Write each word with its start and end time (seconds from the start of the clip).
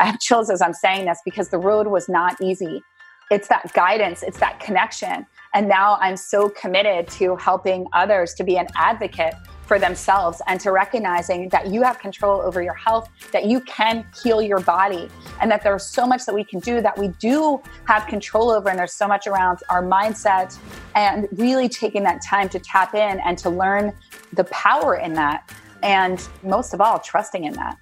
I 0.00 0.06
have 0.06 0.18
chills 0.18 0.48
as 0.48 0.62
I'm 0.62 0.72
saying 0.72 1.04
this 1.04 1.20
because 1.26 1.50
the 1.50 1.58
road 1.58 1.86
was 1.86 2.08
not 2.08 2.40
easy. 2.40 2.82
It's 3.30 3.48
that 3.48 3.70
guidance, 3.74 4.22
it's 4.22 4.38
that 4.38 4.58
connection. 4.58 5.26
And 5.54 5.68
now 5.68 5.98
I'm 6.00 6.16
so 6.16 6.48
committed 6.48 7.06
to 7.08 7.36
helping 7.36 7.86
others 7.92 8.32
to 8.34 8.44
be 8.44 8.56
an 8.56 8.66
advocate 8.76 9.34
for 9.66 9.78
themselves 9.78 10.40
and 10.48 10.58
to 10.60 10.72
recognizing 10.72 11.50
that 11.50 11.68
you 11.68 11.82
have 11.82 11.98
control 11.98 12.40
over 12.40 12.62
your 12.62 12.74
health, 12.74 13.10
that 13.30 13.44
you 13.44 13.60
can 13.60 14.06
heal 14.22 14.40
your 14.40 14.60
body, 14.60 15.08
and 15.40 15.50
that 15.50 15.62
there's 15.62 15.84
so 15.84 16.06
much 16.06 16.24
that 16.24 16.34
we 16.34 16.44
can 16.44 16.60
do 16.60 16.80
that 16.80 16.96
we 16.96 17.08
do 17.20 17.62
have 17.84 18.06
control 18.06 18.50
over. 18.50 18.70
And 18.70 18.78
there's 18.78 18.94
so 18.94 19.06
much 19.06 19.26
around 19.26 19.58
our 19.68 19.82
mindset 19.82 20.58
and 20.96 21.28
really 21.32 21.68
taking 21.68 22.02
that 22.04 22.22
time 22.22 22.48
to 22.48 22.58
tap 22.58 22.94
in 22.94 23.20
and 23.20 23.36
to 23.38 23.50
learn 23.50 23.92
the 24.32 24.44
power 24.44 24.96
in 24.96 25.12
that. 25.12 25.54
And 25.82 26.26
most 26.42 26.72
of 26.72 26.80
all, 26.80 26.98
trusting 26.98 27.44
in 27.44 27.52
that. 27.52 27.78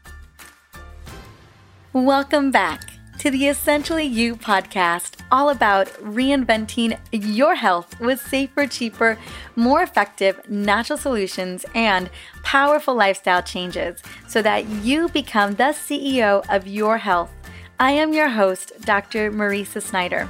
Welcome 2.04 2.52
back 2.52 2.92
to 3.18 3.28
the 3.28 3.48
Essentially 3.48 4.04
You 4.04 4.36
podcast, 4.36 5.20
all 5.32 5.50
about 5.50 5.88
reinventing 5.94 6.96
your 7.10 7.56
health 7.56 7.98
with 7.98 8.20
safer, 8.20 8.68
cheaper, 8.68 9.18
more 9.56 9.82
effective 9.82 10.40
natural 10.48 10.96
solutions 10.96 11.66
and 11.74 12.08
powerful 12.44 12.94
lifestyle 12.94 13.42
changes 13.42 14.00
so 14.28 14.40
that 14.42 14.64
you 14.68 15.08
become 15.08 15.56
the 15.56 15.74
CEO 15.74 16.44
of 16.48 16.68
your 16.68 16.98
health. 16.98 17.32
I 17.80 17.90
am 17.90 18.12
your 18.12 18.28
host, 18.28 18.70
Dr. 18.82 19.32
Mariza 19.32 19.82
Snyder. 19.82 20.28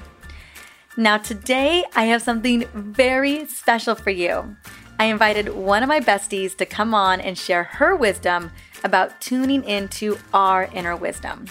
Now, 0.97 1.19
today 1.19 1.85
I 1.95 2.05
have 2.05 2.23
something 2.23 2.65
very 2.73 3.45
special 3.45 3.95
for 3.95 4.11
you. 4.11 4.57
I 4.99 5.05
invited 5.05 5.51
one 5.55 5.83
of 5.83 5.89
my 5.89 6.01
besties 6.01 6.57
to 6.57 6.67
come 6.67 6.95
on 6.95 7.21
and 7.21 7.37
share 7.37 7.65
her 7.65 7.95
wisdom 7.95 8.53
about 8.85 9.21
tuning 9.21 9.65
into 9.65 10.19
our 10.33 10.65
inner 10.73 10.97
wisdom. 10.97 11.47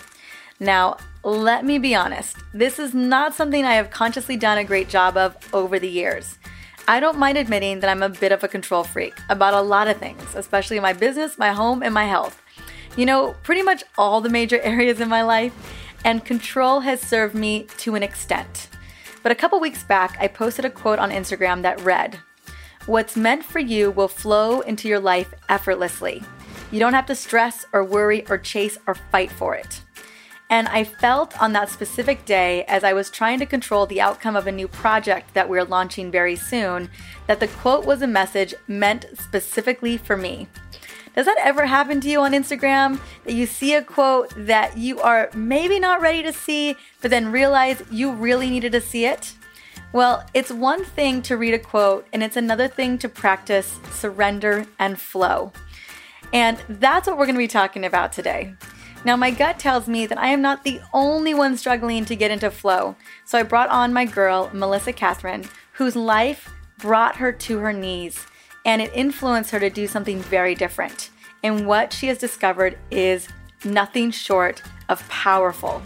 Now, 0.60 0.98
let 1.24 1.66
me 1.66 1.78
be 1.78 1.94
honest, 1.94 2.38
this 2.54 2.80
is 2.80 2.94
not 2.94 3.34
something 3.34 3.66
I 3.66 3.74
have 3.74 3.90
consciously 3.90 4.38
done 4.38 4.58
a 4.58 4.64
great 4.64 4.90
job 4.90 5.18
of 5.18 5.36
over 5.54 5.78
the 5.78 5.90
years. 5.90 6.38
I 6.88 7.00
don't 7.00 7.18
mind 7.18 7.38
admitting 7.38 7.82
that 7.82 7.90
I'm 7.90 8.02
a 8.02 8.10
bit 8.10 8.32
of 8.32 8.44
a 8.44 8.48
control 8.48 8.84
freak 8.84 9.14
about 9.30 9.54
a 9.54 9.62
lot 9.62 9.88
of 9.88 9.98
things, 9.98 10.24
especially 10.36 10.80
my 10.80 10.94
business, 10.94 11.38
my 11.38 11.52
home, 11.52 11.84
and 11.84 11.94
my 11.94 12.06
health. 12.06 12.42
You 12.96 13.06
know, 13.06 13.36
pretty 13.44 13.62
much 13.62 13.84
all 13.98 14.22
the 14.22 14.30
major 14.30 14.60
areas 14.64 15.02
in 15.02 15.10
my 15.10 15.22
life, 15.22 15.54
and 16.06 16.24
control 16.24 16.80
has 16.82 17.02
served 17.02 17.36
me 17.36 17.68
to 17.80 17.96
an 17.96 18.04
extent. 18.04 18.70
But 19.22 19.34
a 19.34 19.36
couple 19.36 19.60
weeks 19.60 19.84
back, 19.84 20.18
I 20.22 20.28
posted 20.28 20.64
a 20.64 20.70
quote 20.70 21.00
on 21.00 21.12
Instagram 21.12 21.62
that 21.64 21.82
read, 21.82 22.20
What's 22.86 23.18
meant 23.18 23.44
for 23.44 23.60
you 23.60 23.92
will 23.92 24.08
flow 24.08 24.62
into 24.62 24.88
your 24.88 25.02
life 25.02 25.34
effortlessly. 25.50 26.24
You 26.72 26.80
don't 26.80 26.94
have 26.94 27.06
to 27.08 27.16
stress 27.16 27.66
or 27.72 27.84
worry 27.84 28.26
or 28.30 28.38
chase 28.38 28.78
or 28.88 28.96
fight 28.96 29.32
for 29.32 29.56
it. 29.56 29.82
And 30.50 30.68
I 30.70 30.86
felt 30.86 31.40
on 31.42 31.52
that 31.54 31.70
specific 31.70 32.24
day, 32.24 32.64
as 32.66 32.84
I 32.84 32.94
was 32.94 33.10
trying 33.10 33.40
to 33.40 33.46
control 33.46 33.86
the 33.86 34.00
outcome 34.00 34.36
of 34.36 34.48
a 34.48 34.52
new 34.52 34.68
project 34.68 35.34
that 35.34 35.50
we're 35.50 35.66
launching 35.66 36.10
very 36.10 36.38
soon, 36.38 36.90
that 37.28 37.42
the 37.42 37.48
quote 37.48 37.86
was 37.86 38.02
a 38.02 38.08
message 38.08 38.56
meant 38.68 39.06
specifically 39.14 39.98
for 39.98 40.16
me. 40.16 40.48
Does 41.16 41.26
that 41.26 41.40
ever 41.42 41.66
happen 41.66 42.00
to 42.02 42.10
you 42.10 42.22
on 42.22 42.32
Instagram? 42.32 43.00
That 43.26 43.34
you 43.34 43.46
see 43.46 43.74
a 43.74 43.82
quote 43.82 44.32
that 44.38 44.78
you 44.78 45.02
are 45.02 45.30
maybe 45.34 45.80
not 45.80 46.00
ready 46.00 46.22
to 46.24 46.32
see, 46.32 46.76
but 47.02 47.12
then 47.12 47.32
realize 47.32 47.84
you 47.92 48.12
really 48.12 48.50
needed 48.50 48.72
to 48.74 48.82
see 48.82 49.06
it? 49.06 49.34
Well, 49.94 50.26
it's 50.34 50.52
one 50.52 50.86
thing 50.86 51.22
to 51.24 51.36
read 51.36 51.56
a 51.56 51.60
quote, 51.60 52.08
and 52.14 52.22
it's 52.22 52.38
another 52.38 52.68
thing 52.68 52.98
to 53.00 53.10
practice 53.10 53.80
surrender 53.92 54.66
and 54.78 55.00
flow. 55.00 55.52
And 56.34 56.58
that's 56.68 57.08
what 57.08 57.18
we're 57.18 57.26
going 57.26 57.36
to 57.36 57.40
be 57.40 57.48
talking 57.48 57.86
about 57.86 58.12
today. 58.12 58.56
Now, 59.06 59.16
my 59.16 59.32
gut 59.32 59.60
tells 59.60 59.88
me 59.88 60.06
that 60.08 60.18
I 60.18 60.28
am 60.30 60.42
not 60.42 60.64
the 60.64 60.82
only 60.94 61.34
one 61.34 61.56
struggling 61.56 62.04
to 62.06 62.16
get 62.16 62.32
into 62.32 62.52
flow, 62.52 62.96
so 63.26 63.38
I 63.38 63.44
brought 63.44 63.70
on 63.70 63.94
my 63.94 64.06
girl, 64.06 64.50
Melissa 64.54 64.92
Kathryn, 64.92 65.50
whose 65.74 65.96
life 65.96 66.50
brought 66.78 67.16
her 67.18 67.32
to 67.32 67.60
her 67.60 67.74
knees 67.74 68.26
and 68.68 68.82
it 68.82 68.92
influenced 68.94 69.52
her 69.52 69.60
to 69.60 69.70
do 69.70 69.88
something 69.88 70.20
very 70.20 70.54
different. 70.54 71.10
And 71.42 71.66
what 71.66 71.94
she 71.94 72.08
has 72.08 72.18
discovered 72.18 72.78
is 72.92 73.30
nothing 73.64 74.12
short 74.12 74.62
of 74.90 75.08
powerful. 75.08 75.82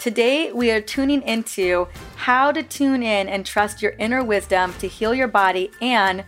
Today, 0.00 0.50
we 0.50 0.70
are 0.70 0.80
tuning 0.80 1.22
into 1.22 1.86
how 2.16 2.50
to 2.50 2.62
tune 2.62 3.02
in 3.02 3.28
and 3.28 3.44
trust 3.44 3.82
your 3.82 3.92
inner 3.98 4.24
wisdom 4.24 4.72
to 4.78 4.88
heal 4.88 5.14
your 5.14 5.28
body 5.28 5.70
and 5.80 6.24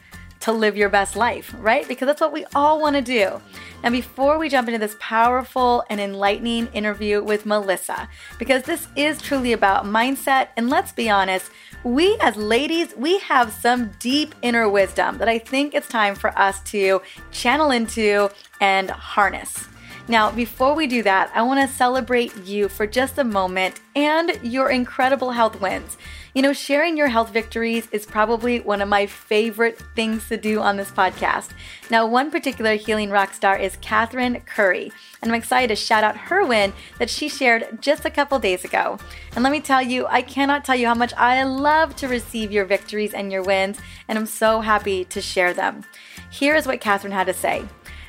to 0.47 0.53
live 0.53 0.77
your 0.77 0.89
best 0.89 1.17
life, 1.17 1.53
right? 1.59 1.89
Because 1.89 2.07
that's 2.07 2.21
what 2.21 2.33
we 2.33 2.47
all 2.55 2.81
want 2.81 2.95
to 2.95 3.03
do. 3.03 3.41
Now, 3.83 3.91
before 3.91 4.39
we 4.39 4.49
jump 4.49 4.69
into 4.69 4.79
this 4.79 4.97
powerful 5.01 5.83
and 5.91 6.01
enlightening 6.01 6.69
interview 6.69 7.21
with 7.21 7.47
Melissa, 7.47 8.09
because 8.39 8.63
this 8.63 8.87
is 8.95 9.21
truly 9.21 9.53
about 9.53 9.87
mindset, 9.87 10.51
and 10.57 10.71
let's 10.71 10.93
be 10.93 11.11
honest, 11.11 11.51
we 11.83 12.17
as 12.21 12.37
ladies, 12.37 12.95
we 12.97 13.19
have 13.19 13.53
some 13.53 13.91
deep 13.99 14.37
inner 14.41 14.69
wisdom 14.69 15.19
that 15.19 15.29
I 15.29 15.41
think 15.41 15.75
it's 15.75 15.89
time 15.89 16.15
for 16.15 16.31
us 16.39 16.63
to 16.71 17.03
channel 17.33 17.73
into 17.73 18.31
and 18.61 18.89
harness. 18.89 19.67
Now, 20.09 20.31
before 20.31 20.75
we 20.75 20.87
do 20.87 21.03
that, 21.03 21.33
I 21.35 21.43
want 21.43 21.69
to 21.69 21.77
celebrate 21.77 22.37
you 22.45 22.69
for 22.69 22.87
just 22.87 23.19
a 23.19 23.25
moment 23.25 23.81
and 23.97 24.39
your 24.43 24.71
incredible 24.71 25.33
health 25.33 25.61
wins. 25.61 25.97
You 26.33 26.43
know, 26.43 26.53
sharing 26.53 26.97
your 26.97 27.09
health 27.09 27.31
victories 27.31 27.89
is 27.91 28.07
probably 28.07 28.61
one 28.61 28.83
of 28.83 28.89
my 28.89 29.07
favorite 29.07 29.83
things 29.97 30.29
to 30.29 30.37
do 30.37 30.61
on 30.61 30.77
this 30.77 30.91
podcast. 30.91 31.49
Now, 31.91 32.07
one 32.07 32.31
particular 32.31 32.75
healing 32.75 33.11
rock 33.11 33.35
star 33.35 33.59
is 33.59 33.77
Catherine 33.81 34.43
Curry, 34.43 34.93
and 35.23 35.33
I'm 35.33 35.39
excited 35.39 35.69
to 35.69 35.77
shout 35.77 36.05
out 36.05 36.17
her 36.17 36.45
win 36.45 36.73
that 36.99 37.11
she 37.11 37.29
shared 37.29 37.81
just 37.81 38.05
a 38.05 38.11
couple 38.11 38.39
days 38.39 38.65
ago. 38.65 38.99
And 39.35 39.43
let 39.43 39.51
me 39.51 39.61
tell 39.61 39.83
you, 39.83 40.07
I 40.07 40.23
cannot 40.23 40.65
tell 40.65 40.77
you 40.77 40.87
how 40.87 40.95
much 40.95 41.15
I 41.15 41.43
love 41.43 41.97
to 41.97 42.07
receive 42.07 42.53
your 42.53 42.67
victories 42.67 43.15
and 43.15 43.33
your 43.33 43.43
wins, 43.43 43.79
and 44.07 44.19
I'm 44.19 44.27
so 44.27 44.61
happy 44.61 45.05
to 45.07 45.21
share 45.21 45.55
them. 45.55 45.85
Here 46.31 46.55
is 46.55 46.67
what 46.67 46.81
Catherine 46.81 47.15
had 47.15 47.27
to 47.29 47.35
say. 47.35 47.65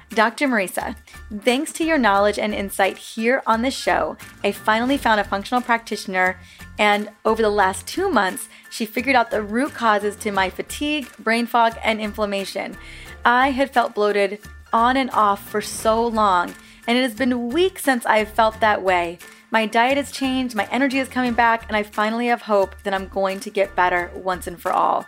Dr. 0.10 0.48
Mariza, 0.48 0.96
thanks 1.42 1.74
to 1.74 1.84
your 1.84 1.98
knowledge 1.98 2.40
and 2.40 2.54
insight 2.54 2.98
here 2.98 3.44
on 3.46 3.62
the 3.62 3.70
show, 3.70 4.18
I 4.44 4.52
finally 4.52 4.98
found 4.98 5.20
a 5.20 5.26
functional 5.26 5.62
practitioner, 5.62 6.40
and 6.80 7.10
over 7.26 7.42
the 7.42 7.50
last 7.50 7.86
two 7.86 8.10
months, 8.10 8.48
she 8.70 8.86
figured 8.86 9.16
out 9.16 9.32
the 9.32 9.44
root 9.44 9.74
causes 9.74 10.16
to 10.18 10.32
my 10.32 10.50
fatigue, 10.50 11.10
brain 11.20 11.46
fog, 11.46 11.78
and 11.84 12.00
inflammation. 12.00 12.78
I 13.26 13.52
had 13.52 13.74
felt 13.74 13.96
bloated 13.96 14.40
on 14.72 14.96
and 14.96 15.12
off 15.12 15.48
for 15.50 15.62
so 15.62 16.08
long, 16.08 16.56
and 16.88 16.98
it 16.98 17.02
has 17.02 17.14
been 17.14 17.50
weeks 17.50 17.84
since 17.84 18.06
I 18.06 18.20
have 18.20 18.30
felt 18.30 18.60
that 18.62 18.82
way. 18.82 19.20
My 19.52 19.66
diet 19.66 19.98
has 19.98 20.12
changed, 20.12 20.56
my 20.56 20.68
energy 20.72 21.00
is 21.00 21.10
coming 21.10 21.34
back, 21.34 21.68
and 21.68 21.76
I 21.76 21.84
finally 21.84 22.28
have 22.28 22.44
hope 22.44 22.76
that 22.84 22.94
I'm 22.94 23.10
going 23.10 23.42
to 23.42 23.50
get 23.50 23.76
better 23.76 24.10
once 24.16 24.48
and 24.48 24.60
for 24.60 24.72
all. 24.72 25.06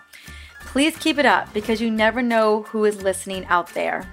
Please 0.60 0.98
keep 0.98 1.18
it 1.18 1.26
up 1.26 1.52
because 1.54 1.81
you 1.81 1.90
never 1.90 2.22
know 2.22 2.64
who 2.64 2.86
is 2.86 3.02
listening 3.02 3.46
out 3.46 3.74
there. 3.74 4.06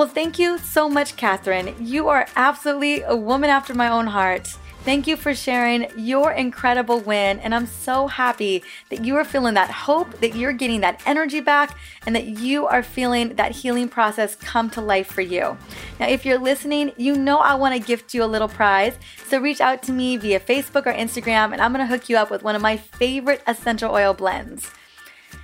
Well, 0.00 0.08
thank 0.08 0.38
you 0.38 0.56
so 0.56 0.88
much, 0.88 1.16
Catherine. 1.16 1.74
You 1.78 2.08
are 2.08 2.26
absolutely 2.34 3.02
a 3.02 3.14
woman 3.14 3.50
after 3.50 3.74
my 3.74 3.90
own 3.90 4.06
heart. 4.06 4.46
Thank 4.82 5.06
you 5.06 5.14
for 5.14 5.34
sharing 5.34 5.88
your 5.94 6.32
incredible 6.32 7.00
win. 7.00 7.38
And 7.40 7.54
I'm 7.54 7.66
so 7.66 8.06
happy 8.06 8.64
that 8.88 9.04
you 9.04 9.16
are 9.16 9.26
feeling 9.26 9.52
that 9.52 9.70
hope, 9.70 10.20
that 10.20 10.34
you're 10.34 10.54
getting 10.54 10.80
that 10.80 11.02
energy 11.04 11.40
back, 11.40 11.76
and 12.06 12.16
that 12.16 12.24
you 12.24 12.66
are 12.66 12.82
feeling 12.82 13.34
that 13.34 13.52
healing 13.52 13.90
process 13.90 14.36
come 14.36 14.70
to 14.70 14.80
life 14.80 15.08
for 15.08 15.20
you. 15.20 15.58
Now, 15.98 16.08
if 16.08 16.24
you're 16.24 16.38
listening, 16.38 16.92
you 16.96 17.14
know 17.14 17.40
I 17.40 17.54
want 17.56 17.74
to 17.74 17.86
gift 17.86 18.14
you 18.14 18.24
a 18.24 18.32
little 18.32 18.48
prize. 18.48 18.94
So 19.26 19.38
reach 19.38 19.60
out 19.60 19.82
to 19.82 19.92
me 19.92 20.16
via 20.16 20.40
Facebook 20.40 20.86
or 20.86 20.94
Instagram, 20.94 21.52
and 21.52 21.60
I'm 21.60 21.74
going 21.74 21.86
to 21.86 21.94
hook 21.94 22.08
you 22.08 22.16
up 22.16 22.30
with 22.30 22.42
one 22.42 22.56
of 22.56 22.62
my 22.62 22.78
favorite 22.78 23.42
essential 23.46 23.92
oil 23.92 24.14
blends. 24.14 24.70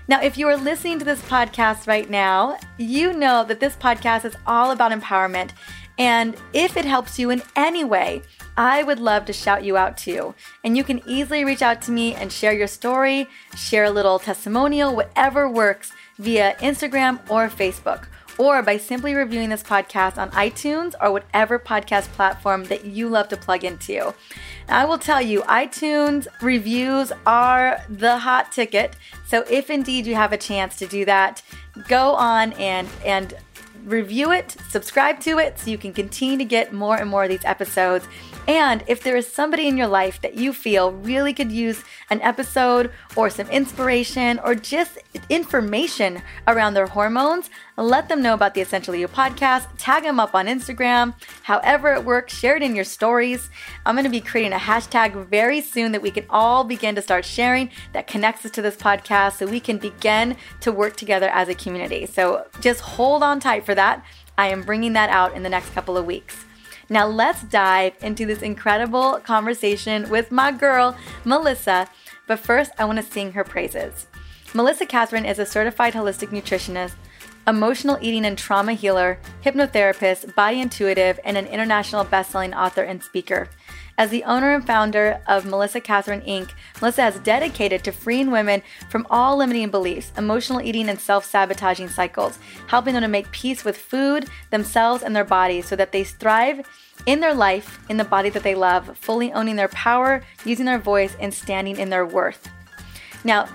Now, 0.09 0.23
if 0.23 0.39
you 0.39 0.47
are 0.47 0.57
listening 0.57 1.01
to 1.01 1.05
this 1.05 1.21
podcast 1.23 1.89
right 1.89 2.09
now, 2.09 2.59
you 2.79 3.13
know 3.13 3.45
that 3.45 3.59
this 3.59 3.75
podcast 3.75 4.25
is 4.25 4.37
all 4.47 4.71
about 4.71 4.93
empowerment. 4.93 5.51
And 5.99 6.37
if 6.53 6.77
it 6.77 6.85
helps 6.85 7.19
you 7.19 7.31
in 7.31 7.43
any 7.57 7.83
way, 7.83 8.23
I 8.57 8.85
would 8.85 9.01
love 9.01 9.25
to 9.25 9.33
shout 9.33 9.65
you 9.65 9.77
out 9.77 9.97
too. 9.97 10.35
And 10.63 10.77
you 10.77 10.85
can 10.85 11.03
easily 11.09 11.45
reach 11.45 11.61
out 11.61 11.83
to 11.83 11.91
me 11.91 12.15
and 12.15 12.33
share 12.33 12.53
your 12.53 12.69
story, 12.69 13.27
share 13.57 13.85
a 13.85 13.91
little 13.91 14.21
testimonial, 14.21 14.95
whatever 14.95 15.51
works 15.51 15.93
via 16.19 16.55
Instagram 16.61 17.19
or 17.29 17.49
Facebook 17.49 18.07
or 18.39 18.63
by 18.63 18.77
simply 18.77 19.15
reviewing 19.15 19.49
this 19.49 19.63
podcast 19.63 20.19
on 20.19 20.31
iTunes 20.31 20.95
or 21.01 21.13
whatever 21.13 21.59
podcast 21.59 22.07
platform 22.13 22.65
that 22.65 22.85
you 22.85 23.09
love 23.09 23.29
to 23.29 23.37
plug 23.37 23.65
into. 23.65 24.15
I 24.69 24.85
will 24.85 24.99
tell 24.99 25.23
you, 25.23 25.43
iTunes 25.43 26.27
reviews 26.43 27.13
are 27.27 27.81
the 27.89 28.19
hot 28.19 28.53
ticket. 28.53 28.97
So 29.27 29.45
if 29.51 29.71
indeed 29.71 30.07
you 30.07 30.15
have 30.15 30.33
a 30.33 30.39
chance 30.39 30.77
to 30.77 30.87
do 30.87 31.05
that, 31.05 31.43
go 31.89 32.15
on 32.15 32.53
and 32.55 32.89
and 33.05 33.35
review 33.85 34.33
it, 34.33 34.57
subscribe 34.69 35.21
to 35.21 35.39
it 35.39 35.59
so 35.59 35.71
you 35.71 35.79
can 35.79 35.93
continue 35.93 36.37
to 36.37 36.45
get 36.45 36.73
more 36.73 36.97
and 36.97 37.09
more 37.09 37.23
of 37.23 37.31
these 37.31 37.45
episodes 37.45 38.09
And 38.47 38.85
if 38.87 39.03
there 39.03 39.17
is 39.17 39.27
somebody 39.27 39.67
in 39.67 39.77
your 39.77 39.89
life 39.89 40.21
that 40.21 40.35
you 40.35 40.53
feel 40.53 40.93
really 40.93 41.35
could 41.35 41.51
use 41.51 41.83
an 42.11 42.21
episode 42.23 42.93
or 43.17 43.29
some 43.29 43.49
inspiration 43.49 44.39
or 44.45 44.55
just 44.55 44.99
information 45.29 46.23
around 46.47 46.75
their 46.75 46.87
hormones, 46.87 47.51
let 47.77 48.09
them 48.09 48.23
know 48.23 48.35
about 48.35 48.55
the 48.55 48.61
Essentially 48.61 49.01
You 49.01 49.09
podcast. 49.09 49.67
Tag 49.79 50.05
them 50.05 50.21
up 50.21 50.35
on 50.35 50.47
Instagram. 50.47 51.15
However, 51.43 51.93
it 51.95 52.05
works, 52.05 52.39
share 52.39 52.57
it 52.57 52.63
in 52.63 52.77
your 52.77 52.85
stories. 52.85 53.51
I'm 53.85 53.97
going 53.97 54.05
to 54.05 54.11
be 54.11 54.21
creating 54.21 54.53
a 54.53 54.59
hashtag 54.59 55.27
very 55.27 55.61
soon 55.61 55.91
that 55.93 56.03
we 56.03 56.13
can 56.13 56.27
all 56.31 56.63
begin 56.63 56.95
to 56.95 57.03
start 57.03 57.25
sharing 57.25 57.71
that 57.93 58.07
connects 58.07 58.45
us 58.45 58.53
to 58.53 58.63
this 58.63 58.77
podcast 58.77 59.39
so 59.39 59.47
we 59.47 59.61
can 59.61 59.79
begin 59.79 60.37
to 60.61 60.71
work 60.71 60.97
together 60.97 61.29
as 61.31 61.49
a 61.49 61.55
community. 61.55 62.07
So 62.07 62.47
just 62.61 62.81
hold 62.81 63.25
on 63.25 63.41
tight 63.41 63.67
for 63.67 63.75
that. 63.75 64.05
I 64.39 64.49
am 64.49 64.63
bringing 64.63 64.93
that 64.93 65.11
out 65.11 65.35
in 65.35 65.43
the 65.43 65.49
next 65.49 65.71
couple 65.71 65.97
of 65.97 66.07
weeks. 66.07 66.45
Now, 66.89 67.07
let's 67.07 67.43
dive 67.43 67.95
into 68.01 68.27
this 68.27 68.43
incredible 68.43 69.21
conversation 69.21 70.09
with 70.09 70.31
my 70.31 70.53
girl, 70.53 70.97
Melissa. 71.25 71.89
But 72.27 72.39
first, 72.39 72.71
I 72.79 72.85
want 72.85 72.99
to 72.99 73.05
sing 73.05 73.33
her 73.33 73.45
praises. 73.45 74.07
Melissa 74.55 74.87
Kathryn 74.87 75.29
is 75.29 75.39
a 75.39 75.47
certified 75.47 75.95
holistic 75.95 76.29
nutritionist, 76.29 76.95
emotional 77.47 77.99
eating 78.01 78.25
and 78.25 78.39
trauma 78.39 78.73
healer, 78.73 79.19
hypnotherapist, 79.45 80.35
body 80.35 80.61
intuitive, 80.61 81.21
and 81.25 81.37
an 81.37 81.47
international 81.47 82.05
best-selling 82.05 82.55
author 82.55 82.83
and 82.83 83.03
speaker. 83.03 83.49
As 83.99 84.11
the 84.11 84.25
owner 84.25 84.55
and 84.55 84.67
founder 84.67 85.21
of 85.27 85.47
Melissa 85.47 85.81
Kathryn 85.81 86.27
Inc., 86.27 86.51
Melissa 86.83 87.03
has 87.03 87.19
dedicated 87.21 87.83
to 87.85 87.93
freeing 87.93 88.31
women 88.31 88.63
from 88.91 89.07
all 89.09 89.39
limiting 89.39 89.71
beliefs, 89.71 90.13
emotional 90.19 90.61
eating, 90.61 90.91
and 90.91 91.01
self 91.01 91.25
sabotaging 91.25 91.89
cycles, 91.89 92.39
helping 92.67 92.93
them 92.93 93.03
to 93.03 93.09
make 93.09 93.31
peace 93.31 93.65
with 93.65 93.79
food, 93.79 94.29
themselves, 94.51 95.03
and 95.03 95.17
their 95.17 95.25
bodies 95.25 95.67
so 95.67 95.77
that 95.77 95.93
they 95.93 96.05
thrive 96.05 96.67
in 97.07 97.21
their 97.21 97.35
life, 97.35 97.79
in 97.89 97.97
the 97.97 98.05
body 98.05 98.29
that 98.29 98.43
they 98.43 98.55
love, 98.55 98.99
fully 98.99 99.33
owning 99.33 99.57
their 99.57 99.69
power, 99.69 100.23
using 100.45 100.67
their 100.67 100.79
voice, 100.79 101.17
and 101.19 101.33
standing 101.33 101.79
in 101.79 101.89
their 101.89 102.05
worth. 102.05 102.51
Now, 103.25 103.49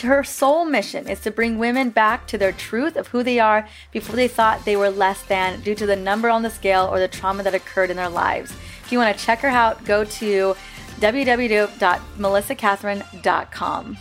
her 0.00 0.24
sole 0.24 0.64
mission 0.64 1.08
is 1.08 1.20
to 1.20 1.30
bring 1.30 1.58
women 1.58 1.90
back 1.90 2.26
to 2.28 2.38
their 2.38 2.52
truth 2.52 2.96
of 2.96 3.08
who 3.08 3.22
they 3.22 3.38
are 3.38 3.68
before 3.92 4.16
they 4.16 4.28
thought 4.28 4.64
they 4.64 4.76
were 4.76 4.90
less 4.90 5.22
than 5.22 5.60
due 5.60 5.74
to 5.74 5.86
the 5.86 5.96
number 5.96 6.28
on 6.28 6.42
the 6.42 6.50
scale 6.50 6.88
or 6.90 6.98
the 6.98 7.08
trauma 7.08 7.42
that 7.42 7.54
occurred 7.54 7.90
in 7.90 7.96
their 7.96 8.08
lives. 8.08 8.52
If 8.84 8.92
you 8.92 8.98
want 8.98 9.16
to 9.16 9.24
check 9.24 9.40
her 9.40 9.48
out, 9.48 9.84
go 9.84 10.04
to 10.04 10.54
www.melissakathryn.com. 11.00 13.96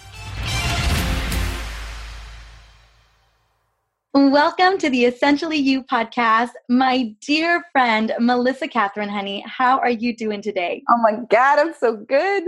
Welcome 4.14 4.78
to 4.78 4.90
the 4.90 5.06
Essentially 5.06 5.58
You 5.58 5.84
podcast, 5.84 6.52
my 6.70 7.16
dear 7.20 7.66
friend 7.72 8.14
Melissa 8.20 8.68
Kathryn 8.68 9.10
Honey. 9.10 9.44
How 9.46 9.80
are 9.80 9.90
you 9.90 10.16
doing 10.16 10.42
today? 10.42 10.84
Oh 10.90 10.98
my 10.98 11.20
God, 11.30 11.60
I'm 11.60 11.74
so 11.74 11.98
good. 11.98 12.46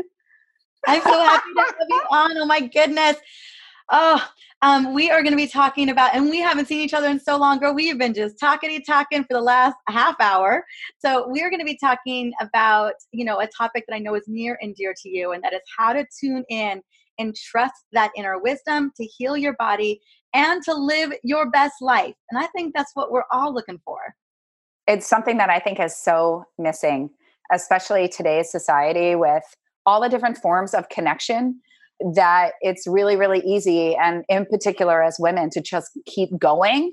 I'm 0.88 1.02
so 1.02 1.12
happy 1.12 1.54
to 1.54 1.62
have 1.62 1.76
you 1.90 2.02
on. 2.12 2.38
Oh 2.38 2.46
my 2.46 2.62
goodness. 2.62 3.18
Oh, 3.92 4.26
um, 4.62 4.94
we 4.94 5.10
are 5.12 5.22
going 5.22 5.32
to 5.32 5.38
be 5.38 5.48
talking 5.48 5.90
about, 5.90 6.16
and 6.16 6.30
we 6.30 6.40
haven't 6.40 6.68
seen 6.68 6.82
each 6.82 6.94
other 6.94 7.08
in 7.08 7.20
so 7.20 7.38
long, 7.38 7.60
girl. 7.60 7.74
We 7.74 7.88
have 7.88 7.98
been 7.98 8.14
just 8.14 8.40
talking, 8.40 8.82
talking 8.84 9.24
for 9.24 9.34
the 9.34 9.42
last 9.42 9.76
half 9.88 10.16
hour. 10.20 10.66
So 10.98 11.28
we 11.30 11.42
are 11.42 11.50
going 11.50 11.60
to 11.60 11.66
be 11.66 11.78
talking 11.78 12.34
about, 12.42 12.94
you 13.12 13.24
know, 13.24 13.40
a 13.40 13.48
topic 13.48 13.86
that 13.88 13.96
I 13.96 14.00
know 14.00 14.16
is 14.16 14.24
near 14.28 14.58
and 14.62 14.76
dear 14.76 14.94
to 15.04 15.10
you, 15.10 15.32
and 15.32 15.44
that 15.44 15.54
is 15.54 15.62
how 15.78 15.94
to 15.94 16.06
tune 16.20 16.44
in 16.50 16.82
and 17.20 17.36
trust 17.36 17.86
that 17.94 18.12
inner 18.16 18.40
wisdom 18.40 18.92
to 18.98 19.06
heal 19.06 19.38
your 19.38 19.54
body 19.54 20.02
and 20.34 20.62
to 20.64 20.74
live 20.74 21.14
your 21.24 21.50
best 21.50 21.76
life. 21.82 22.16
And 22.32 22.44
I 22.44 22.48
think 22.48 22.74
that's 22.76 22.92
what 22.94 23.12
we're 23.12 23.24
all 23.32 23.54
looking 23.54 23.80
for. 23.86 24.00
It's 24.88 25.08
something 25.08 25.38
that 25.38 25.50
I 25.50 25.60
think 25.60 25.80
is 25.80 25.96
so 25.96 26.46
missing, 26.58 27.10
especially 27.52 28.08
today's 28.08 28.52
society 28.52 29.16
with 29.16 29.44
all 29.88 30.02
the 30.02 30.10
different 30.10 30.38
forms 30.38 30.76
of 30.76 30.90
connection 30.90 31.60
that 32.14 32.52
it's 32.62 32.86
really, 32.86 33.16
really 33.16 33.40
easy, 33.40 33.96
and 33.96 34.24
in 34.30 34.46
particular 34.46 35.02
as 35.02 35.18
women, 35.18 35.50
to 35.50 35.62
just 35.62 35.98
keep 36.06 36.30
going 36.38 36.92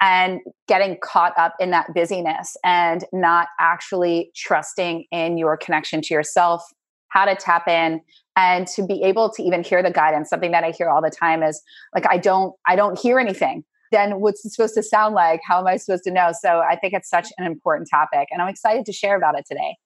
and 0.00 0.40
getting 0.68 0.96
caught 1.02 1.32
up 1.38 1.54
in 1.58 1.70
that 1.70 1.92
busyness 1.94 2.56
and 2.62 3.04
not 3.12 3.48
actually 3.58 4.30
trusting 4.36 5.06
in 5.10 5.38
your 5.38 5.56
connection 5.56 6.02
to 6.02 6.14
yourself, 6.14 6.62
how 7.08 7.24
to 7.24 7.34
tap 7.34 7.66
in 7.66 8.00
and 8.36 8.66
to 8.66 8.86
be 8.86 9.02
able 9.02 9.30
to 9.30 9.42
even 9.42 9.64
hear 9.64 9.82
the 9.82 9.90
guidance. 9.90 10.28
Something 10.28 10.52
that 10.52 10.64
i 10.64 10.70
hear 10.70 10.88
all 10.88 11.00
the 11.00 11.10
time 11.10 11.42
is 11.42 11.62
like 11.94 12.04
i 12.10 12.18
don't 12.18 12.54
i 12.66 12.76
don't 12.76 12.98
hear 12.98 13.18
anything. 13.18 13.64
Then 13.92 14.20
what's 14.20 14.44
it 14.44 14.50
supposed 14.50 14.74
to 14.74 14.82
sound 14.82 15.14
like? 15.14 15.40
How 15.46 15.60
am 15.60 15.66
i 15.66 15.76
supposed 15.76 16.04
to 16.04 16.10
know? 16.10 16.32
So 16.38 16.60
i 16.60 16.76
think 16.76 16.92
it's 16.92 17.08
such 17.08 17.28
an 17.38 17.46
important 17.46 17.88
topic 17.90 18.28
and 18.30 18.42
i'm 18.42 18.48
excited 18.48 18.84
to 18.86 18.92
share 18.92 19.16
about 19.16 19.38
it 19.38 19.46
today 19.48 19.76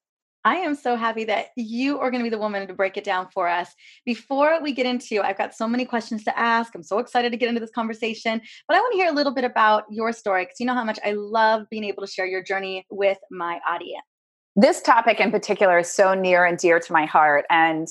I 0.44 0.56
am 0.56 0.74
so 0.74 0.96
happy 0.96 1.24
that 1.24 1.48
you 1.56 1.98
are 1.98 2.10
going 2.10 2.22
to 2.22 2.24
be 2.24 2.34
the 2.34 2.38
woman 2.38 2.66
to 2.66 2.74
break 2.74 2.96
it 2.96 3.04
down 3.04 3.28
for 3.32 3.48
us. 3.48 3.74
Before 4.06 4.62
we 4.62 4.72
get 4.72 4.86
into, 4.86 5.20
I've 5.20 5.36
got 5.36 5.54
so 5.54 5.68
many 5.68 5.84
questions 5.84 6.24
to 6.24 6.38
ask. 6.38 6.74
I'm 6.74 6.82
so 6.82 7.00
excited 7.00 7.32
to 7.32 7.38
get 7.38 7.48
into 7.48 7.60
this 7.60 7.70
conversation, 7.70 8.40
but 8.66 8.76
I 8.76 8.80
want 8.80 8.92
to 8.92 8.98
hear 8.98 9.10
a 9.10 9.14
little 9.14 9.34
bit 9.34 9.44
about 9.44 9.84
your 9.90 10.12
story 10.12 10.44
because 10.44 10.60
you 10.60 10.66
know 10.66 10.74
how 10.74 10.84
much 10.84 10.98
I 11.04 11.12
love 11.12 11.66
being 11.70 11.84
able 11.84 12.02
to 12.04 12.10
share 12.10 12.26
your 12.26 12.42
journey 12.42 12.86
with 12.90 13.18
my 13.30 13.60
audience. 13.68 14.04
This 14.56 14.80
topic 14.80 15.20
in 15.20 15.30
particular 15.30 15.78
is 15.78 15.90
so 15.90 16.14
near 16.14 16.44
and 16.44 16.58
dear 16.58 16.80
to 16.80 16.92
my 16.92 17.04
heart. 17.04 17.44
And 17.50 17.86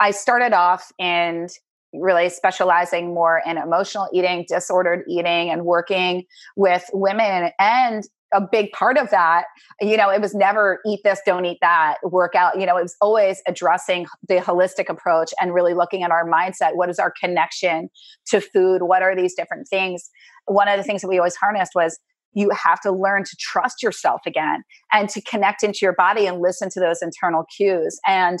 I 0.00 0.10
started 0.10 0.52
off 0.52 0.92
in 0.98 1.48
really 1.92 2.28
specializing 2.28 3.14
more 3.14 3.42
in 3.46 3.56
emotional 3.56 4.08
eating, 4.12 4.44
disordered 4.48 5.04
eating, 5.08 5.50
and 5.50 5.64
working 5.64 6.24
with 6.56 6.84
women 6.92 7.50
and 7.58 8.04
a 8.32 8.40
big 8.40 8.72
part 8.72 8.96
of 8.98 9.10
that. 9.10 9.44
You 9.80 9.96
know 9.96 10.10
it 10.10 10.20
was 10.20 10.34
never 10.34 10.80
eat 10.86 11.00
this 11.04 11.20
don't 11.24 11.44
eat 11.44 11.58
that 11.60 11.96
workout. 12.02 12.58
You 12.58 12.66
know 12.66 12.76
it 12.76 12.82
was 12.82 12.96
always 13.00 13.42
addressing 13.46 14.06
the 14.28 14.36
holistic 14.36 14.88
approach 14.88 15.32
and 15.40 15.54
really 15.54 15.74
looking 15.74 16.02
at 16.02 16.10
our 16.10 16.28
mindset. 16.28 16.76
What 16.76 16.90
is 16.90 16.98
our 16.98 17.12
connection 17.20 17.90
to 18.28 18.40
food? 18.40 18.82
What 18.82 19.02
are 19.02 19.16
these 19.16 19.34
different 19.34 19.68
things? 19.68 20.10
One 20.46 20.68
of 20.68 20.76
the 20.76 20.84
things 20.84 21.02
that 21.02 21.08
we 21.08 21.18
always 21.18 21.36
harnessed 21.36 21.72
was 21.74 21.98
you 22.32 22.50
have 22.50 22.80
to 22.80 22.92
learn 22.92 23.24
to 23.24 23.36
trust 23.40 23.82
yourself 23.82 24.20
again 24.24 24.62
and 24.92 25.08
to 25.08 25.20
connect 25.22 25.64
into 25.64 25.80
your 25.82 25.94
body 25.94 26.26
and 26.26 26.40
listen 26.40 26.70
to 26.70 26.80
those 26.80 27.02
internal 27.02 27.44
cues. 27.56 27.98
And 28.06 28.38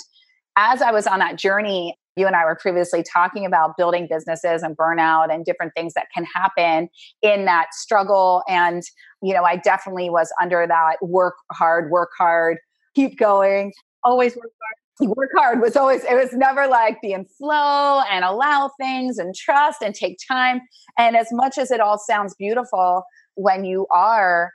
as 0.56 0.82
i 0.82 0.90
was 0.90 1.06
on 1.06 1.20
that 1.20 1.36
journey 1.36 1.96
you 2.20 2.26
and 2.26 2.36
I 2.36 2.44
were 2.44 2.54
previously 2.54 3.02
talking 3.02 3.44
about 3.44 3.76
building 3.76 4.06
businesses 4.08 4.62
and 4.62 4.76
burnout 4.76 5.32
and 5.32 5.44
different 5.44 5.72
things 5.74 5.94
that 5.94 6.06
can 6.14 6.24
happen 6.24 6.88
in 7.22 7.46
that 7.46 7.68
struggle. 7.72 8.42
And, 8.48 8.82
you 9.22 9.34
know, 9.34 9.42
I 9.44 9.56
definitely 9.56 10.10
was 10.10 10.32
under 10.40 10.66
that 10.66 10.96
work 11.02 11.34
hard, 11.50 11.90
work 11.90 12.10
hard, 12.16 12.58
keep 12.94 13.18
going, 13.18 13.72
always 14.04 14.36
work 14.36 14.52
hard. 14.62 14.76
Work 15.16 15.30
hard 15.34 15.62
was 15.62 15.76
always, 15.76 16.04
it 16.04 16.14
was 16.14 16.34
never 16.34 16.66
like 16.66 17.00
be 17.00 17.14
in 17.14 17.24
flow 17.24 18.02
and 18.10 18.22
allow 18.22 18.70
things 18.78 19.16
and 19.16 19.34
trust 19.34 19.80
and 19.80 19.94
take 19.94 20.18
time. 20.30 20.60
And 20.98 21.16
as 21.16 21.28
much 21.32 21.56
as 21.56 21.70
it 21.70 21.80
all 21.80 21.96
sounds 21.96 22.34
beautiful, 22.34 23.04
when 23.34 23.64
you 23.64 23.86
are 23.90 24.52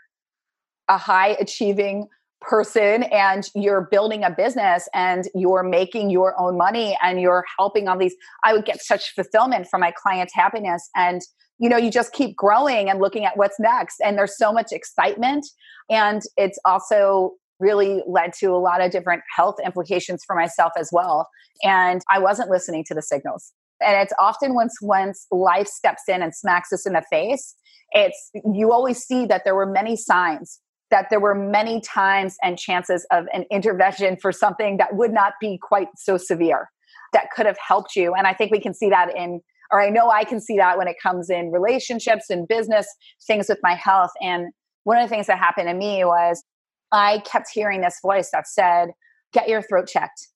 a 0.88 1.00
high 1.00 1.36
achieving 1.40 2.08
person 2.48 3.04
and 3.04 3.50
you're 3.56 3.88
building 3.92 4.24
a 4.24 4.30
business 4.30 4.88
and 4.94 5.28
you're 5.34 5.64
making 5.64 6.10
your 6.10 6.40
own 6.40 6.58
money 6.58 6.98
and 7.04 7.20
you're 7.20 7.44
helping 7.58 7.88
all 7.88 7.98
these 7.98 8.16
i 8.44 8.54
would 8.54 8.66
get 8.66 8.82
such 8.82 9.14
fulfillment 9.14 9.68
from 9.70 9.82
my 9.82 9.92
clients 9.92 10.34
happiness. 10.34 10.90
And 10.96 11.22
you 11.58 11.70
know 11.70 11.78
you 11.78 11.90
just 11.90 12.14
keep 12.14 12.36
growing 12.36 12.90
and 12.90 13.00
looking 13.00 13.26
at 13.26 13.38
what's 13.38 13.60
next. 13.60 14.02
And 14.04 14.18
there's 14.18 14.38
so 14.38 14.52
much 14.52 14.72
excitement. 14.72 15.46
And 15.90 16.22
it's 16.38 16.60
also 16.66 17.32
really 17.60 18.04
led 18.06 18.34
to 18.34 18.48
a 18.48 18.60
lot 18.60 18.82
of 18.82 18.92
different 18.92 19.24
health 19.34 19.56
implications 19.66 20.24
for 20.28 20.36
myself 20.36 20.74
as 20.78 20.90
well. 20.92 21.30
And 21.64 22.02
i 22.12 22.20
wasn't 22.20 22.50
listening 22.50 22.84
to 22.86 22.94
the 22.94 23.02
signals. 23.02 23.54
And 23.82 24.02
it's 24.02 24.14
often 24.20 24.54
once 24.54 24.78
once 24.82 25.26
life 25.32 25.68
steps 25.68 26.04
in 26.08 26.22
and 26.22 26.36
smacks 26.36 26.72
us 26.74 26.86
in 26.86 26.94
the 26.94 27.04
face 27.10 27.56
it's 27.92 28.32
you 28.54 28.72
always 28.72 28.98
see 28.98 29.26
that 29.28 29.44
there 29.46 29.54
were 29.56 29.66
many 29.66 29.96
signs 29.96 30.60
that 30.92 31.08
there 31.10 31.20
were 31.20 31.36
many 31.36 31.82
times 31.82 32.38
and 32.44 32.58
chances 32.58 33.06
of 33.12 33.26
an 33.34 33.46
intervention 33.52 34.18
for 34.22 34.32
something 34.32 34.78
that 34.78 34.96
would 34.96 35.12
not 35.12 35.34
be 35.42 35.60
quite 35.62 35.88
so 35.96 36.18
severe 36.18 36.70
that 37.14 37.28
could 37.36 37.46
have 37.46 37.58
helped 37.66 37.96
you. 37.96 38.14
And 38.14 38.28
I 38.28 38.34
think 38.34 38.52
we 38.52 38.60
can 38.60 38.74
see 38.74 38.90
that 38.90 39.16
in, 39.16 39.42
or 39.72 39.82
I 39.82 39.90
know 39.90 40.10
I 40.10 40.24
can 40.24 40.40
see 40.40 40.58
that 40.58 40.78
when 40.78 40.88
it 40.88 40.96
comes 41.02 41.30
in 41.30 41.52
relationships 41.52 42.30
and 42.30 42.48
business, 42.48 42.88
things 43.26 43.50
with 43.50 43.60
my 43.64 43.74
health. 43.74 44.12
And 44.22 44.48
one 44.84 44.98
of 44.98 45.10
the 45.10 45.16
things 45.16 45.28
that 45.28 45.40
happened 45.40 45.68
to 45.68 45.74
me 45.74 46.06
was 46.06 46.44
I 46.92 47.20
kept 47.20 47.48
hearing 47.52 47.82
this 47.82 48.00
voice 48.02 48.30
that 48.32 48.48
said, 48.48 48.90
get 49.34 49.50
your 49.50 49.62
throat 49.62 49.88
checked. 49.88 50.28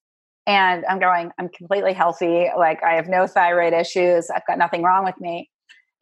And 0.48 0.84
I'm 0.90 1.00
going, 1.00 1.32
I'm 1.38 1.50
completely 1.50 1.94
healthy. 1.94 2.48
Like 2.58 2.82
I 2.84 2.96
have 2.96 3.08
no 3.08 3.28
thyroid 3.28 3.74
issues. 3.74 4.30
I've 4.32 4.48
got 4.48 4.58
nothing 4.58 4.82
wrong 4.82 5.06
with 5.06 5.20
me. 5.20 5.50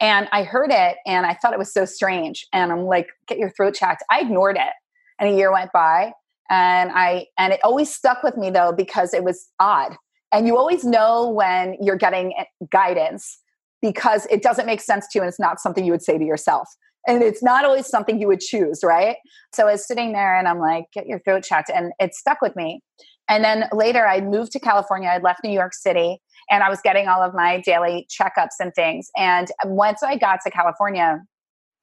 And 0.00 0.28
I 0.30 0.44
heard 0.44 0.70
it 0.70 0.96
and 1.06 1.26
I 1.26 1.34
thought 1.34 1.52
it 1.52 1.58
was 1.58 1.72
so 1.72 1.84
strange. 1.84 2.46
And 2.52 2.70
I'm 2.70 2.84
like, 2.84 3.08
get 3.26 3.38
your 3.38 3.50
throat 3.50 3.74
checked. 3.74 4.04
I 4.10 4.20
ignored 4.20 4.56
it. 4.56 4.72
And 5.18 5.28
a 5.28 5.36
year 5.36 5.52
went 5.52 5.72
by 5.72 6.12
and 6.50 6.90
I 6.94 7.26
and 7.36 7.52
it 7.52 7.60
always 7.64 7.92
stuck 7.92 8.22
with 8.22 8.36
me 8.36 8.50
though 8.50 8.72
because 8.72 9.12
it 9.12 9.24
was 9.24 9.48
odd. 9.58 9.96
And 10.32 10.46
you 10.46 10.56
always 10.56 10.84
know 10.84 11.28
when 11.28 11.76
you're 11.80 11.96
getting 11.96 12.34
eh, 12.38 12.44
guidance 12.70 13.38
because 13.80 14.26
it 14.30 14.42
doesn't 14.42 14.66
make 14.66 14.80
sense 14.80 15.06
to 15.08 15.18
you 15.18 15.22
and 15.22 15.28
it's 15.28 15.40
not 15.40 15.60
something 15.60 15.84
you 15.84 15.92
would 15.92 16.02
say 16.02 16.18
to 16.18 16.24
yourself. 16.24 16.68
and 17.06 17.22
it's 17.22 17.42
not 17.42 17.64
always 17.64 17.86
something 17.86 18.20
you 18.20 18.26
would 18.26 18.40
choose, 18.40 18.80
right? 18.84 19.16
So 19.54 19.66
I 19.66 19.72
was 19.72 19.86
sitting 19.86 20.12
there 20.12 20.36
and 20.36 20.46
I'm 20.46 20.58
like, 20.58 20.86
get 20.92 21.06
your 21.06 21.20
throat 21.20 21.42
checked. 21.42 21.70
And 21.74 21.92
it 21.98 22.14
stuck 22.14 22.42
with 22.42 22.54
me. 22.54 22.82
And 23.28 23.42
then 23.44 23.68
later 23.72 24.06
I 24.06 24.20
moved 24.20 24.52
to 24.52 24.60
California. 24.60 25.08
I'd 25.08 25.22
left 25.22 25.40
New 25.44 25.50
York 25.50 25.74
City 25.74 26.20
and 26.50 26.62
I 26.62 26.68
was 26.68 26.80
getting 26.82 27.08
all 27.08 27.22
of 27.22 27.34
my 27.34 27.60
daily 27.60 28.06
checkups 28.08 28.56
and 28.60 28.74
things. 28.74 29.08
And 29.16 29.48
once 29.64 30.02
I 30.02 30.16
got 30.16 30.40
to 30.44 30.50
California, 30.50 31.20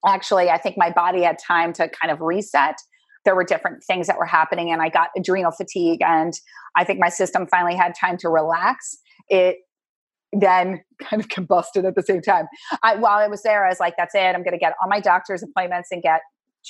actually, 0.06 0.50
I 0.50 0.58
think 0.58 0.78
my 0.78 0.92
body 0.92 1.22
had 1.24 1.38
time 1.38 1.74
to 1.74 1.90
kind 1.90 2.12
of 2.12 2.22
reset. 2.22 2.76
There 3.26 3.36
were 3.36 3.44
different 3.44 3.84
things 3.84 4.08
that 4.08 4.18
were 4.18 4.26
happening, 4.26 4.72
and 4.72 4.82
I 4.82 4.90
got 4.90 5.10
adrenal 5.18 5.52
fatigue, 5.52 6.02
and 6.02 6.34
I 6.76 6.84
think 6.84 7.00
my 7.00 7.10
system 7.10 7.48
finally 7.48 7.76
had 7.76 7.94
time 8.00 8.18
to 8.18 8.30
relax. 8.30 8.98
It 9.30 9.58
then 10.32 10.82
kind 11.02 11.22
of 11.22 11.30
combusted 11.30 11.86
at 11.86 11.96
the 11.96 12.04
same 12.04 12.22
time. 12.22 12.48
I, 12.84 12.96
while 12.96 13.18
I 13.18 13.28
was 13.28 13.44
there, 13.44 13.66
I 13.66 13.70
was 13.70 13.80
like, 13.80 13.96
that's 13.98 14.16
it. 14.16 14.36
I'm 14.36 14.44
going 14.44 14.54
to 14.54 14.60
get 14.60 14.74
all 14.82 14.90
my 14.90 15.00
doctor's 15.00 15.44
appointments 15.44 15.90
and 15.92 16.02
get 16.02 16.22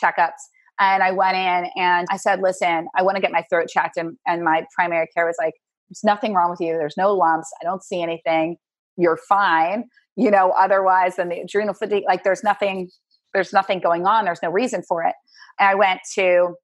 checkups. 0.02 0.32
And 0.80 1.02
I 1.02 1.12
went 1.12 1.38
in 1.38 1.70
and 1.82 2.06
I 2.12 2.18
said, 2.18 2.42
listen, 2.42 2.88
I 2.96 3.02
want 3.02 3.16
to 3.16 3.22
get 3.22 3.32
my 3.32 3.46
throat 3.50 3.68
checked. 3.70 3.98
And, 3.98 4.18
and 4.28 4.44
my 4.44 4.66
primary 4.76 5.08
care 5.16 5.26
was 5.26 5.38
like, 5.40 5.54
there's 5.90 6.04
nothing 6.04 6.34
wrong 6.34 6.50
with 6.50 6.60
you. 6.60 6.78
There's 6.78 6.98
no 6.98 7.14
lumps. 7.14 7.52
I 7.62 7.66
don't 7.66 7.84
see 7.84 8.02
anything. 8.02 8.58
You're 8.98 9.20
fine. 9.30 9.86
You 10.16 10.32
know, 10.32 10.52
otherwise 10.52 11.18
than 11.18 11.30
the 11.30 11.40
adrenal 11.42 11.74
fatigue, 11.74 12.04
like 12.08 12.24
there's 12.24 12.44
nothing, 12.44 12.90
there's 13.34 13.52
nothing 13.52 13.80
going 13.80 14.06
on. 14.06 14.26
There's 14.26 14.42
no 14.42 14.50
reason 14.50 14.82
for 14.88 15.04
it. 15.04 15.14
And 15.60 15.70
I 15.70 15.76
went 15.76 16.00
to 16.16 16.56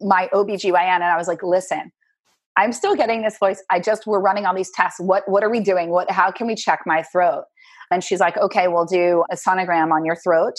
my 0.00 0.28
OBGYN 0.32 0.74
and 0.74 1.04
I 1.04 1.16
was 1.16 1.28
like, 1.28 1.42
listen, 1.42 1.90
I'm 2.56 2.72
still 2.72 2.94
getting 2.94 3.22
this 3.22 3.38
voice. 3.38 3.62
I 3.70 3.80
just 3.80 4.06
we're 4.06 4.20
running 4.20 4.44
all 4.44 4.54
these 4.54 4.70
tests. 4.70 5.00
What 5.00 5.26
what 5.26 5.42
are 5.42 5.50
we 5.50 5.60
doing? 5.60 5.90
What 5.90 6.10
how 6.10 6.30
can 6.30 6.46
we 6.46 6.54
check 6.54 6.80
my 6.84 7.02
throat? 7.02 7.44
And 7.90 8.04
she's 8.04 8.20
like, 8.20 8.36
okay, 8.36 8.68
we'll 8.68 8.86
do 8.86 9.24
a 9.30 9.36
sonogram 9.36 9.92
on 9.92 10.04
your 10.04 10.16
throat. 10.16 10.54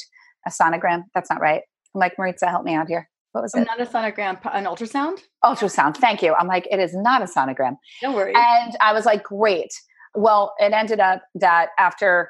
A 0.48 0.50
sonogram? 0.50 1.04
That's 1.14 1.30
not 1.30 1.40
right. 1.40 1.62
I'm 1.94 2.00
like, 2.00 2.14
Maritza, 2.18 2.48
help 2.48 2.64
me 2.64 2.74
out 2.74 2.88
here. 2.88 3.10
What 3.34 3.42
was 3.42 3.54
it? 3.56 3.66
Not 3.66 3.82
a 3.82 3.86
sonogram, 3.86 4.40
an 4.54 4.66
ultrasound? 4.66 5.20
Ultrasound. 5.44 5.98
Thank 5.98 6.22
you. 6.22 6.34
I'm 6.36 6.48
like, 6.48 6.68
it 6.72 6.80
is 6.80 6.96
not 6.96 7.22
a 7.22 7.26
sonogram. 7.26 7.78
No 8.02 8.14
worries. 8.14 8.36
And 8.38 8.78
I 8.80 8.94
was 8.94 9.06
like, 9.06 9.24
great. 9.24 9.74
Well, 10.16 10.54
it 10.60 10.72
ended 10.72 11.00
up 11.00 11.24
that 11.36 11.70
after 11.80 12.30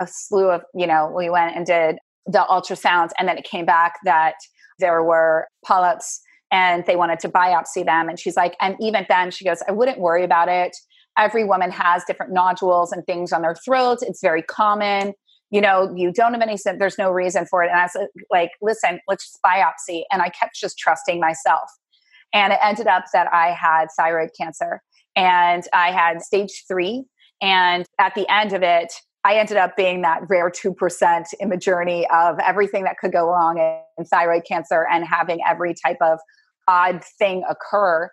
a 0.00 0.06
slew 0.06 0.50
of, 0.50 0.62
you 0.74 0.86
know, 0.86 1.12
we 1.14 1.28
went 1.28 1.54
and 1.54 1.66
did 1.66 1.98
the 2.26 2.44
ultrasounds, 2.48 3.10
and 3.18 3.28
then 3.28 3.36
it 3.36 3.44
came 3.44 3.66
back 3.66 3.96
that 4.04 4.34
there 4.78 5.02
were 5.02 5.46
polyps 5.64 6.20
and 6.50 6.84
they 6.86 6.96
wanted 6.96 7.20
to 7.20 7.28
biopsy 7.28 7.84
them. 7.84 8.08
And 8.08 8.18
she's 8.18 8.36
like, 8.36 8.56
and 8.62 8.76
even 8.80 9.04
then, 9.08 9.30
she 9.30 9.44
goes, 9.44 9.62
I 9.68 9.72
wouldn't 9.72 10.00
worry 10.00 10.24
about 10.24 10.48
it. 10.48 10.74
Every 11.18 11.44
woman 11.44 11.70
has 11.70 12.02
different 12.06 12.32
nodules 12.32 12.92
and 12.92 13.04
things 13.04 13.32
on 13.32 13.42
their 13.42 13.54
throats. 13.54 14.02
It's 14.02 14.22
very 14.22 14.42
common. 14.42 15.12
You 15.50 15.60
know, 15.60 15.92
you 15.96 16.12
don't 16.12 16.32
have 16.32 16.42
any, 16.42 16.56
there's 16.78 16.98
no 16.98 17.10
reason 17.10 17.46
for 17.46 17.64
it. 17.64 17.70
And 17.70 17.80
I 17.80 17.84
was 17.84 18.08
like, 18.30 18.50
listen, 18.62 19.00
let's 19.08 19.24
just 19.24 19.40
biopsy. 19.44 20.02
And 20.12 20.22
I 20.22 20.28
kept 20.28 20.54
just 20.54 20.78
trusting 20.78 21.18
myself. 21.20 21.68
And 22.32 22.52
it 22.52 22.60
ended 22.62 22.86
up 22.86 23.04
that 23.12 23.32
I 23.32 23.48
had 23.48 23.86
thyroid 23.96 24.30
cancer 24.38 24.80
and 25.16 25.64
I 25.72 25.90
had 25.90 26.22
stage 26.22 26.64
three. 26.68 27.04
And 27.42 27.84
at 27.98 28.14
the 28.14 28.28
end 28.32 28.52
of 28.52 28.62
it, 28.62 28.92
I 29.24 29.34
ended 29.34 29.56
up 29.56 29.76
being 29.76 30.02
that 30.02 30.22
rare 30.28 30.50
2% 30.50 31.24
in 31.40 31.50
the 31.50 31.56
journey 31.56 32.06
of 32.10 32.38
everything 32.38 32.84
that 32.84 32.96
could 32.98 33.12
go 33.12 33.26
wrong 33.26 33.58
in 33.98 34.04
thyroid 34.06 34.44
cancer 34.46 34.86
and 34.90 35.04
having 35.04 35.40
every 35.46 35.74
type 35.74 35.98
of 36.00 36.18
odd 36.68 37.02
thing 37.18 37.42
occur 37.48 38.10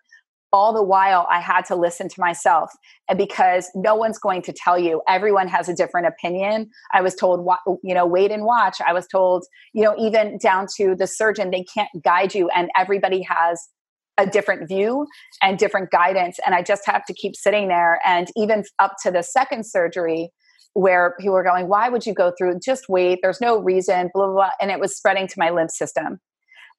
all 0.57 0.73
the 0.73 0.87
while 0.93 1.27
i 1.29 1.39
had 1.39 1.63
to 1.65 1.75
listen 1.75 2.07
to 2.09 2.19
myself 2.19 2.71
and 3.09 3.17
because 3.17 3.69
no 3.75 3.95
one's 3.95 4.19
going 4.19 4.41
to 4.41 4.53
tell 4.53 4.77
you. 4.77 5.01
Everyone 5.07 5.47
has 5.47 5.69
a 5.69 5.73
different 5.73 6.07
opinion. 6.07 6.69
I 6.93 7.01
was 7.01 7.15
told 7.15 7.47
you 7.83 7.93
know 7.93 8.05
wait 8.05 8.31
and 8.31 8.43
watch. 8.43 8.77
I 8.85 8.93
was 8.93 9.07
told 9.07 9.45
you 9.73 9.83
know 9.83 9.95
even 9.97 10.37
down 10.37 10.67
to 10.77 10.95
the 10.95 11.07
surgeon 11.07 11.51
they 11.51 11.63
can't 11.63 11.89
guide 12.03 12.33
you 12.35 12.49
and 12.49 12.69
everybody 12.77 13.21
has 13.21 13.67
a 14.17 14.25
different 14.25 14.67
view 14.67 15.05
and 15.43 15.59
different 15.59 15.91
guidance 15.91 16.39
and 16.43 16.55
i 16.55 16.63
just 16.63 16.83
have 16.87 17.05
to 17.05 17.13
keep 17.13 17.35
sitting 17.35 17.67
there. 17.67 17.99
And 18.05 18.27
even 18.35 18.63
up 18.79 18.95
to 19.03 19.11
the 19.11 19.23
second 19.23 19.65
surgery 19.65 20.29
where 20.73 21.15
people 21.19 21.33
were 21.33 21.43
going 21.43 21.67
why 21.67 21.89
would 21.89 22.05
you 22.05 22.13
go 22.13 22.33
through? 22.37 22.59
Just 22.63 22.85
wait. 22.89 23.19
There's 23.21 23.41
no 23.41 23.59
reason 23.59 24.09
blah 24.13 24.25
blah 24.25 24.33
blah 24.33 24.49
and 24.61 24.71
it 24.71 24.79
was 24.79 24.95
spreading 24.95 25.27
to 25.27 25.35
my 25.37 25.49
lymph 25.49 25.71
system 25.71 26.19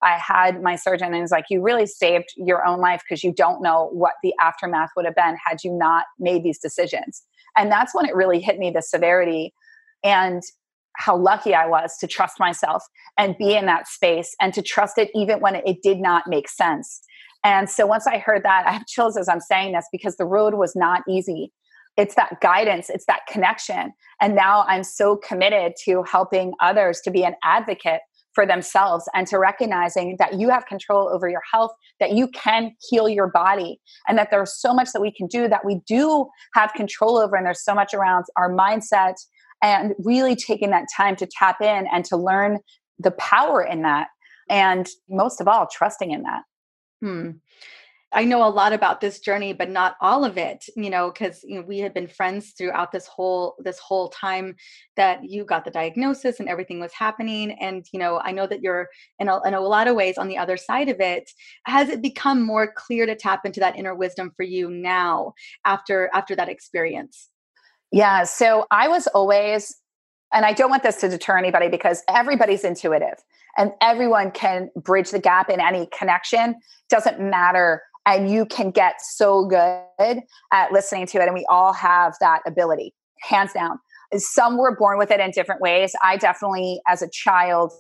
I 0.03 0.17
had 0.17 0.63
my 0.63 0.77
surgeon 0.77 1.09
and 1.09 1.17
he's 1.17 1.31
like, 1.31 1.47
You 1.51 1.61
really 1.61 1.87
saved 1.87 2.33
your 2.37 2.65
own 2.65 2.81
life 2.81 3.03
because 3.09 3.25
you 3.25 3.33
don't 3.33 3.63
know 3.63 3.89
what 3.93 4.15
the 4.23 4.35
aftermath 4.41 4.91
would 4.97 5.05
have 5.05 5.15
been 5.15 5.37
had 5.45 5.65
you 5.65 5.73
not 5.73 6.05
made 6.19 6.43
these 6.43 6.59
decisions. 6.59 7.23
And 7.57 7.71
that's 7.71 7.95
when 7.95 8.07
it 8.07 8.15
really 8.15 8.41
hit 8.41 8.59
me 8.59 8.71
the 8.71 8.83
severity 8.83 9.53
and 10.05 10.43
how 10.97 11.17
lucky 11.17 11.55
I 11.55 11.67
was 11.67 11.97
to 11.99 12.07
trust 12.07 12.41
myself 12.41 12.85
and 13.17 13.37
be 13.39 13.55
in 13.55 13.67
that 13.67 13.87
space 13.87 14.35
and 14.41 14.53
to 14.55 14.63
trust 14.63 14.99
it 14.99 15.11
even 15.15 15.41
when 15.41 15.55
it 15.55 15.83
did 15.83 15.99
not 15.99 16.25
make 16.27 16.49
sense. 16.49 17.01
And 17.45 17.71
so 17.71 17.87
once 17.87 18.07
I 18.07 18.19
heard 18.19 18.43
that, 18.43 18.67
I 18.67 18.73
have 18.73 18.87
chills 18.87 19.17
as 19.17 19.29
I'm 19.29 19.41
saying 19.41 19.73
this 19.73 19.87
because 19.93 20.17
the 20.17 20.25
road 20.25 20.55
was 20.55 20.75
not 20.75 21.03
easy. 21.09 21.53
It's 21.97 22.15
that 22.17 22.41
guidance, 22.41 22.91
it's 22.91 23.07
that 23.07 23.27
connection. 23.29 23.93
And 24.21 24.35
now 24.35 24.65
I'm 24.69 24.85
so 24.85 25.17
committed 25.17 25.75
to 25.85 26.03
helping 26.03 26.53
others 26.61 27.01
to 27.03 27.11
be 27.11 27.25
an 27.25 27.35
advocate 27.45 28.01
for 28.39 28.47
themselves 28.47 29.09
and 29.15 29.27
to 29.27 29.37
recognizing 29.37 30.15
that 30.21 30.39
you 30.39 30.49
have 30.49 30.65
control 30.67 31.11
over 31.13 31.29
your 31.29 31.43
health, 31.53 31.73
that 31.99 32.13
you 32.13 32.29
can 32.29 32.71
heal 32.89 33.09
your 33.09 33.27
body, 33.27 33.81
and 34.07 34.17
that 34.17 34.29
there's 34.31 34.61
so 34.61 34.73
much 34.73 34.91
that 34.95 35.01
we 35.01 35.13
can 35.13 35.27
do 35.27 35.49
that 35.49 35.65
we 35.65 35.81
do 35.89 36.25
have 36.55 36.73
control 36.75 37.19
over. 37.19 37.35
And 37.35 37.45
there's 37.45 37.65
so 37.65 37.75
much 37.75 37.95
around 37.95 38.27
our 38.37 38.49
mindset 38.49 39.15
and 39.61 39.93
really 39.99 40.37
taking 40.37 40.71
that 40.71 40.85
time 40.97 41.17
to 41.17 41.27
tap 41.27 41.57
in 41.61 41.89
and 41.93 42.05
to 42.05 42.17
learn 42.17 42.61
the 43.01 43.11
power 43.11 43.61
in 43.61 43.83
that. 43.83 44.07
And 44.49 44.87
most 45.09 45.41
of 45.41 45.49
all, 45.49 45.67
trusting 45.67 46.13
in 46.13 46.23
that. 46.23 46.43
Hmm. 47.03 47.31
I 48.13 48.25
know 48.25 48.47
a 48.47 48.49
lot 48.49 48.73
about 48.73 49.03
this 49.03 49.21
journey, 49.21 49.53
but 49.53 49.69
not 49.69 49.97
all 50.01 50.25
of 50.25 50.39
it, 50.39 50.65
you 50.77 50.89
know, 50.89 51.11
because 51.11 51.45
you 51.45 51.57
know, 51.57 51.67
we 51.67 51.79
had 51.79 51.93
been 51.93 52.07
friends 52.07 52.55
throughout 52.57 52.91
this 52.91 53.07
whole 53.07 53.57
this 53.59 53.79
whole 53.79 54.09
time 54.09 54.57
that 54.97 55.25
you 55.29 55.45
got 55.45 55.67
the 55.67 55.71
diagnosis 55.71 56.41
and 56.41 56.49
everything 56.49 56.81
was 56.81 56.93
happening. 56.95 57.53
And 57.61 57.85
you 57.93 57.99
know, 57.99 58.19
I 58.21 58.33
know 58.33 58.47
that 58.47 58.63
you're 58.63 58.89
in 59.19 59.29
a, 59.29 59.43
in 59.47 59.53
a 59.53 59.61
lot 59.61 59.89
of 59.89 59.97
ways 59.97 60.17
on 60.17 60.29
the 60.29 60.39
other 60.39 60.57
side 60.57 60.89
of 60.89 61.01
it. 61.01 61.31
Has 61.65 61.91
it 61.91 62.01
become 62.01 62.43
more 62.43 62.73
clear 62.75 63.05
to 63.05 63.15
tap 63.15 63.45
into 63.45 63.61
that 63.61 63.77
inner 63.77 63.95
wisdom 63.95 64.33
for 64.37 64.43
you 64.43 64.71
now 64.71 65.35
after 65.67 66.09
after 66.15 66.35
that 66.37 66.49
experience? 66.49 67.29
Yeah. 67.93 68.25
So 68.25 68.67
I 68.71 68.89
was 68.89 69.07
always, 69.09 69.75
and 70.33 70.45
I 70.45 70.53
don't 70.53 70.71
want 70.71 70.83
this 70.83 70.97
to 71.01 71.09
deter 71.09 71.37
anybody 71.37 71.69
because 71.69 72.03
everybody's 72.09 72.65
intuitive 72.65 73.23
and 73.57 73.73
everyone 73.81 74.31
can 74.31 74.71
bridge 74.77 75.11
the 75.11 75.19
gap 75.19 75.51
in 75.51 75.61
any 75.61 75.89
connection. 75.97 76.55
Doesn't 76.89 77.21
matter 77.21 77.83
and 78.09 78.31
you 78.31 78.47
can 78.47 78.71
get 78.71 78.95
so 79.03 79.45
good 79.45 80.21
at 80.51 80.73
listening 80.73 81.07
to 81.07 81.19
it 81.19 81.27
and 81.27 81.35
we 81.35 81.45
all 81.51 81.75
have 81.75 82.15
that 82.21 82.41
ability 82.47 82.95
hands 83.21 83.53
down. 83.53 83.79
Some 84.17 84.57
were 84.57 84.75
born 84.75 84.97
with 84.97 85.11
it 85.11 85.21
in 85.21 85.31
different 85.33 85.61
ways. 85.61 85.93
I 86.03 86.17
definitely 86.17 86.81
as 86.89 87.03
a 87.03 87.09
child 87.13 87.73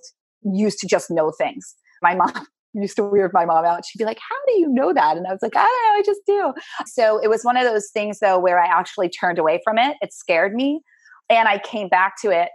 used 0.42 0.78
to 0.80 0.86
just 0.86 1.10
know 1.10 1.32
things. 1.38 1.74
My 2.02 2.14
mom 2.14 2.46
used 2.74 2.96
to 2.96 3.04
weird 3.04 3.32
my 3.32 3.46
mom 3.46 3.64
out. 3.64 3.84
She'd 3.86 3.98
be 3.98 4.04
like 4.04 4.18
how 4.18 4.36
do 4.46 4.60
you 4.60 4.68
know 4.68 4.92
that? 4.92 5.16
And 5.16 5.26
i 5.26 5.32
was 5.32 5.40
like 5.40 5.56
i 5.56 5.62
don't 5.62 5.96
know 5.96 5.98
i 5.98 6.02
just 6.04 6.20
do. 6.26 6.52
So 6.86 7.18
it 7.18 7.28
was 7.28 7.42
one 7.42 7.56
of 7.56 7.64
those 7.64 7.88
things 7.90 8.18
though 8.20 8.38
where 8.38 8.60
i 8.62 8.66
actually 8.66 9.08
turned 9.08 9.38
away 9.38 9.60
from 9.64 9.78
it. 9.78 9.96
It 10.02 10.12
scared 10.12 10.54
me 10.54 10.82
and 11.30 11.48
i 11.48 11.58
came 11.58 11.88
back 11.88 12.20
to 12.22 12.30
it. 12.30 12.50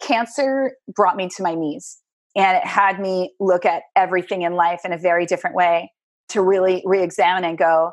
Cancer 0.00 0.76
brought 0.94 1.16
me 1.16 1.28
to 1.36 1.42
my 1.42 1.56
knees 1.56 1.98
and 2.36 2.56
it 2.56 2.64
had 2.64 3.00
me 3.00 3.34
look 3.40 3.64
at 3.64 3.82
everything 3.96 4.42
in 4.42 4.52
life 4.52 4.82
in 4.84 4.92
a 4.92 4.98
very 4.98 5.26
different 5.26 5.56
way 5.56 5.90
to 6.28 6.42
really 6.42 6.82
re-examine 6.84 7.44
and 7.44 7.58
go 7.58 7.92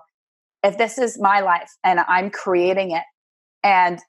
if 0.64 0.78
this 0.78 0.98
is 0.98 1.20
my 1.20 1.42
life 1.42 1.72
and 1.84 2.00
i'm 2.08 2.30
creating 2.30 2.92
it 2.92 3.04
and 3.64 4.00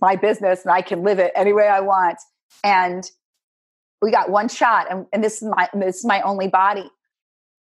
my 0.00 0.16
business 0.16 0.62
and 0.64 0.72
i 0.72 0.82
can 0.82 1.02
live 1.02 1.18
it 1.18 1.32
any 1.34 1.52
way 1.52 1.68
i 1.68 1.80
want 1.80 2.18
and 2.64 3.10
we 4.00 4.10
got 4.10 4.30
one 4.30 4.48
shot 4.48 4.86
and, 4.90 5.06
and 5.12 5.22
this 5.22 5.42
is 5.42 5.48
my 5.48 5.68
this 5.74 5.96
is 5.96 6.04
my 6.04 6.20
only 6.22 6.48
body 6.48 6.90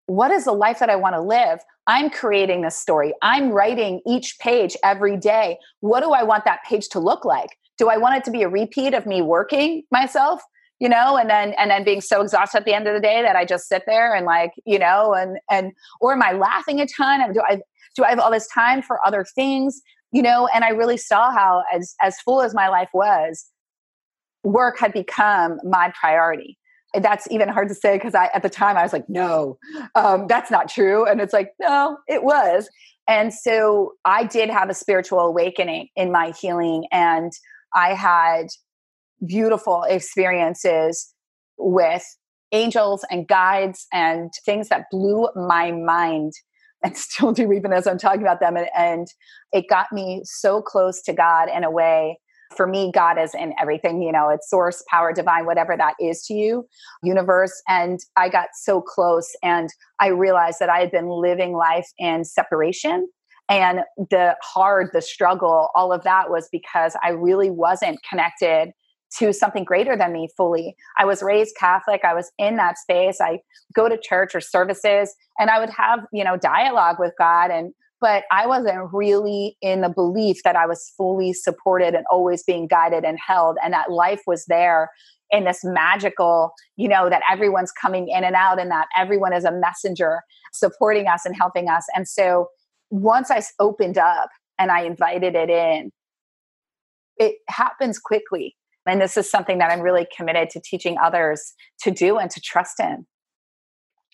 what 0.07 0.31
is 0.31 0.45
the 0.45 0.53
life 0.53 0.79
that 0.79 0.89
i 0.89 0.95
want 0.95 1.15
to 1.15 1.21
live? 1.21 1.59
I'm 1.88 2.09
creating 2.09 2.62
this 2.62 2.75
story. 2.75 3.13
I'm 3.21 3.50
writing 3.50 4.01
each 4.07 4.39
page 4.39 4.75
every 4.83 5.17
day. 5.17 5.57
What 5.81 6.01
do 6.01 6.12
i 6.12 6.24
want 6.24 6.45
that 6.45 6.63
page 6.63 6.89
to 6.89 7.00
look 7.00 7.25
like? 7.25 7.57
Do 7.77 7.89
i 7.89 7.97
want 7.97 8.17
it 8.17 8.24
to 8.25 8.31
be 8.31 8.43
a 8.43 8.50
repeat 8.50 8.93
of 8.93 9.05
me 9.05 9.21
working 9.21 9.83
myself 9.91 10.41
you 10.79 10.89
know 10.89 11.17
and 11.17 11.29
then 11.29 11.53
and 11.58 11.72
then 11.72 11.84
being 11.84 12.01
so 12.01 12.22
exhausted 12.22 12.60
at 12.60 12.65
the 12.65 12.74
end 12.74 12.88
of 12.88 12.94
the 12.94 13.00
day 13.00 13.22
that 13.22 13.36
i 13.36 13.46
just 13.46 13.67
sit 13.67 13.84
there 13.86 14.13
and 14.13 14.25
like 14.25 14.51
you 14.65 14.79
know 14.79 15.13
and 15.13 15.38
and 15.50 15.72
or 16.01 16.13
am 16.13 16.22
i 16.22 16.32
laughing 16.32 16.79
a 16.79 16.88
ton? 16.88 17.32
Do 17.34 17.41
i 17.48 17.62
do 17.96 18.03
i 18.03 18.10
have 18.10 18.20
all 18.20 18.32
this 18.32 18.48
time 18.48 18.82
for 18.82 19.05
other 19.05 19.25
things? 19.36 19.82
You 20.12 20.22
know 20.22 20.48
and 20.53 20.63
i 20.63 20.70
really 20.70 20.98
saw 20.98 21.32
how 21.32 21.63
as 21.74 21.96
as 22.01 22.20
full 22.22 22.41
as 22.41 22.53
my 22.53 22.67
life 22.67 22.89
was 22.94 23.46
work 24.44 24.77
had 24.77 24.94
become 24.94 25.60
my 25.63 25.91
priority. 26.00 26.58
That's 26.94 27.29
even 27.32 27.50
hard 27.50 27.67
to 27.70 27.75
say 27.75 27.96
because 27.98 28.15
i 28.15 28.29
at 28.34 28.44
the 28.44 28.50
time 28.50 28.77
i 28.77 28.84
was 28.84 28.94
like 28.94 29.10
no 29.10 29.58
um, 29.96 30.27
that's 30.27 30.51
not 30.51 30.70
true. 30.70 31.05
And 31.05 31.20
it's 31.20 31.34
like 31.34 31.51
no 31.60 31.98
it 32.08 32.24
was. 32.24 32.70
And 33.08 33.34
so 33.34 33.94
i 34.05 34.24
did 34.24 34.50
have 34.50 34.70
a 34.70 34.74
spiritual 34.74 35.20
awakening 35.20 35.89
in 35.96 36.12
my 36.12 36.34
healing 36.39 36.86
and 36.91 37.32
i 37.74 37.94
had 37.94 38.48
beautiful 39.25 39.84
experiences 39.84 41.13
with 41.57 42.03
angels 42.51 43.05
and 43.10 43.27
guides 43.27 43.88
and 43.93 44.31
things 44.45 44.69
that 44.69 44.86
blew 44.91 45.27
my 45.36 45.72
mind 45.72 46.34
and 46.84 46.95
still 46.95 47.31
do 47.31 47.51
even 47.51 47.74
as 47.74 47.88
I'm 47.88 47.98
talking 47.98 48.22
about 48.22 48.39
them. 48.39 48.55
And, 48.57 48.69
and 48.77 49.07
it 49.51 49.65
got 49.69 49.88
me 49.91 50.22
so 50.24 50.62
close 50.62 51.01
to 51.03 51.13
God 51.13 51.50
in 51.50 51.63
a 51.63 51.72
way 51.72 52.19
for 52.55 52.67
me, 52.67 52.91
God 52.93 53.17
is 53.17 53.34
in 53.34 53.53
everything, 53.60 54.01
you 54.01 54.12
know, 54.12 54.29
it's 54.29 54.50
source, 54.50 54.84
power, 54.89 55.13
divine, 55.13 55.45
whatever 55.45 55.75
that 55.77 55.95
is 56.00 56.24
to 56.24 56.34
you, 56.34 56.67
universe. 57.03 57.62
And 57.67 58.00
I 58.17 58.29
got 58.29 58.50
so 58.53 58.81
close 58.81 59.36
and 59.43 59.69
I 60.00 60.07
realized 60.07 60.60
that 60.60 60.69
I 60.69 60.79
had 60.79 60.91
been 60.91 61.10
living 61.10 61.53
life 61.53 61.88
in 61.98 62.24
separation. 62.24 63.07
And 63.50 63.81
the 63.98 64.36
hard, 64.41 64.89
the 64.93 65.01
struggle, 65.01 65.69
all 65.75 65.91
of 65.91 66.03
that 66.03 66.29
was 66.29 66.50
because 66.51 66.95
I 67.03 67.10
really 67.10 67.51
wasn't 67.51 68.00
connected 68.07 68.72
to 69.19 69.34
something 69.34 69.63
greater 69.63 69.95
than 69.95 70.13
me 70.13 70.29
fully. 70.36 70.75
I 70.98 71.05
was 71.05 71.22
raised 71.22 71.55
Catholic. 71.57 72.01
I 72.03 72.13
was 72.13 72.31
in 72.38 72.57
that 72.57 72.77
space. 72.77 73.19
I 73.22 73.39
go 73.74 73.88
to 73.88 73.98
church 73.98 74.36
or 74.36 74.41
services 74.41 75.13
and 75.39 75.50
I 75.50 75.60
would 75.60 75.69
have, 75.69 76.01
you 76.12 76.24
know, 76.24 76.38
dialogue 76.38 76.98
with 77.00 77.13
God 77.17 77.51
and 77.51 77.74
but 78.01 78.25
I 78.31 78.45
wasn't 78.45 78.93
really 78.93 79.57
in 79.62 79.81
the 79.81 79.89
belief 79.89 80.43
that 80.43 80.55
I 80.55 80.67
was 80.67 80.93
fully 80.98 81.34
supported 81.34 81.95
and 81.95 82.05
always 82.12 82.43
being 82.43 82.67
guided 82.67 83.03
and 83.03 83.17
held, 83.25 83.57
and 83.63 83.74
that 83.74 83.89
life 83.89 84.22
was 84.27 84.45
there 84.45 84.91
in 85.31 85.45
this 85.45 85.62
magical, 85.63 86.51
you 86.75 86.88
know, 86.88 87.10
that 87.10 87.24
everyone's 87.31 87.72
coming 87.72 88.10
in 88.10 88.24
and 88.24 88.36
out, 88.36 88.60
and 88.60 88.69
that 88.69 88.88
everyone 88.98 89.34
is 89.34 89.43
a 89.43 89.51
messenger 89.51 90.22
supporting 90.53 91.07
us 91.07 91.25
and 91.25 91.36
helping 91.36 91.67
us. 91.67 91.86
And 91.95 92.07
so 92.07 92.48
once 92.91 93.31
I 93.31 93.41
opened 93.60 93.98
up 93.98 94.29
and 94.60 94.72
I 94.72 94.81
invited 94.81 95.34
it 95.36 95.50
in, 95.50 95.91
it 97.17 97.38
happens 97.48 97.98
quickly. 97.98 98.55
And 98.88 99.01
this 99.01 99.18
is 99.18 99.30
something 99.30 99.58
that 99.58 99.72
I'm 99.72 99.82
really 99.82 100.08
committed 100.15 100.50
to 100.51 100.62
teaching 100.62 100.98
others 101.01 101.54
to 101.82 101.92
do 101.92 102.18
and 102.18 102.30
to 102.32 102.42
trust 102.42 102.80
in. 102.80 103.06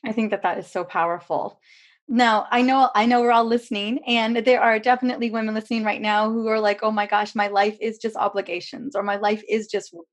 I 0.06 0.12
think 0.12 0.32
that 0.32 0.44
that 0.44 0.58
is 0.58 0.68
so 0.68 0.84
powerful. 0.84 1.60
Now, 2.08 2.48
I 2.52 2.62
know 2.62 2.90
I 2.96 3.06
know 3.06 3.22
we're 3.22 3.32
all 3.32 3.46
listening 3.46 4.00
and 4.06 4.38
there 4.38 4.62
are 4.62 4.80
definitely 4.80 5.30
women 5.30 5.54
listening 5.54 5.84
right 5.84 6.02
now 6.02 6.30
who 6.30 6.48
are 6.48 6.60
like, 6.60 6.80
"Oh 6.84 6.92
my 6.92 7.06
gosh, 7.06 7.36
my 7.36 7.48
life 7.48 7.78
is 7.80 8.00
just 8.00 8.16
obligations 8.18 8.96
or 8.96 9.04
my 9.04 9.16
life 9.18 9.44
is 9.48 9.68
just 9.68 9.94
work." 9.94 10.08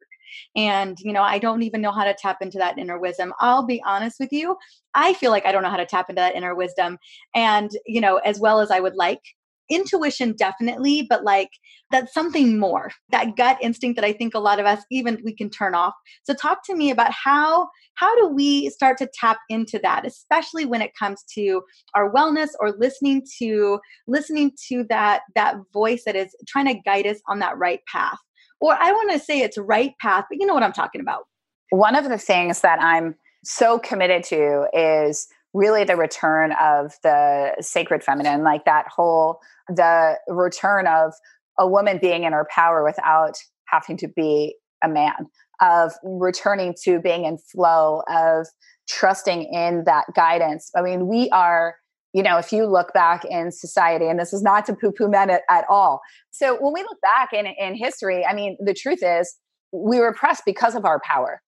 And, 0.56 0.98
you 1.00 1.12
know, 1.12 1.22
I 1.22 1.38
don't 1.38 1.62
even 1.62 1.80
know 1.80 1.90
how 1.90 2.04
to 2.04 2.14
tap 2.14 2.38
into 2.42 2.58
that 2.58 2.78
inner 2.78 2.98
wisdom. 2.98 3.32
I'll 3.40 3.66
be 3.66 3.82
honest 3.86 4.20
with 4.20 4.32
you, 4.32 4.56
I 4.94 5.14
feel 5.14 5.30
like 5.30 5.46
I 5.46 5.52
don't 5.52 5.62
know 5.62 5.70
how 5.70 5.76
to 5.76 5.86
tap 5.86 6.10
into 6.10 6.20
that 6.20 6.34
inner 6.36 6.54
wisdom 6.54 6.98
and, 7.34 7.70
you 7.86 8.00
know, 8.00 8.18
as 8.18 8.38
well 8.38 8.60
as 8.60 8.70
I 8.70 8.80
would 8.80 8.94
like 8.94 9.22
intuition 9.70 10.34
definitely 10.36 11.06
but 11.08 11.24
like 11.24 11.50
that's 11.90 12.12
something 12.12 12.58
more. 12.58 12.90
That 13.10 13.36
gut 13.36 13.58
instinct 13.62 13.96
that 13.96 14.04
i 14.04 14.12
think 14.12 14.34
a 14.34 14.38
lot 14.38 14.60
of 14.60 14.66
us 14.66 14.82
even 14.90 15.20
we 15.24 15.34
can 15.34 15.50
turn 15.50 15.74
off. 15.74 15.94
So 16.24 16.34
talk 16.34 16.64
to 16.66 16.74
me 16.74 16.90
about 16.90 17.12
how 17.12 17.68
how 17.94 18.14
do 18.16 18.28
we 18.28 18.70
start 18.70 18.98
to 18.98 19.08
tap 19.12 19.38
into 19.48 19.78
that 19.80 20.06
especially 20.06 20.66
when 20.66 20.82
it 20.82 20.92
comes 20.98 21.24
to 21.34 21.62
our 21.94 22.12
wellness 22.12 22.50
or 22.60 22.72
listening 22.72 23.26
to 23.38 23.80
listening 24.06 24.52
to 24.68 24.84
that 24.88 25.22
that 25.34 25.56
voice 25.72 26.02
that 26.04 26.16
is 26.16 26.34
trying 26.46 26.66
to 26.66 26.80
guide 26.84 27.06
us 27.06 27.20
on 27.28 27.38
that 27.40 27.56
right 27.58 27.80
path? 27.92 28.18
Or 28.60 28.74
i 28.74 28.92
want 28.92 29.12
to 29.12 29.18
say 29.18 29.40
it's 29.40 29.58
right 29.58 29.92
path 30.00 30.24
but 30.28 30.38
you 30.40 30.46
know 30.46 30.54
what 30.54 30.62
i'm 30.62 30.72
talking 30.72 31.00
about. 31.00 31.24
One 31.70 31.94
of 31.94 32.08
the 32.08 32.18
things 32.18 32.60
that 32.60 32.80
i'm 32.80 33.14
so 33.44 33.78
committed 33.78 34.24
to 34.24 34.68
is 34.72 35.28
really 35.54 35.84
the 35.84 35.96
return 35.96 36.52
of 36.60 36.92
the 37.02 37.54
sacred 37.60 38.04
feminine, 38.04 38.42
like 38.44 38.64
that 38.64 38.86
whole, 38.88 39.40
the 39.68 40.18
return 40.28 40.86
of 40.86 41.14
a 41.58 41.66
woman 41.66 41.98
being 42.00 42.24
in 42.24 42.32
her 42.32 42.46
power 42.54 42.84
without 42.84 43.38
having 43.66 43.96
to 43.98 44.08
be 44.08 44.56
a 44.82 44.88
man, 44.88 45.26
of 45.60 45.92
returning 46.02 46.74
to 46.84 47.00
being 47.00 47.24
in 47.24 47.38
flow, 47.38 48.02
of 48.08 48.46
trusting 48.88 49.42
in 49.52 49.84
that 49.84 50.04
guidance. 50.14 50.70
I 50.76 50.82
mean, 50.82 51.08
we 51.08 51.28
are, 51.30 51.74
you 52.12 52.22
know, 52.22 52.38
if 52.38 52.52
you 52.52 52.66
look 52.66 52.92
back 52.92 53.24
in 53.24 53.50
society, 53.50 54.06
and 54.06 54.18
this 54.18 54.32
is 54.32 54.42
not 54.42 54.66
to 54.66 54.74
poo 54.74 54.92
poo 54.92 55.08
men 55.08 55.30
at, 55.30 55.42
at 55.50 55.64
all. 55.68 56.00
So 56.30 56.56
when 56.60 56.72
we 56.72 56.82
look 56.82 57.00
back 57.02 57.32
in, 57.32 57.46
in 57.46 57.74
history, 57.74 58.24
I 58.24 58.34
mean, 58.34 58.56
the 58.64 58.74
truth 58.74 59.00
is 59.02 59.36
we 59.72 59.98
were 59.98 60.08
oppressed 60.08 60.44
because 60.46 60.74
of 60.74 60.84
our 60.84 61.00
power. 61.00 61.42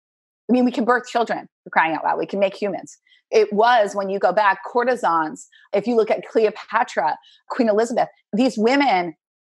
I 0.50 0.52
mean, 0.52 0.64
we 0.64 0.72
can 0.72 0.84
birth 0.84 1.06
children, 1.06 1.48
for 1.62 1.70
crying 1.70 1.94
out 1.94 2.02
loud. 2.02 2.18
We 2.18 2.26
can 2.26 2.40
make 2.40 2.60
humans. 2.60 2.98
It 3.30 3.52
was 3.52 3.94
when 3.94 4.10
you 4.10 4.18
go 4.18 4.32
back 4.32 4.58
courtesans 4.70 5.46
if 5.72 5.86
you 5.86 5.94
look 5.94 6.10
at 6.10 6.26
cleopatra 6.26 7.16
queen 7.48 7.68
elizabeth 7.68 8.08
these 8.32 8.58
women 8.58 9.14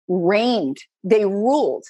reigned. 0.08 0.76
They 1.02 1.24
ruled 1.24 1.84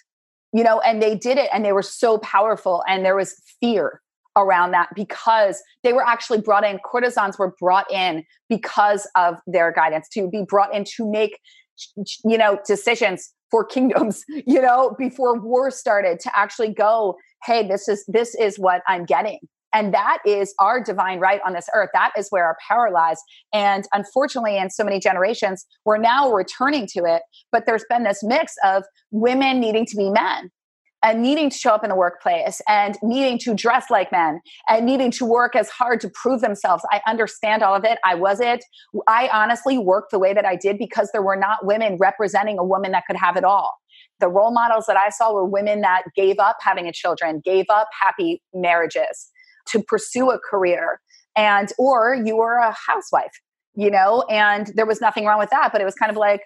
you 0.52 0.62
know 0.62 0.78
and 0.80 1.02
they 1.02 1.16
did 1.16 1.38
it 1.38 1.50
and 1.52 1.64
they 1.64 1.72
were 1.72 1.82
so 1.82 2.18
powerful 2.18 2.84
and 2.86 3.04
there 3.04 3.16
was 3.16 3.34
fear 3.60 4.00
around 4.36 4.70
that 4.70 4.90
because 4.94 5.60
they 5.82 5.92
were 5.92 6.06
actually 6.06 6.40
brought 6.40 6.64
in. 6.64 6.78
Courtesans 6.78 7.38
were 7.38 7.54
brought 7.58 7.90
in 7.90 8.24
because 8.48 9.08
of 9.16 9.38
their 9.48 9.72
guidance 9.72 10.08
to 10.10 10.30
be 10.30 10.44
brought 10.46 10.72
in 10.72 10.84
to 10.96 11.10
make 11.10 11.40
you 12.24 12.38
know 12.38 12.60
decisions 12.64 13.34
for 13.50 13.64
kingdoms 13.64 14.24
you 14.46 14.62
know 14.62 14.94
before 14.98 15.38
war 15.38 15.70
started 15.70 16.20
to 16.20 16.30
actually 16.38 16.72
go 16.72 17.16
hey 17.44 17.66
this 17.66 17.88
is 17.88 18.04
this 18.08 18.34
is 18.34 18.58
what 18.58 18.82
i'm 18.88 19.04
getting 19.04 19.38
and 19.74 19.94
that 19.94 20.18
is 20.26 20.54
our 20.58 20.82
divine 20.82 21.18
right 21.18 21.40
on 21.46 21.54
this 21.54 21.66
earth. 21.74 21.90
That 21.94 22.12
is 22.16 22.28
where 22.30 22.44
our 22.44 22.56
power 22.68 22.90
lies. 22.90 23.18
And 23.52 23.84
unfortunately, 23.92 24.58
in 24.58 24.70
so 24.70 24.84
many 24.84 25.00
generations, 25.00 25.64
we're 25.84 25.98
now 25.98 26.30
returning 26.30 26.86
to 26.88 27.04
it. 27.04 27.22
But 27.50 27.66
there's 27.66 27.84
been 27.88 28.02
this 28.04 28.22
mix 28.22 28.54
of 28.64 28.84
women 29.10 29.60
needing 29.60 29.86
to 29.86 29.96
be 29.96 30.10
men 30.10 30.50
and 31.04 31.20
needing 31.20 31.50
to 31.50 31.56
show 31.56 31.70
up 31.70 31.82
in 31.82 31.90
the 31.90 31.96
workplace 31.96 32.60
and 32.68 32.96
needing 33.02 33.36
to 33.36 33.54
dress 33.54 33.86
like 33.90 34.12
men 34.12 34.40
and 34.68 34.86
needing 34.86 35.10
to 35.10 35.24
work 35.24 35.56
as 35.56 35.68
hard 35.68 36.00
to 36.00 36.10
prove 36.10 36.40
themselves. 36.42 36.84
I 36.92 37.00
understand 37.08 37.62
all 37.62 37.74
of 37.74 37.84
it. 37.84 37.98
I 38.04 38.14
was 38.14 38.40
it. 38.40 38.64
I 39.08 39.28
honestly 39.32 39.78
worked 39.78 40.12
the 40.12 40.18
way 40.18 40.32
that 40.32 40.44
I 40.44 40.54
did 40.54 40.78
because 40.78 41.10
there 41.12 41.22
were 41.22 41.36
not 41.36 41.66
women 41.66 41.96
representing 41.98 42.58
a 42.58 42.64
woman 42.64 42.92
that 42.92 43.04
could 43.06 43.16
have 43.16 43.36
it 43.36 43.42
all. 43.42 43.72
The 44.22 44.28
role 44.28 44.52
models 44.52 44.86
that 44.86 44.96
I 44.96 45.10
saw 45.10 45.34
were 45.34 45.44
women 45.44 45.82
that 45.82 46.04
gave 46.16 46.38
up 46.38 46.56
having 46.60 46.86
a 46.86 46.92
children, 46.92 47.42
gave 47.44 47.66
up 47.68 47.88
happy 48.00 48.42
marriages, 48.54 49.30
to 49.68 49.82
pursue 49.82 50.30
a 50.30 50.38
career 50.38 51.00
and 51.36 51.72
or 51.78 52.14
you 52.14 52.36
were 52.36 52.56
a 52.56 52.74
housewife 52.86 53.30
you 53.74 53.90
know 53.90 54.22
and 54.28 54.72
there 54.74 54.84
was 54.84 55.00
nothing 55.00 55.24
wrong 55.24 55.38
with 55.38 55.50
that 55.50 55.70
but 55.72 55.80
it 55.80 55.84
was 55.84 55.94
kind 55.94 56.10
of 56.10 56.16
like 56.16 56.42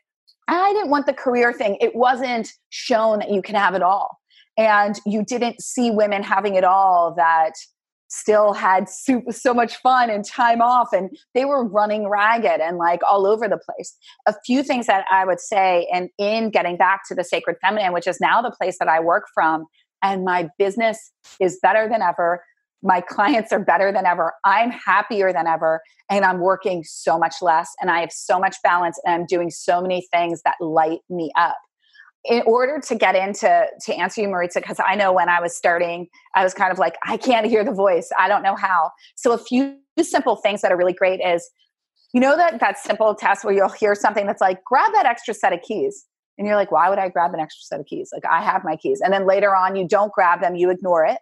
i 0.49 0.73
didn't 0.73 0.91
want 0.91 1.07
the 1.07 1.13
career 1.13 1.53
thing. 1.53 1.77
It 1.81 1.95
wasn't 1.95 2.53
shown 2.71 3.19
that 3.21 3.31
you 3.31 3.43
can 3.43 3.55
have 3.55 3.75
it 3.75 3.83
all. 3.83 4.19
And 4.59 4.99
you 5.05 5.25
didn't 5.25 5.61
see 5.61 5.91
women 5.91 6.23
having 6.23 6.55
it 6.55 6.65
all 6.65 7.15
that 7.17 7.53
still 8.09 8.53
had 8.53 8.89
so 8.89 9.53
much 9.55 9.77
fun 9.77 10.11
and 10.11 10.25
time 10.25 10.61
off 10.61 10.93
and 10.93 11.11
they 11.35 11.45
were 11.45 11.65
running 11.65 12.09
ragged 12.09 12.61
and 12.61 12.77
like 12.79 13.01
all 13.09 13.27
over 13.27 13.49
the 13.49 13.59
place 13.59 13.97
a 14.27 14.35
few 14.45 14.63
things 14.63 14.87
that 14.87 15.05
i 15.11 15.25
would 15.25 15.41
say 15.41 15.89
and 15.93 16.09
in 16.19 16.51
getting 16.51 16.77
back 16.77 17.01
to 17.07 17.15
the 17.15 17.25
sacred 17.25 17.57
feminine 17.61 17.93
which 17.93 18.07
is 18.07 18.21
now 18.21 18.41
the 18.41 18.51
place 18.51 18.79
that 18.79 18.89
i 18.89 19.01
work 19.01 19.25
from 19.35 19.65
and 20.03 20.25
my 20.25 20.49
business 20.59 21.13
is 21.41 21.59
better 21.63 21.89
than 21.89 22.01
ever 22.01 22.41
my 22.83 23.01
clients 23.01 23.53
are 23.53 23.59
better 23.59 23.93
than 23.93 24.07
ever. 24.07 24.33
I'm 24.45 24.71
happier 24.71 25.33
than 25.33 25.47
ever. 25.47 25.81
And 26.11 26.25
I'm 26.25 26.41
working 26.41 26.85
so 26.85 27.19
much 27.19 27.37
less. 27.43 27.71
And 27.81 27.91
I 27.91 28.01
have 28.01 28.13
so 28.13 28.39
much 28.39 28.57
balance. 28.63 28.99
And 29.05 29.15
I'm 29.15 29.27
doing 29.27 29.51
so 29.51 29.81
many 29.81 30.07
things 30.13 30.41
that 30.45 30.55
light 30.61 31.01
me 31.11 31.33
up. 31.37 31.57
In 32.29 32.43
order 32.47 32.81
to 32.81 32.95
get 32.95 33.15
into 33.15 33.67
to 33.85 33.95
answer 33.95 34.21
you, 34.21 34.29
Maritza, 34.29 34.61
because 34.61 34.81
I 34.85 34.95
know 34.95 35.13
when 35.13 35.29
I 35.29 35.41
was 35.41 35.57
starting, 35.57 36.09
I 36.35 36.43
was 36.43 36.55
kind 36.55 36.73
of 36.73 36.79
like, 36.79 36.97
I 37.07 37.17
can't 37.17 37.47
hear 37.47 37.65
the 37.65 37.73
voice. 37.73 38.09
I 38.19 38.29
don't 38.29 38.43
know 38.43 38.57
how. 38.57 38.91
So 39.15 39.33
a 39.33 39.39
few 39.39 39.77
simple 40.01 40.37
things 40.37 40.63
that 40.63 40.73
are 40.73 40.77
really 40.77 40.93
great 40.93 41.21
is, 41.21 41.49
you 42.13 42.21
know 42.21 42.37
that 42.37 42.61
that 42.61 42.79
simple 42.79 43.15
test 43.15 43.45
where 43.45 43.55
you'll 43.55 43.69
hear 43.69 43.95
something 43.95 44.27
that's 44.27 44.41
like, 44.41 44.65
grab 44.65 44.93
that 44.95 45.07
extra 45.07 45.35
set 45.35 45.53
of 45.53 45.61
keys. 45.63 46.05
And 46.39 46.47
you're 46.47 46.57
like, 46.57 46.71
why 46.71 46.89
would 46.89 46.99
I 46.99 47.09
grab 47.09 47.33
an 47.33 47.41
extra 47.41 47.63
set 47.63 47.81
of 47.81 47.87
keys? 47.87 48.11
Like 48.13 48.25
I 48.31 48.43
have 48.43 48.63
my 48.65 48.77
keys. 48.77 49.01
And 49.03 49.13
then 49.13 49.27
later 49.27 49.55
on, 49.55 49.77
you 49.77 49.87
don't 49.87 50.13
grab 50.13 50.41
them, 50.41 50.55
you 50.57 50.71
ignore 50.71 51.05
it 51.05 51.19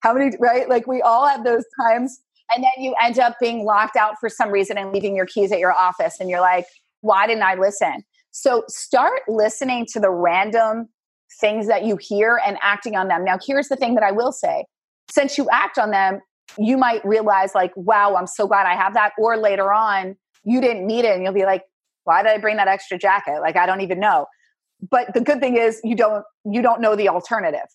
how 0.00 0.14
many, 0.14 0.36
right? 0.38 0.68
Like 0.68 0.86
we 0.86 1.02
all 1.02 1.26
have 1.26 1.44
those 1.44 1.64
times. 1.80 2.20
And 2.54 2.62
then 2.62 2.84
you 2.84 2.94
end 3.02 3.18
up 3.18 3.36
being 3.40 3.64
locked 3.64 3.96
out 3.96 4.14
for 4.20 4.28
some 4.28 4.50
reason 4.50 4.78
and 4.78 4.92
leaving 4.92 5.16
your 5.16 5.26
keys 5.26 5.50
at 5.50 5.58
your 5.58 5.72
office. 5.72 6.18
And 6.20 6.30
you're 6.30 6.40
like, 6.40 6.66
why 7.00 7.26
didn't 7.26 7.42
I 7.42 7.54
listen? 7.54 8.04
So 8.38 8.64
start 8.68 9.22
listening 9.28 9.86
to 9.92 10.00
the 10.00 10.10
random 10.10 10.88
things 11.40 11.66
that 11.68 11.84
you 11.84 11.96
hear 11.96 12.40
and 12.46 12.58
acting 12.62 12.96
on 12.96 13.08
them. 13.08 13.24
Now, 13.24 13.38
here's 13.44 13.68
the 13.68 13.76
thing 13.76 13.94
that 13.94 14.04
I 14.04 14.12
will 14.12 14.32
say 14.32 14.64
since 15.10 15.38
you 15.38 15.48
act 15.50 15.78
on 15.78 15.90
them, 15.90 16.20
you 16.58 16.76
might 16.76 17.04
realize, 17.04 17.54
like, 17.54 17.72
wow, 17.76 18.16
I'm 18.16 18.26
so 18.26 18.46
glad 18.46 18.66
I 18.66 18.74
have 18.74 18.94
that. 18.94 19.12
Or 19.18 19.36
later 19.36 19.72
on, 19.72 20.16
you 20.44 20.60
didn't 20.60 20.86
need 20.86 21.04
it 21.04 21.14
and 21.14 21.22
you'll 21.22 21.32
be 21.32 21.44
like, 21.44 21.62
why 22.04 22.22
did 22.22 22.32
I 22.32 22.38
bring 22.38 22.56
that 22.56 22.68
extra 22.68 22.98
jacket? 22.98 23.40
Like, 23.40 23.56
I 23.56 23.66
don't 23.66 23.80
even 23.80 24.00
know. 24.00 24.26
But 24.90 25.14
the 25.14 25.20
good 25.20 25.40
thing 25.40 25.56
is 25.56 25.80
you 25.82 25.96
don't 25.96 26.24
you 26.44 26.62
don't 26.62 26.80
know 26.80 26.94
the 26.94 27.08
alternative 27.08 27.66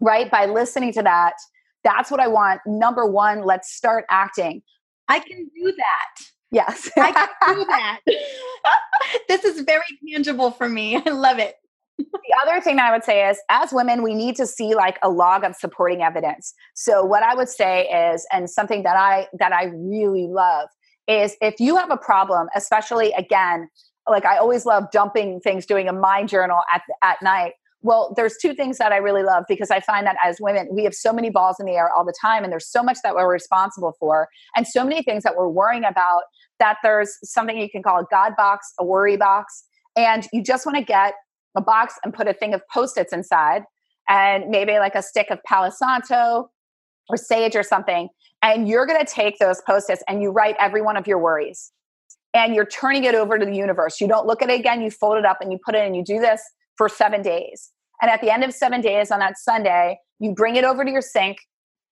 right? 0.00 0.30
By 0.30 0.46
listening 0.46 0.92
to 0.94 1.02
that, 1.02 1.34
that's 1.82 2.10
what 2.10 2.20
I 2.20 2.28
want. 2.28 2.60
Number 2.66 3.06
one, 3.06 3.44
let's 3.44 3.74
start 3.74 4.04
acting. 4.10 4.62
I 5.08 5.18
can 5.18 5.50
do 5.54 5.72
that. 5.76 6.24
Yes. 6.54 6.88
I 6.96 7.12
can 7.12 7.56
do 7.56 7.64
that. 7.64 8.00
this 9.28 9.44
is 9.44 9.62
very 9.62 9.82
tangible 10.08 10.52
for 10.52 10.68
me. 10.68 11.02
I 11.04 11.10
love 11.10 11.38
it. 11.38 11.56
the 11.98 12.08
other 12.42 12.60
thing 12.60 12.76
that 12.76 12.90
I 12.90 12.92
would 12.92 13.04
say 13.04 13.28
is 13.28 13.38
as 13.50 13.72
women, 13.72 14.02
we 14.02 14.14
need 14.14 14.36
to 14.36 14.46
see 14.46 14.74
like 14.74 14.98
a 15.02 15.08
log 15.08 15.44
of 15.44 15.56
supporting 15.56 16.02
evidence. 16.02 16.54
So 16.74 17.04
what 17.04 17.22
I 17.22 17.34
would 17.34 17.48
say 17.48 17.86
is, 17.88 18.26
and 18.32 18.48
something 18.48 18.84
that 18.84 18.96
I 18.96 19.26
that 19.38 19.52
I 19.52 19.64
really 19.64 20.28
love 20.28 20.68
is 21.08 21.36
if 21.40 21.58
you 21.58 21.76
have 21.76 21.90
a 21.90 21.96
problem, 21.96 22.48
especially 22.54 23.12
again, 23.12 23.68
like 24.08 24.24
I 24.24 24.38
always 24.38 24.64
love 24.64 24.84
dumping 24.92 25.40
things, 25.40 25.66
doing 25.66 25.88
a 25.88 25.92
mind 25.92 26.28
journal 26.28 26.60
at 26.72 26.82
at 27.02 27.20
night. 27.20 27.54
Well, 27.84 28.14
there's 28.16 28.38
two 28.40 28.54
things 28.54 28.78
that 28.78 28.92
I 28.92 28.96
really 28.96 29.22
love 29.22 29.44
because 29.46 29.70
I 29.70 29.78
find 29.80 30.06
that 30.06 30.16
as 30.24 30.38
women, 30.40 30.68
we 30.72 30.84
have 30.84 30.94
so 30.94 31.12
many 31.12 31.28
balls 31.28 31.60
in 31.60 31.66
the 31.66 31.72
air 31.72 31.90
all 31.94 32.02
the 32.02 32.14
time, 32.18 32.42
and 32.42 32.50
there's 32.50 32.66
so 32.66 32.82
much 32.82 32.96
that 33.04 33.14
we're 33.14 33.30
responsible 33.30 33.94
for, 34.00 34.28
and 34.56 34.66
so 34.66 34.84
many 34.84 35.02
things 35.02 35.22
that 35.22 35.36
we're 35.36 35.50
worrying 35.50 35.84
about 35.84 36.22
that 36.58 36.78
there's 36.82 37.18
something 37.22 37.58
you 37.58 37.68
can 37.68 37.82
call 37.82 38.00
a 38.00 38.06
God 38.10 38.32
box, 38.38 38.72
a 38.80 38.84
worry 38.84 39.18
box, 39.18 39.64
and 39.96 40.26
you 40.32 40.42
just 40.42 40.64
want 40.64 40.78
to 40.78 40.82
get 40.82 41.12
a 41.56 41.60
box 41.60 41.98
and 42.02 42.14
put 42.14 42.26
a 42.26 42.32
thing 42.32 42.54
of 42.54 42.62
post-its 42.72 43.12
inside 43.12 43.64
and 44.08 44.48
maybe 44.48 44.78
like 44.78 44.94
a 44.94 45.02
stick 45.02 45.30
of 45.30 45.38
Palo 45.44 45.68
Santo 45.70 46.50
or 47.10 47.16
sage 47.18 47.54
or 47.54 47.62
something. 47.62 48.08
And 48.42 48.66
you're 48.66 48.86
going 48.86 49.04
to 49.04 49.10
take 49.10 49.38
those 49.38 49.60
post-its 49.66 50.02
and 50.08 50.22
you 50.22 50.30
write 50.30 50.56
every 50.58 50.80
one 50.80 50.96
of 50.96 51.06
your 51.06 51.18
worries. 51.18 51.70
And 52.32 52.54
you're 52.54 52.66
turning 52.66 53.04
it 53.04 53.14
over 53.14 53.38
to 53.38 53.44
the 53.44 53.54
universe. 53.54 54.00
You 54.00 54.08
don't 54.08 54.26
look 54.26 54.42
at 54.42 54.50
it 54.50 54.58
again, 54.58 54.80
you 54.80 54.90
fold 54.90 55.18
it 55.18 55.24
up 55.24 55.38
and 55.40 55.52
you 55.52 55.58
put 55.64 55.74
it 55.74 55.86
and 55.86 55.94
you 55.94 56.02
do 56.02 56.18
this 56.18 56.42
for 56.76 56.88
seven 56.88 57.22
days. 57.22 57.70
And 58.04 58.10
at 58.10 58.20
the 58.20 58.30
end 58.30 58.44
of 58.44 58.52
seven 58.52 58.82
days 58.82 59.10
on 59.10 59.20
that 59.20 59.38
Sunday, 59.38 59.98
you 60.20 60.34
bring 60.34 60.56
it 60.56 60.64
over 60.64 60.84
to 60.84 60.90
your 60.90 61.00
sink, 61.00 61.38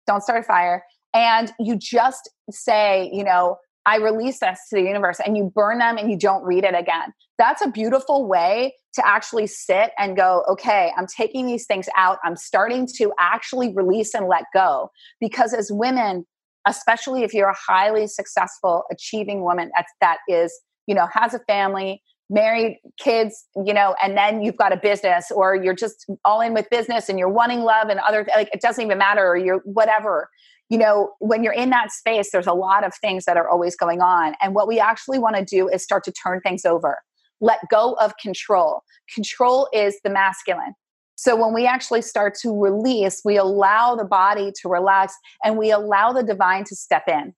don't 0.06 0.22
start 0.22 0.40
a 0.40 0.42
fire, 0.42 0.84
and 1.14 1.50
you 1.58 1.74
just 1.78 2.28
say, 2.50 3.08
you 3.10 3.24
know, 3.24 3.56
I 3.86 3.96
release 3.96 4.40
this 4.40 4.60
to 4.68 4.76
the 4.76 4.82
universe 4.82 5.20
and 5.24 5.38
you 5.38 5.50
burn 5.54 5.78
them 5.78 5.96
and 5.96 6.10
you 6.10 6.18
don't 6.18 6.44
read 6.44 6.64
it 6.64 6.74
again. 6.74 7.14
That's 7.38 7.62
a 7.62 7.70
beautiful 7.70 8.28
way 8.28 8.74
to 8.92 9.06
actually 9.08 9.46
sit 9.46 9.92
and 9.98 10.14
go, 10.14 10.44
okay, 10.50 10.92
I'm 10.98 11.06
taking 11.06 11.46
these 11.46 11.64
things 11.64 11.88
out. 11.96 12.18
I'm 12.22 12.36
starting 12.36 12.86
to 12.98 13.10
actually 13.18 13.72
release 13.74 14.12
and 14.12 14.28
let 14.28 14.44
go. 14.52 14.90
Because 15.18 15.54
as 15.54 15.72
women, 15.72 16.26
especially 16.68 17.22
if 17.22 17.32
you're 17.32 17.48
a 17.48 17.56
highly 17.66 18.06
successful, 18.06 18.82
achieving 18.92 19.44
woman 19.44 19.70
that, 19.78 19.86
that 20.02 20.18
is, 20.28 20.52
you 20.86 20.94
know, 20.94 21.08
has 21.10 21.32
a 21.32 21.40
family, 21.48 22.02
married, 22.32 22.78
kids, 22.98 23.44
you 23.64 23.74
know, 23.74 23.94
and 24.02 24.16
then 24.16 24.42
you've 24.42 24.56
got 24.56 24.72
a 24.72 24.76
business 24.76 25.30
or 25.30 25.54
you're 25.54 25.74
just 25.74 26.06
all 26.24 26.40
in 26.40 26.54
with 26.54 26.68
business 26.70 27.08
and 27.08 27.18
you're 27.18 27.28
wanting 27.28 27.60
love 27.60 27.88
and 27.88 28.00
other, 28.00 28.26
like 28.34 28.48
it 28.52 28.60
doesn't 28.60 28.84
even 28.84 28.98
matter 28.98 29.26
or 29.26 29.36
you're 29.36 29.60
whatever 29.64 30.28
you 30.72 30.78
know, 30.78 31.12
when 31.18 31.44
you're 31.44 31.52
in 31.52 31.68
that 31.68 31.92
space, 31.92 32.30
there's 32.30 32.46
a 32.46 32.54
lot 32.54 32.82
of 32.82 32.94
things 32.94 33.26
that 33.26 33.36
are 33.36 33.46
always 33.46 33.76
going 33.76 34.00
on. 34.00 34.32
And 34.40 34.54
what 34.54 34.66
we 34.66 34.80
actually 34.80 35.18
want 35.18 35.36
to 35.36 35.44
do 35.44 35.68
is 35.68 35.82
start 35.82 36.02
to 36.04 36.12
turn 36.12 36.40
things 36.40 36.64
over, 36.64 36.96
let 37.42 37.58
go 37.70 37.92
of 38.00 38.16
control. 38.16 38.82
Control 39.14 39.68
is 39.74 39.98
the 40.02 40.08
masculine. 40.08 40.72
So 41.14 41.36
when 41.36 41.52
we 41.52 41.66
actually 41.66 42.00
start 42.00 42.34
to 42.40 42.58
release, 42.58 43.20
we 43.22 43.36
allow 43.36 43.96
the 43.96 44.06
body 44.06 44.50
to 44.62 44.68
relax 44.70 45.14
and 45.44 45.58
we 45.58 45.70
allow 45.70 46.10
the 46.10 46.22
divine 46.22 46.64
to 46.64 46.74
step 46.74 47.04
in 47.06 47.34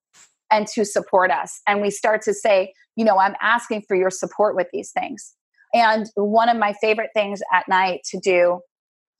and 0.50 0.66
to 0.68 0.84
support 0.84 1.30
us. 1.30 1.60
And 1.66 1.80
we 1.80 1.90
start 1.90 2.22
to 2.22 2.34
say, 2.34 2.72
you 2.96 3.04
know, 3.04 3.18
I'm 3.18 3.34
asking 3.40 3.82
for 3.88 3.96
your 3.96 4.10
support 4.10 4.56
with 4.56 4.68
these 4.72 4.90
things. 4.92 5.34
And 5.72 6.06
one 6.14 6.48
of 6.48 6.56
my 6.56 6.72
favorite 6.80 7.10
things 7.14 7.40
at 7.52 7.68
night 7.68 8.00
to 8.10 8.20
do 8.20 8.60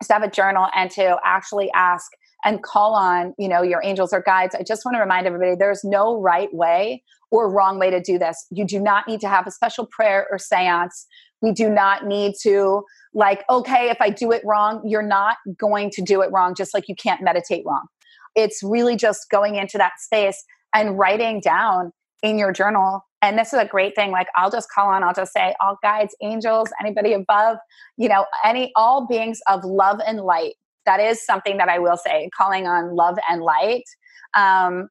is 0.00 0.08
to 0.08 0.12
have 0.12 0.22
a 0.22 0.30
journal 0.30 0.68
and 0.74 0.90
to 0.92 1.16
actually 1.24 1.70
ask, 1.74 2.10
and 2.44 2.62
call 2.62 2.94
on 2.94 3.34
you 3.38 3.48
know 3.48 3.62
your 3.62 3.80
angels 3.82 4.12
or 4.12 4.20
guides 4.20 4.54
i 4.54 4.62
just 4.62 4.84
want 4.84 4.94
to 4.94 5.00
remind 5.00 5.26
everybody 5.26 5.54
there's 5.56 5.82
no 5.82 6.20
right 6.20 6.52
way 6.52 7.02
or 7.30 7.50
wrong 7.50 7.78
way 7.78 7.90
to 7.90 8.00
do 8.00 8.18
this 8.18 8.46
you 8.50 8.64
do 8.64 8.78
not 8.78 9.08
need 9.08 9.20
to 9.20 9.28
have 9.28 9.46
a 9.46 9.50
special 9.50 9.87
prayer 9.87 10.26
or 10.30 10.38
seance 10.38 11.06
we 11.42 11.52
do 11.52 11.68
not 11.68 12.06
need 12.06 12.34
to 12.40 12.82
like 13.14 13.44
okay 13.50 13.90
if 13.90 13.96
i 14.00 14.10
do 14.10 14.30
it 14.30 14.42
wrong 14.44 14.80
you're 14.84 15.02
not 15.02 15.38
going 15.58 15.90
to 15.90 16.02
do 16.02 16.20
it 16.20 16.30
wrong 16.30 16.54
just 16.54 16.74
like 16.74 16.84
you 16.87 16.94
can't 16.94 17.22
meditate 17.22 17.64
wrong 17.66 17.87
it's 18.37 18.62
really 18.62 18.96
just 18.96 19.30
going 19.30 19.56
into 19.56 19.78
that 19.78 19.92
space 19.98 20.44
and 20.74 20.98
writing 20.98 21.40
down 21.40 21.92
in 22.22 22.38
your 22.38 22.52
journal 22.52 23.04
and 23.22 23.38
this 23.38 23.52
is 23.52 23.58
a 23.58 23.66
great 23.66 23.94
thing 23.94 24.10
like 24.10 24.26
i'll 24.37 24.50
just 24.50 24.68
call 24.70 24.88
on 24.88 25.02
i'll 25.02 25.14
just 25.14 25.32
say 25.32 25.54
all 25.60 25.78
guides 25.82 26.14
angels 26.22 26.70
anybody 26.80 27.12
above 27.12 27.58
you 27.96 28.08
know 28.08 28.26
any 28.44 28.72
all 28.76 29.06
beings 29.06 29.40
of 29.48 29.64
love 29.64 30.00
and 30.06 30.20
light 30.20 30.54
that 30.87 31.00
is 31.00 31.24
something 31.24 31.56
that 31.58 31.68
I 31.68 31.78
will 31.78 31.96
say, 31.96 32.30
calling 32.37 32.66
on 32.66 32.94
love 32.94 33.18
and 33.28 33.42
light. 33.42 33.84
Um, 34.34 34.88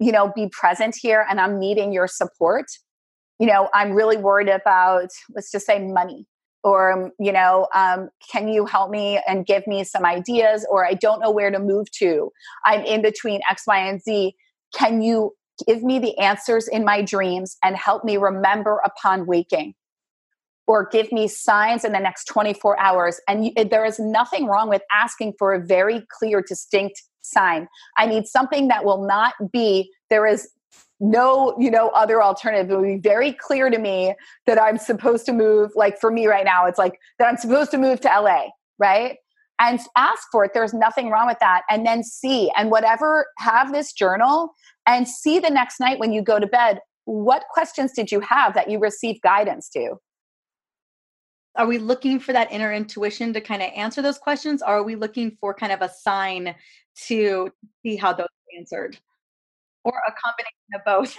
you 0.00 0.12
know, 0.12 0.32
be 0.34 0.48
present 0.50 0.96
here 1.00 1.24
and 1.28 1.40
I'm 1.40 1.58
needing 1.58 1.92
your 1.92 2.08
support. 2.08 2.66
You 3.38 3.46
know, 3.46 3.68
I'm 3.74 3.92
really 3.92 4.16
worried 4.16 4.48
about, 4.48 5.08
let's 5.34 5.50
just 5.50 5.66
say, 5.66 5.80
money. 5.80 6.26
Or, 6.62 7.10
you 7.18 7.30
know, 7.30 7.68
um, 7.74 8.08
can 8.32 8.48
you 8.48 8.64
help 8.64 8.90
me 8.90 9.20
and 9.28 9.44
give 9.44 9.66
me 9.66 9.84
some 9.84 10.06
ideas? 10.06 10.66
Or 10.70 10.86
I 10.86 10.94
don't 10.94 11.20
know 11.20 11.30
where 11.30 11.50
to 11.50 11.58
move 11.58 11.90
to. 11.98 12.30
I'm 12.64 12.82
in 12.84 13.02
between 13.02 13.40
X, 13.48 13.64
Y, 13.66 13.76
and 13.76 14.00
Z. 14.00 14.34
Can 14.74 15.02
you 15.02 15.32
give 15.66 15.82
me 15.82 15.98
the 15.98 16.16
answers 16.18 16.68
in 16.68 16.84
my 16.84 17.02
dreams 17.02 17.56
and 17.62 17.76
help 17.76 18.04
me 18.04 18.16
remember 18.16 18.80
upon 18.84 19.26
waking? 19.26 19.74
or 20.66 20.88
give 20.88 21.12
me 21.12 21.28
signs 21.28 21.84
in 21.84 21.92
the 21.92 22.00
next 22.00 22.24
24 22.24 22.78
hours. 22.80 23.20
And 23.28 23.46
you, 23.46 23.52
there 23.64 23.84
is 23.84 23.98
nothing 23.98 24.46
wrong 24.46 24.68
with 24.68 24.82
asking 24.92 25.34
for 25.38 25.52
a 25.52 25.64
very 25.64 26.06
clear, 26.10 26.42
distinct 26.46 27.02
sign. 27.20 27.68
I 27.98 28.06
need 28.06 28.26
something 28.26 28.68
that 28.68 28.84
will 28.84 29.06
not 29.06 29.34
be, 29.52 29.90
there 30.10 30.26
is 30.26 30.48
no 31.00 31.54
you 31.58 31.70
know 31.70 31.88
other 31.88 32.22
alternative 32.22 32.70
it 32.70 32.74
will 32.74 32.82
be 32.82 32.96
very 32.96 33.32
clear 33.32 33.68
to 33.68 33.78
me 33.78 34.14
that 34.46 34.62
i'm 34.62 34.78
supposed 34.78 35.26
to 35.26 35.32
move 35.32 35.72
like 35.74 35.98
for 36.00 36.10
me 36.10 36.26
right 36.28 36.44
now 36.44 36.66
it's 36.66 36.78
like 36.78 37.00
that 37.18 37.26
i'm 37.26 37.36
supposed 37.36 37.72
to 37.72 37.76
move 37.76 38.00
to 38.00 38.08
la 38.08 38.42
right 38.78 39.16
and 39.60 39.80
ask 39.96 40.28
for 40.32 40.44
it. 40.44 40.52
There's 40.54 40.74
nothing 40.74 41.10
wrong 41.10 41.26
with 41.26 41.38
that. 41.40 41.62
And 41.70 41.86
then 41.86 42.02
see 42.02 42.50
and 42.56 42.70
whatever 42.70 43.26
have 43.38 43.72
this 43.72 43.92
journal 43.92 44.54
and 44.86 45.08
see 45.08 45.38
the 45.38 45.50
next 45.50 45.80
night 45.80 45.98
when 45.98 46.12
you 46.12 46.22
go 46.22 46.38
to 46.38 46.46
bed 46.46 46.80
what 47.06 47.44
questions 47.50 47.92
did 47.92 48.10
you 48.10 48.20
have 48.20 48.54
that 48.54 48.70
you 48.70 48.78
received 48.78 49.20
guidance 49.22 49.68
to? 49.70 49.96
Are 51.56 51.66
we 51.66 51.78
looking 51.78 52.18
for 52.18 52.32
that 52.32 52.50
inner 52.50 52.72
intuition 52.72 53.32
to 53.34 53.40
kind 53.40 53.62
of 53.62 53.70
answer 53.76 54.02
those 54.02 54.18
questions 54.18 54.62
or 54.62 54.78
are 54.78 54.82
we 54.82 54.96
looking 54.96 55.36
for 55.40 55.54
kind 55.54 55.72
of 55.72 55.82
a 55.82 55.88
sign 55.88 56.54
to 57.06 57.50
see 57.82 57.96
how 57.96 58.12
those 58.12 58.26
are 58.26 58.58
answered? 58.58 58.98
Or 59.84 59.92
a 59.92 60.12
combination 60.24 60.74
of 60.74 60.80
both? 60.84 61.16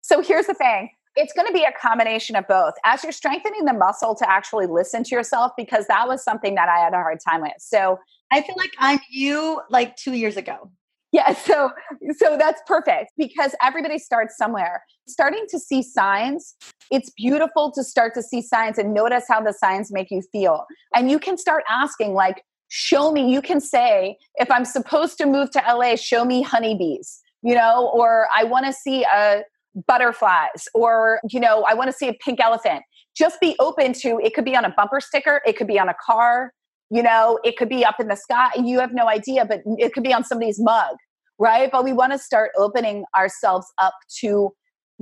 So 0.00 0.22
here's 0.22 0.46
the 0.46 0.54
thing 0.54 0.88
it's 1.18 1.32
going 1.32 1.46
to 1.46 1.52
be 1.52 1.64
a 1.64 1.72
combination 1.72 2.36
of 2.36 2.46
both. 2.46 2.74
As 2.84 3.02
you're 3.02 3.12
strengthening 3.12 3.64
the 3.64 3.72
muscle 3.72 4.14
to 4.14 4.30
actually 4.30 4.66
listen 4.66 5.02
to 5.04 5.14
yourself 5.14 5.52
because 5.56 5.86
that 5.88 6.06
was 6.06 6.22
something 6.22 6.54
that 6.54 6.68
i 6.68 6.78
had 6.78 6.92
a 6.92 6.96
hard 6.96 7.18
time 7.20 7.42
with. 7.42 7.52
So 7.58 7.98
i 8.32 8.40
feel 8.40 8.54
like 8.56 8.72
i'm 8.78 9.00
you 9.10 9.60
like 9.70 9.96
two 9.96 10.12
years 10.12 10.36
ago. 10.36 10.70
Yeah 11.12 11.32
so 11.48 11.70
so 12.16 12.36
that's 12.38 12.62
perfect 12.66 13.12
because 13.16 13.54
everybody 13.62 13.98
starts 13.98 14.36
somewhere. 14.36 14.82
Starting 15.08 15.44
to 15.50 15.58
see 15.58 15.82
signs 15.82 16.54
it's 16.90 17.10
beautiful 17.10 17.70
to 17.72 17.84
start 17.84 18.14
to 18.14 18.22
see 18.22 18.40
signs 18.40 18.78
and 18.78 18.94
notice 18.94 19.24
how 19.28 19.42
the 19.42 19.52
signs 19.52 19.92
make 19.92 20.10
you 20.10 20.22
feel. 20.32 20.64
And 20.94 21.10
you 21.10 21.18
can 21.18 21.36
start 21.36 21.64
asking 21.68 22.14
like 22.14 22.42
show 22.68 23.10
me 23.12 23.32
you 23.32 23.40
can 23.40 23.60
say 23.60 24.16
if 24.34 24.50
i'm 24.50 24.64
supposed 24.64 25.16
to 25.16 25.26
move 25.26 25.50
to 25.50 25.62
la 25.74 25.96
show 25.96 26.24
me 26.24 26.42
honeybees 26.42 27.22
you 27.42 27.54
know 27.54 27.90
or 27.94 28.28
i 28.36 28.44
want 28.44 28.66
to 28.66 28.72
see 28.72 29.04
a 29.04 29.42
butterflies 29.86 30.66
or 30.74 31.20
you 31.30 31.38
know 31.38 31.64
i 31.68 31.74
want 31.74 31.88
to 31.88 31.92
see 31.96 32.08
a 32.08 32.14
pink 32.24 32.40
elephant. 32.40 32.82
Just 33.16 33.40
be 33.40 33.56
open 33.58 33.92
to 33.94 34.20
it 34.22 34.34
could 34.34 34.44
be 34.44 34.56
on 34.56 34.64
a 34.64 34.70
bumper 34.76 35.00
sticker 35.00 35.40
it 35.44 35.56
could 35.56 35.66
be 35.66 35.78
on 35.78 35.88
a 35.88 35.94
car 36.04 36.52
you 36.90 37.02
know 37.02 37.38
it 37.44 37.56
could 37.56 37.68
be 37.68 37.84
up 37.84 37.96
in 37.98 38.08
the 38.08 38.16
sky 38.16 38.50
and 38.56 38.68
you 38.68 38.78
have 38.80 38.92
no 38.92 39.08
idea 39.08 39.44
but 39.44 39.60
it 39.76 39.92
could 39.92 40.04
be 40.04 40.12
on 40.12 40.24
somebody's 40.24 40.60
mug 40.60 40.96
right? 41.38 41.70
But 41.70 41.84
we 41.84 41.92
want 41.92 42.12
to 42.12 42.18
start 42.18 42.50
opening 42.56 43.04
ourselves 43.16 43.66
up 43.78 43.94
to 44.20 44.50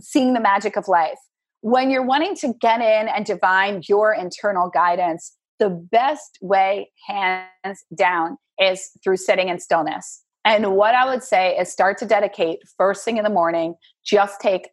seeing 0.00 0.34
the 0.34 0.40
magic 0.40 0.76
of 0.76 0.88
life. 0.88 1.18
When 1.62 1.90
you're 1.90 2.04
wanting 2.04 2.36
to 2.36 2.54
get 2.60 2.80
in 2.80 3.08
and 3.08 3.24
divine 3.24 3.82
your 3.88 4.14
internal 4.14 4.70
guidance 4.70 5.34
the 5.58 5.70
best 5.70 6.38
way 6.42 6.90
hands 7.08 7.82
down 7.96 8.36
is 8.60 8.90
through 9.02 9.16
sitting 9.16 9.48
in 9.48 9.58
stillness 9.58 10.22
and 10.46 10.74
what 10.74 10.94
i 10.94 11.04
would 11.04 11.22
say 11.22 11.54
is 11.56 11.70
start 11.70 11.98
to 11.98 12.06
dedicate 12.06 12.60
first 12.78 13.04
thing 13.04 13.18
in 13.18 13.24
the 13.24 13.30
morning 13.30 13.74
just 14.04 14.40
take 14.40 14.70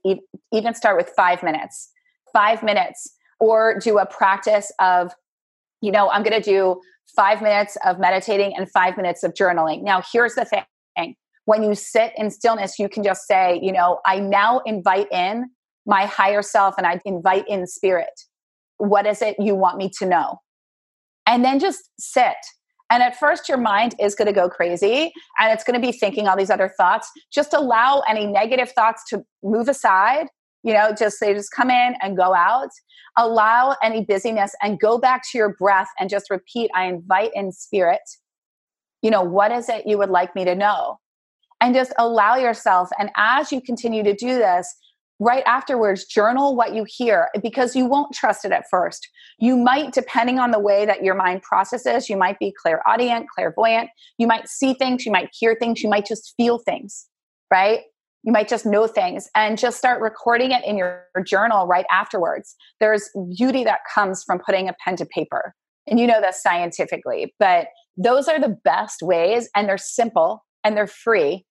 even 0.53 0.73
start 0.73 0.95
with 0.95 1.11
five 1.15 1.43
minutes 1.43 1.91
five 2.31 2.63
minutes 2.63 3.15
or 3.41 3.77
do 3.79 3.97
a 3.97 4.05
practice 4.05 4.71
of 4.79 5.11
you 5.81 5.91
know 5.91 6.09
i'm 6.11 6.23
going 6.23 6.41
to 6.41 6.49
do 6.49 6.79
five 7.15 7.41
minutes 7.41 7.77
of 7.85 7.99
meditating 7.99 8.53
and 8.57 8.69
five 8.71 8.97
minutes 8.97 9.23
of 9.23 9.33
journaling. 9.33 9.83
Now, 9.83 10.01
here's 10.11 10.35
the 10.35 10.45
thing 10.45 10.63
when 11.45 11.61
you 11.61 11.75
sit 11.75 12.13
in 12.15 12.31
stillness, 12.31 12.79
you 12.79 12.87
can 12.87 13.03
just 13.03 13.27
say, 13.27 13.59
you 13.61 13.73
know, 13.73 13.99
I 14.05 14.19
now 14.19 14.61
invite 14.65 15.11
in 15.11 15.49
my 15.85 16.05
higher 16.05 16.41
self 16.41 16.75
and 16.77 16.87
I 16.87 17.01
invite 17.03 17.45
in 17.49 17.67
spirit. 17.67 18.13
What 18.77 19.05
is 19.05 19.21
it 19.21 19.35
you 19.39 19.53
want 19.53 19.77
me 19.77 19.91
to 19.99 20.05
know? 20.05 20.37
And 21.27 21.43
then 21.43 21.59
just 21.59 21.89
sit. 21.99 22.37
And 22.93 23.01
at 23.01 23.17
first, 23.17 23.49
your 23.49 23.57
mind 23.57 23.95
is 23.99 24.13
going 24.13 24.27
to 24.27 24.33
go 24.33 24.47
crazy 24.47 25.11
and 25.39 25.51
it's 25.51 25.63
going 25.63 25.73
to 25.73 25.83
be 25.85 25.91
thinking 25.91 26.27
all 26.27 26.37
these 26.37 26.51
other 26.51 26.71
thoughts. 26.77 27.09
Just 27.33 27.51
allow 27.51 28.03
any 28.07 28.27
negative 28.27 28.71
thoughts 28.71 29.03
to 29.09 29.23
move 29.41 29.67
aside 29.67 30.27
you 30.63 30.73
know 30.73 30.93
just 30.97 31.19
they 31.19 31.33
just 31.33 31.51
come 31.51 31.69
in 31.69 31.95
and 32.01 32.15
go 32.15 32.33
out 32.33 32.69
allow 33.17 33.75
any 33.83 34.05
busyness 34.05 34.55
and 34.61 34.79
go 34.79 34.97
back 34.97 35.21
to 35.29 35.37
your 35.37 35.55
breath 35.55 35.89
and 35.99 36.09
just 36.09 36.29
repeat 36.29 36.71
i 36.73 36.85
invite 36.85 37.31
in 37.33 37.51
spirit 37.51 37.99
you 39.01 39.11
know 39.11 39.21
what 39.21 39.51
is 39.51 39.67
it 39.67 39.85
you 39.85 39.97
would 39.97 40.09
like 40.09 40.33
me 40.35 40.45
to 40.45 40.55
know 40.55 40.97
and 41.59 41.75
just 41.75 41.91
allow 41.99 42.35
yourself 42.35 42.89
and 42.97 43.09
as 43.17 43.51
you 43.51 43.59
continue 43.59 44.03
to 44.03 44.15
do 44.15 44.35
this 44.35 44.73
right 45.19 45.43
afterwards 45.45 46.05
journal 46.05 46.55
what 46.55 46.73
you 46.73 46.85
hear 46.87 47.29
because 47.41 47.75
you 47.75 47.85
won't 47.85 48.13
trust 48.13 48.45
it 48.45 48.51
at 48.51 48.65
first. 48.69 49.07
You 49.39 49.55
might 49.57 49.93
depending 49.93 50.39
on 50.39 50.51
the 50.51 50.59
way 50.59 50.85
that 50.85 51.03
your 51.03 51.15
mind 51.15 51.41
processes 51.41 52.09
you 52.09 52.17
might 52.17 52.39
be 52.39 52.53
clairaudient 52.61 53.27
clairvoyant. 53.33 53.89
You 54.17 54.27
might 54.27 54.47
see 54.47 54.73
things 54.73 55.05
you 55.05 55.11
might 55.11 55.29
hear 55.33 55.55
things 55.55 55.81
you 55.81 55.89
might 55.89 56.05
just 56.05 56.33
feel 56.37 56.59
things 56.59 57.07
right? 57.51 57.81
You 58.23 58.31
might 58.31 58.47
just 58.47 58.65
know 58.65 58.87
things 58.87 59.29
and 59.35 59.59
just 59.59 59.77
start 59.77 60.01
recording 60.01 60.51
it 60.51 60.63
in 60.65 60.75
your 60.75 61.05
journal 61.25 61.67
right 61.67 61.85
afterwards. 61.91 62.55
There's 62.79 63.09
beauty 63.37 63.63
that 63.65 63.81
comes 63.93 64.23
from 64.23 64.39
putting 64.39 64.69
a 64.69 64.73
pen 64.83 64.95
to 64.95 65.05
paper 65.05 65.53
and 65.87 65.99
you 65.99 66.07
know 66.07 66.21
this 66.21 66.41
scientifically 66.41 67.33
but 67.39 67.67
those 67.97 68.27
are 68.27 68.39
the 68.39 68.57
best 68.63 69.01
ways 69.01 69.49
and 69.55 69.67
they're 69.67 69.77
simple 69.77 70.43
and 70.63 70.75
they're 70.75 70.87
free 70.87 71.45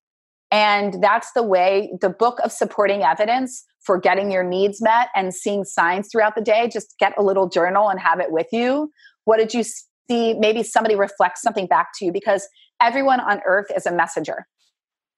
and 0.53 1.03
that's 1.03 1.33
the 1.33 1.43
way 1.43 1.91
the 2.03 2.11
book 2.11 2.39
of 2.45 2.53
supporting 2.53 3.03
evidence 3.03 3.65
for 3.81 3.99
getting 3.99 4.31
your 4.31 4.45
needs 4.45 4.83
met 4.83 5.09
and 5.17 5.35
seeing 5.35 5.65
signs 5.65 6.09
throughout 6.13 6.35
the 6.35 6.43
day. 6.43 6.69
Just 6.71 6.95
get 7.01 7.15
a 7.19 7.23
little 7.23 7.49
journal 7.49 7.89
and 7.89 7.99
have 7.99 8.21
it 8.21 8.31
with 8.31 8.47
you. 8.53 8.93
What 9.25 9.39
did 9.39 9.55
you 9.55 9.65
see? 9.65 10.35
Maybe 10.35 10.63
somebody 10.63 10.95
reflects 10.95 11.41
something 11.41 11.67
back 11.67 11.89
to 11.99 12.05
you 12.05 12.13
because 12.13 12.47
everyone 12.83 13.19
on 13.19 13.41
earth 13.47 13.67
is 13.75 13.87
a 13.87 13.93
messenger. 13.93 14.47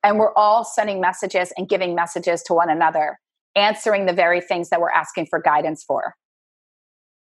And 0.05 0.18
we're 0.18 0.33
all 0.35 0.64
sending 0.64 1.01
messages 1.01 1.53
and 1.57 1.68
giving 1.68 1.97
messages 1.97 2.42
to 2.44 2.55
one 2.55 2.70
another, 2.70 3.18
answering 3.57 4.07
the 4.07 4.12
very 4.12 4.40
things 4.40 4.68
that 4.68 4.81
we're 4.81 4.90
asking 4.90 5.27
for 5.27 5.40
guidance 5.40 5.83
for. 5.83 6.14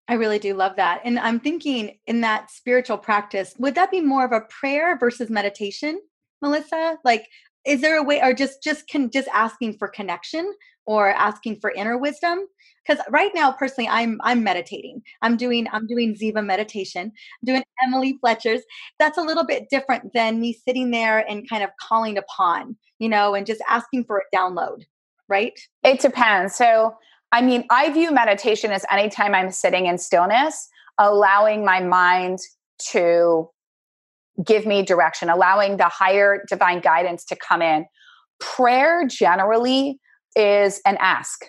I 0.08 0.14
really 0.14 0.38
do 0.38 0.52
love 0.52 0.76
that. 0.76 1.00
And 1.04 1.18
I'm 1.18 1.40
thinking 1.40 1.96
in 2.06 2.20
that 2.20 2.50
spiritual 2.50 2.98
practice, 2.98 3.54
would 3.58 3.76
that 3.76 3.90
be 3.90 4.02
more 4.02 4.26
of 4.26 4.32
a 4.32 4.42
prayer 4.42 4.98
versus 4.98 5.30
meditation? 5.30 6.00
Melissa? 6.42 6.98
Like 7.04 7.28
is 7.66 7.80
there 7.80 7.98
a 7.98 8.02
way 8.02 8.20
or 8.22 8.34
just 8.34 8.62
just 8.62 8.86
can 8.88 9.10
just 9.10 9.28
asking 9.32 9.78
for 9.78 9.88
connection 9.88 10.52
or 10.86 11.10
asking 11.10 11.58
for 11.60 11.70
inner 11.70 11.96
wisdom? 11.98 12.46
Because 12.86 13.02
right 13.10 13.30
now 13.34 13.52
personally 13.52 13.88
i'm 13.88 14.20
i'm 14.22 14.44
meditating. 14.44 15.02
I'm 15.22 15.36
doing 15.36 15.66
i'm 15.72 15.86
doing 15.86 16.14
ziva 16.14 16.44
meditation 16.44 17.02
I'm 17.06 17.46
doing 17.46 17.64
emily 17.82 18.18
fletcher's. 18.20 18.60
That's 18.98 19.18
a 19.18 19.22
little 19.22 19.44
bit 19.46 19.68
different 19.70 20.12
than 20.12 20.40
me 20.40 20.52
sitting 20.52 20.90
there 20.90 21.28
and 21.28 21.48
kind 21.48 21.62
of 21.62 21.70
calling 21.80 22.18
upon 22.18 22.76
you 22.98 23.08
know 23.08 23.34
and 23.34 23.46
just 23.46 23.62
asking 23.68 24.04
for 24.04 24.18
a 24.18 24.36
download 24.36 24.82
right? 25.26 25.58
It 25.82 26.00
depends. 26.00 26.54
So 26.54 26.94
i 27.32 27.40
mean 27.40 27.64
i 27.70 27.90
view 27.90 28.12
meditation 28.12 28.70
as 28.70 28.84
anytime 28.90 29.34
i'm 29.34 29.50
sitting 29.50 29.86
in 29.86 29.98
stillness 29.98 30.68
allowing 30.98 31.64
my 31.64 31.80
mind 31.80 32.38
to 32.78 33.48
give 34.44 34.66
me 34.66 34.82
direction, 34.82 35.28
allowing 35.28 35.76
the 35.76 35.88
higher 35.88 36.42
divine 36.48 36.80
guidance 36.80 37.24
to 37.26 37.36
come 37.36 37.62
in. 37.62 37.86
Prayer 38.40 39.06
generally 39.06 40.00
is 40.34 40.80
an 40.84 40.96
ask. 40.98 41.44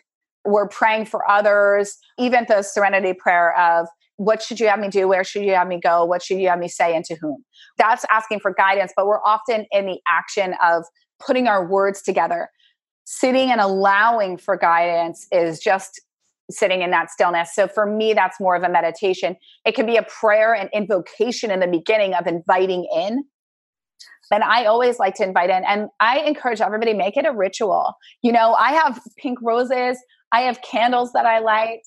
We're 0.45 0.67
praying 0.67 1.05
for 1.05 1.27
others, 1.29 1.97
even 2.19 2.45
the 2.47 2.61
serenity 2.61 3.13
prayer 3.13 3.57
of, 3.57 3.87
what 4.17 4.41
should 4.41 4.59
you 4.59 4.67
have 4.67 4.79
me 4.79 4.87
do? 4.87 5.07
Where 5.07 5.23
should 5.23 5.43
you 5.43 5.55
have 5.55 5.67
me 5.67 5.79
go? 5.81 6.05
What 6.05 6.23
should 6.23 6.39
you 6.39 6.47
have 6.47 6.59
me 6.59 6.67
say 6.67 6.95
and 6.95 7.03
to 7.05 7.15
whom? 7.15 7.43
That's 7.77 8.05
asking 8.11 8.39
for 8.39 8.53
guidance, 8.53 8.93
but 8.95 9.07
we're 9.07 9.23
often 9.25 9.65
in 9.71 9.87
the 9.87 9.99
action 10.07 10.53
of 10.63 10.85
putting 11.19 11.47
our 11.47 11.67
words 11.67 12.01
together. 12.01 12.49
Sitting 13.05 13.51
and 13.51 13.59
allowing 13.59 14.37
for 14.37 14.55
guidance 14.55 15.27
is 15.31 15.59
just 15.59 16.01
sitting 16.49 16.81
in 16.81 16.91
that 16.91 17.09
stillness. 17.09 17.53
So 17.53 17.67
for 17.67 17.85
me, 17.85 18.13
that's 18.13 18.39
more 18.39 18.55
of 18.55 18.63
a 18.63 18.69
meditation. 18.69 19.35
It 19.65 19.73
can 19.73 19.85
be 19.85 19.97
a 19.97 20.03
prayer 20.03 20.53
and 20.53 20.69
invocation 20.73 21.51
in 21.51 21.59
the 21.59 21.67
beginning 21.67 22.13
of 22.13 22.27
inviting 22.27 22.87
in. 22.95 23.23
And 24.31 24.43
I 24.43 24.65
always 24.65 24.97
like 24.97 25.13
to 25.15 25.23
invite 25.23 25.51
in, 25.51 25.63
and 25.65 25.87
I 25.99 26.19
encourage 26.19 26.59
everybody 26.59 26.93
make 26.93 27.15
it 27.15 27.25
a 27.25 27.31
ritual. 27.31 27.93
You 28.23 28.31
know, 28.31 28.55
I 28.55 28.71
have 28.71 28.99
pink 29.17 29.37
roses, 29.41 29.99
I 30.31 30.41
have 30.41 30.61
candles 30.63 31.11
that 31.13 31.27
I 31.27 31.39
light, 31.39 31.81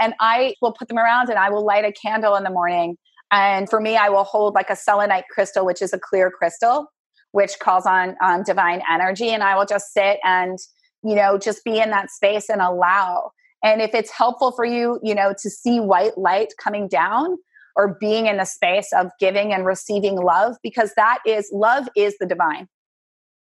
and 0.00 0.14
I 0.20 0.54
will 0.60 0.72
put 0.72 0.88
them 0.88 0.98
around 0.98 1.28
and 1.28 1.38
I 1.38 1.50
will 1.50 1.64
light 1.64 1.84
a 1.84 1.92
candle 1.92 2.34
in 2.36 2.44
the 2.44 2.50
morning. 2.50 2.96
And 3.30 3.68
for 3.68 3.80
me, 3.80 3.96
I 3.96 4.08
will 4.08 4.24
hold 4.24 4.54
like 4.54 4.70
a 4.70 4.76
selenite 4.76 5.24
crystal, 5.30 5.64
which 5.64 5.82
is 5.82 5.92
a 5.92 5.98
clear 5.98 6.30
crystal, 6.30 6.86
which 7.32 7.58
calls 7.60 7.86
on 7.86 8.16
um, 8.22 8.42
divine 8.42 8.82
energy. 8.90 9.30
And 9.30 9.42
I 9.42 9.56
will 9.56 9.66
just 9.66 9.92
sit 9.92 10.18
and, 10.24 10.58
you 11.04 11.14
know, 11.14 11.38
just 11.38 11.64
be 11.64 11.78
in 11.78 11.90
that 11.90 12.10
space 12.10 12.48
and 12.48 12.60
allow. 12.60 13.30
And 13.62 13.82
if 13.82 13.94
it's 13.94 14.10
helpful 14.10 14.52
for 14.52 14.64
you, 14.64 14.98
you 15.02 15.14
know, 15.14 15.34
to 15.40 15.50
see 15.50 15.80
white 15.80 16.16
light 16.16 16.52
coming 16.62 16.88
down 16.88 17.36
or 17.76 17.96
being 18.00 18.26
in 18.26 18.38
the 18.38 18.44
space 18.44 18.88
of 18.92 19.08
giving 19.20 19.52
and 19.52 19.64
receiving 19.64 20.16
love, 20.16 20.56
because 20.62 20.92
that 20.96 21.18
is 21.26 21.50
love 21.52 21.88
is 21.96 22.16
the 22.18 22.26
divine. 22.26 22.68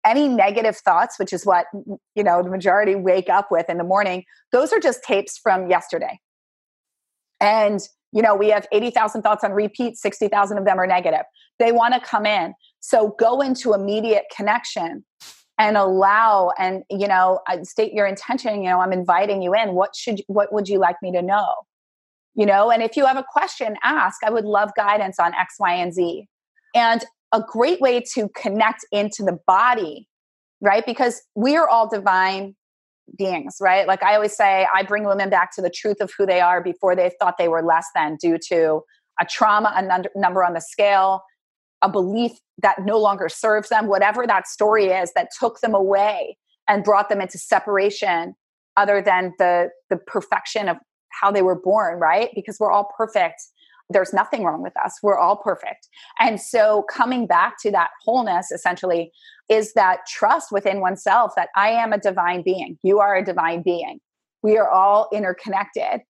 Any 0.06 0.28
negative 0.28 0.78
thoughts, 0.78 1.18
which 1.18 1.34
is 1.34 1.46
what, 1.46 1.66
you 2.16 2.24
know, 2.24 2.44
the 2.44 2.50
majority 2.50 2.96
wake 2.96 3.30
up 3.30 3.48
with 3.50 3.70
in 3.70 3.78
the 3.78 3.84
morning, 3.84 4.24
those 4.52 4.74
are 4.74 4.80
just 4.80 5.04
tapes 5.04 5.38
from 5.38 5.70
yesterday. 5.70 6.20
And, 7.40 7.80
you 8.12 8.22
know, 8.22 8.36
we 8.36 8.50
have 8.50 8.68
80,000 8.72 9.22
thoughts 9.22 9.44
on 9.44 9.52
repeat, 9.52 9.98
60,000 9.98 10.58
of 10.58 10.66
them 10.66 10.78
are 10.78 10.88
negative. 10.88 11.24
They 11.60 11.72
want 11.72 11.94
to 11.94 12.00
come 12.00 12.26
in. 12.26 12.54
So 12.80 13.16
go 13.20 13.42
into 13.42 13.74
immediate 13.74 14.26
connection 14.36 15.06
and 15.58 15.78
allow 15.78 16.52
and 16.58 16.84
you 16.90 17.08
know 17.08 17.40
state 17.64 17.94
your 17.94 18.08
intention 18.08 18.64
you 18.64 18.70
know 18.70 18.80
i'm 18.80 18.94
inviting 18.94 19.42
you 19.42 19.54
in. 19.54 19.74
What 19.74 19.96
should 19.96 20.22
what 20.28 20.52
would 20.54 20.68
you 20.68 20.80
like 20.80 20.98
me 21.02 21.12
to 21.12 21.22
know? 21.22 21.54
You 22.36 22.46
know 22.46 22.72
and 22.72 22.82
if 22.82 22.98
you 22.98 23.06
have 23.06 23.18
a 23.18 23.26
question 23.32 23.76
ask. 23.84 24.24
I 24.24 24.30
would 24.30 24.46
love 24.46 24.72
guidance 24.76 25.20
on 25.20 25.34
x 25.36 25.56
y 25.60 25.74
and 25.74 25.94
z. 25.94 26.28
And 26.76 27.06
a 27.32 27.42
great 27.42 27.82
way 27.82 28.04
to 28.14 28.30
connect 28.36 28.86
into 28.92 29.24
the 29.24 29.40
body 29.48 30.08
right? 30.62 30.86
Because 30.86 31.22
we 31.36 31.58
are 31.58 31.68
all 31.68 31.90
divine 31.90 32.56
beings 33.18 33.58
right? 33.60 33.86
Like 33.88 34.02
i 34.02 34.16
always 34.16 34.36
say 34.36 34.66
i 34.74 34.82
bring 34.82 35.04
women 35.04 35.30
back 35.30 35.54
to 35.56 35.62
the 35.62 35.70
truth 35.70 35.98
of 36.00 36.12
who 36.18 36.26
they 36.26 36.40
are 36.40 36.64
before 36.64 36.96
they 36.96 37.12
thought 37.20 37.38
they 37.38 37.50
were 37.50 37.62
less 37.62 37.86
than 37.94 38.18
due 38.20 38.38
to 38.50 38.82
a 39.22 39.26
trauma 39.30 39.72
a 39.76 40.20
number 40.20 40.44
on 40.44 40.54
the 40.54 40.62
scale 40.62 41.22
a 41.84 41.90
belief 41.90 42.32
that 42.62 42.78
no 42.84 42.98
longer 42.98 43.30
serves 43.30 43.70
them, 43.70 43.88
whatever 43.88 44.26
that 44.26 44.48
story 44.48 44.88
is 44.88 45.12
that 45.14 45.30
took 45.38 45.60
them 45.60 45.76
away 45.76 46.38
and 46.68 46.84
brought 46.84 47.10
them 47.10 47.22
into 47.22 47.38
separation 47.38 48.34
other 48.78 49.02
than 49.02 49.34
the 49.38 49.70
the 49.90 49.98
perfection 49.98 50.68
of 50.68 50.78
how 51.10 51.30
they 51.30 51.44
were 51.44 51.60
born, 51.60 52.00
right? 52.00 52.30
Because 52.34 52.58
we're 52.60 52.72
all 52.72 52.92
perfect. 52.98 53.42
There's 53.90 54.14
nothing 54.14 54.44
wrong 54.44 54.64
with 54.64 54.74
us. 54.84 54.98
We're 55.04 55.20
all 55.20 55.36
perfect. 55.36 55.88
And 56.20 56.42
so 56.42 56.84
coming 56.90 57.28
back 57.28 57.56
to 57.62 57.72
that 57.72 57.90
wholeness 58.04 58.50
essentially 58.50 59.12
is 59.50 59.74
that 59.74 60.00
trust 60.08 60.52
within 60.52 60.80
oneself 60.80 61.34
that 61.36 61.50
I 61.56 61.70
am 61.70 61.94
a 61.94 62.00
divine 62.00 62.42
being. 62.42 62.80
You 62.82 63.00
are 63.00 63.16
a 63.16 63.24
divine 63.24 63.62
being. 63.62 64.00
We 64.42 64.58
are 64.58 64.70
all 64.70 65.10
interconnected 65.14 66.02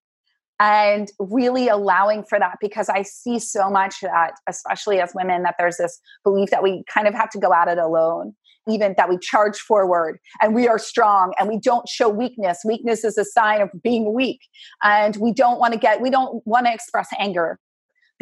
and 0.64 1.12
really 1.20 1.68
allowing 1.68 2.24
for 2.24 2.40
that 2.40 2.56
because 2.62 2.88
I 2.88 3.02
see 3.02 3.38
so 3.38 3.70
much 3.70 3.96
that, 4.02 4.36
especially 4.48 5.02
as 5.02 5.12
women, 5.14 5.44
that 5.44 5.56
there's 5.60 5.76
this 5.76 6.00
belief 6.24 6.52
that 6.52 6.64
we 6.64 6.86
kind 6.88 7.06
of 7.06 7.14
have 7.14 7.30
to 7.32 7.38
go 7.38 7.54
at 7.54 7.68
it 7.68 7.78
alone, 7.78 8.34
even 8.70 8.96
that 8.96 9.10
we 9.10 9.18
charge 9.18 9.58
forward 9.58 10.20
and 10.42 10.56
we 10.56 10.70
are 10.70 10.80
strong 10.80 11.34
and 11.38 11.50
we 11.50 11.60
don't 11.60 11.90
show 11.90 12.08
weakness. 12.08 12.60
Weakness 12.64 13.04
is 13.04 13.18
a 13.18 13.26
sign 13.26 13.60
of 13.60 13.72
being 13.84 14.14
weak. 14.14 14.40
And 14.84 15.18
we 15.18 15.34
don't 15.34 15.60
want 15.60 15.74
to 15.74 15.80
get, 15.80 16.00
we 16.00 16.10
don't 16.10 16.42
want 16.48 16.66
to 16.68 16.74
express 16.74 17.10
anger 17.20 17.60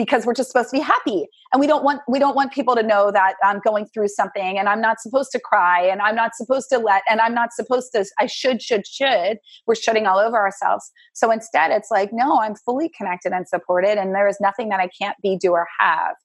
because 0.01 0.25
we're 0.25 0.33
just 0.33 0.49
supposed 0.49 0.71
to 0.71 0.77
be 0.77 0.81
happy 0.81 1.27
and 1.53 1.59
we 1.59 1.67
don't 1.67 1.83
want 1.83 2.01
we 2.07 2.17
don't 2.17 2.35
want 2.35 2.51
people 2.51 2.75
to 2.75 2.81
know 2.81 3.11
that 3.11 3.35
i'm 3.43 3.59
going 3.63 3.85
through 3.93 4.07
something 4.07 4.57
and 4.57 4.67
i'm 4.67 4.81
not 4.81 4.99
supposed 4.99 5.31
to 5.31 5.39
cry 5.39 5.81
and 5.81 6.01
i'm 6.01 6.15
not 6.15 6.35
supposed 6.35 6.67
to 6.69 6.79
let 6.79 7.03
and 7.09 7.21
i'm 7.21 7.35
not 7.35 7.53
supposed 7.53 7.91
to 7.93 8.03
i 8.19 8.25
should 8.25 8.61
should 8.61 8.85
should 8.87 9.37
we're 9.67 9.75
shutting 9.75 10.07
all 10.07 10.17
over 10.17 10.37
ourselves 10.37 10.91
so 11.13 11.29
instead 11.29 11.69
it's 11.69 11.91
like 11.91 12.09
no 12.11 12.39
i'm 12.41 12.55
fully 12.55 12.89
connected 12.97 13.31
and 13.31 13.47
supported 13.47 13.99
and 13.99 14.15
there 14.15 14.27
is 14.27 14.37
nothing 14.41 14.69
that 14.69 14.79
i 14.79 14.89
can't 14.99 15.17
be 15.21 15.37
do 15.37 15.51
or 15.51 15.67
have 15.79 16.15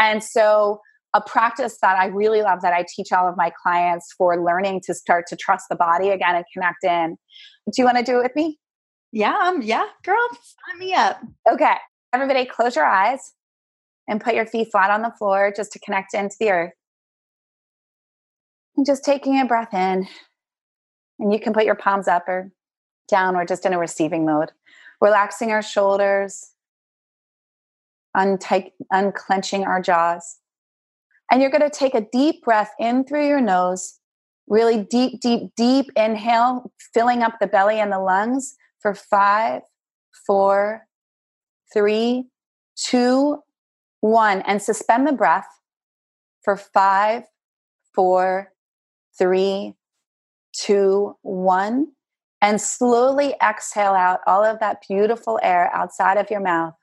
and 0.00 0.22
so 0.22 0.80
a 1.14 1.20
practice 1.22 1.78
that 1.80 1.96
I 1.98 2.06
really 2.06 2.42
love 2.42 2.60
that 2.60 2.74
I 2.74 2.84
teach 2.94 3.10
all 3.10 3.26
of 3.26 3.38
my 3.38 3.50
clients 3.62 4.12
for 4.18 4.44
learning 4.44 4.82
to 4.84 4.92
start 4.92 5.24
to 5.28 5.36
trust 5.36 5.64
the 5.70 5.76
body 5.76 6.10
again 6.10 6.34
and 6.34 6.44
connect 6.52 6.84
in. 6.84 7.16
Do 7.66 7.72
you 7.78 7.84
want 7.84 7.96
to 7.96 8.04
do 8.04 8.18
it 8.18 8.22
with 8.24 8.36
me? 8.36 8.58
Yeah, 9.12 9.34
um, 9.44 9.62
yeah, 9.62 9.86
girl, 10.04 10.28
sign 10.32 10.78
me 10.78 10.92
up. 10.92 11.18
Okay. 11.50 11.76
Everybody, 12.16 12.46
close 12.46 12.74
your 12.74 12.86
eyes 12.86 13.34
and 14.08 14.20
put 14.20 14.34
your 14.34 14.46
feet 14.46 14.68
flat 14.72 14.90
on 14.90 15.02
the 15.02 15.12
floor 15.18 15.52
just 15.54 15.70
to 15.72 15.78
connect 15.78 16.14
into 16.14 16.34
the 16.40 16.50
earth. 16.50 16.72
And 18.76 18.86
just 18.86 19.04
taking 19.04 19.38
a 19.38 19.44
breath 19.44 19.74
in. 19.74 20.08
And 21.18 21.32
you 21.32 21.38
can 21.38 21.52
put 21.52 21.66
your 21.66 21.74
palms 21.74 22.08
up 22.08 22.26
or 22.26 22.50
down. 23.08 23.36
We're 23.36 23.44
just 23.44 23.66
in 23.66 23.74
a 23.74 23.78
receiving 23.78 24.24
mode. 24.24 24.50
Relaxing 25.00 25.50
our 25.50 25.60
shoulders, 25.60 26.52
unclenching 28.14 29.64
our 29.64 29.82
jaws. 29.82 30.38
And 31.30 31.42
you're 31.42 31.50
going 31.50 31.60
to 31.60 31.70
take 31.70 31.94
a 31.94 32.06
deep 32.12 32.42
breath 32.42 32.72
in 32.78 33.04
through 33.04 33.26
your 33.26 33.42
nose 33.42 33.98
Really 34.48 34.84
deep, 34.84 35.20
deep, 35.20 35.50
deep 35.56 35.90
inhale, 35.96 36.72
filling 36.94 37.22
up 37.22 37.34
the 37.40 37.48
belly 37.48 37.80
and 37.80 37.90
the 37.90 37.98
lungs 37.98 38.54
for 38.80 38.94
five, 38.94 39.62
four, 40.24 40.85
three, 41.72 42.26
two, 42.76 43.38
one. 44.00 44.42
And 44.42 44.62
suspend 44.62 45.06
the 45.06 45.12
breath 45.12 45.48
for 46.42 46.56
five, 46.56 47.24
four, 47.94 48.52
three, 49.18 49.74
two, 50.52 51.16
one. 51.22 51.88
And 52.42 52.60
slowly 52.60 53.34
exhale 53.42 53.92
out 53.92 54.20
all 54.26 54.44
of 54.44 54.60
that 54.60 54.82
beautiful 54.86 55.40
air 55.42 55.70
outside 55.74 56.18
of 56.18 56.30
your 56.30 56.40
mouth. 56.40 56.74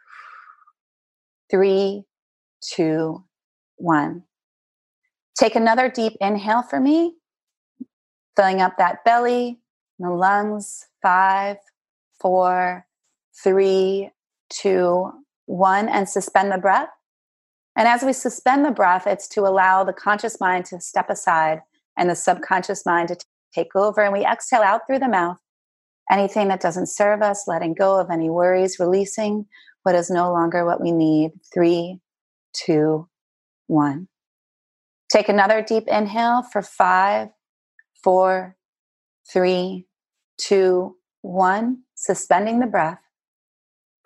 Three, 1.50 2.04
two, 2.62 3.24
one. 3.78 4.24
Take 5.38 5.56
another 5.56 5.90
deep 5.90 6.14
inhale 6.22 6.64
for 6.64 6.80
me, 6.80 7.16
filling 8.36 8.62
up 8.62 8.78
that 8.78 9.04
belly, 9.04 9.60
the 10.00 10.10
lungs. 10.10 10.86
Five, 11.02 11.58
four, 12.20 12.86
three, 13.44 14.10
two, 14.54 15.12
one, 15.46 15.90
and 15.90 16.08
suspend 16.08 16.52
the 16.52 16.58
breath. 16.58 16.90
And 17.76 17.88
as 17.88 18.04
we 18.04 18.14
suspend 18.14 18.66
the 18.66 18.72
breath, 18.72 19.08
it's 19.08 19.28
to 19.30 19.42
allow 19.42 19.84
the 19.84 19.94
conscious 19.94 20.40
mind 20.40 20.66
to 20.66 20.80
step 20.80 21.10
aside 21.10 21.62
and 21.98 22.10
the 22.10 22.16
subconscious 22.16 22.86
mind 22.86 23.10
to 23.10 23.16
t- 23.16 23.22
take 23.54 23.76
over. 23.76 24.02
And 24.02 24.14
we 24.14 24.26
exhale 24.26 24.62
out 24.62 24.82
through 24.86 25.00
the 25.00 25.08
mouth 25.08 25.38
anything 26.12 26.50
that 26.50 26.62
doesn't 26.62 26.88
serve 26.88 27.22
us, 27.22 27.48
letting 27.48 27.74
go 27.74 28.00
of 28.00 28.10
any 28.12 28.30
worries, 28.30 28.80
releasing 28.80 29.46
what 29.84 29.96
is 29.96 30.10
no 30.10 30.32
longer 30.32 30.66
what 30.66 30.82
we 30.82 30.92
need. 30.92 31.32
Three, 31.54 32.00
two, 32.54 33.08
one. 33.68 34.08
Take 35.10 35.30
another 35.30 35.62
deep 35.62 35.88
inhale 35.88 36.44
for 36.44 36.62
five, 36.62 37.30
four, 38.04 38.56
three, 39.32 39.88
two, 40.38 40.96
one. 41.22 41.84
Suspending 41.96 42.60
the 42.60 42.68
breath, 42.68 43.00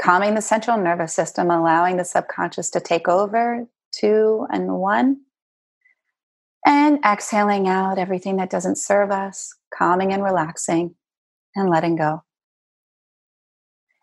calming 0.01 0.35
the 0.35 0.41
central 0.41 0.77
nervous 0.77 1.13
system, 1.13 1.49
allowing 1.49 1.97
the 1.97 2.05
subconscious 2.05 2.69
to 2.71 2.79
take 2.79 3.07
over. 3.07 3.65
Two 3.91 4.45
and 4.51 4.77
one. 4.77 5.21
And 6.65 6.99
exhaling 7.05 7.67
out 7.67 7.97
everything 7.97 8.37
that 8.37 8.49
doesn't 8.49 8.77
serve 8.77 9.09
us, 9.09 9.55
calming 9.73 10.11
and 10.11 10.23
relaxing 10.23 10.95
and 11.55 11.69
letting 11.69 11.95
go. 11.95 12.23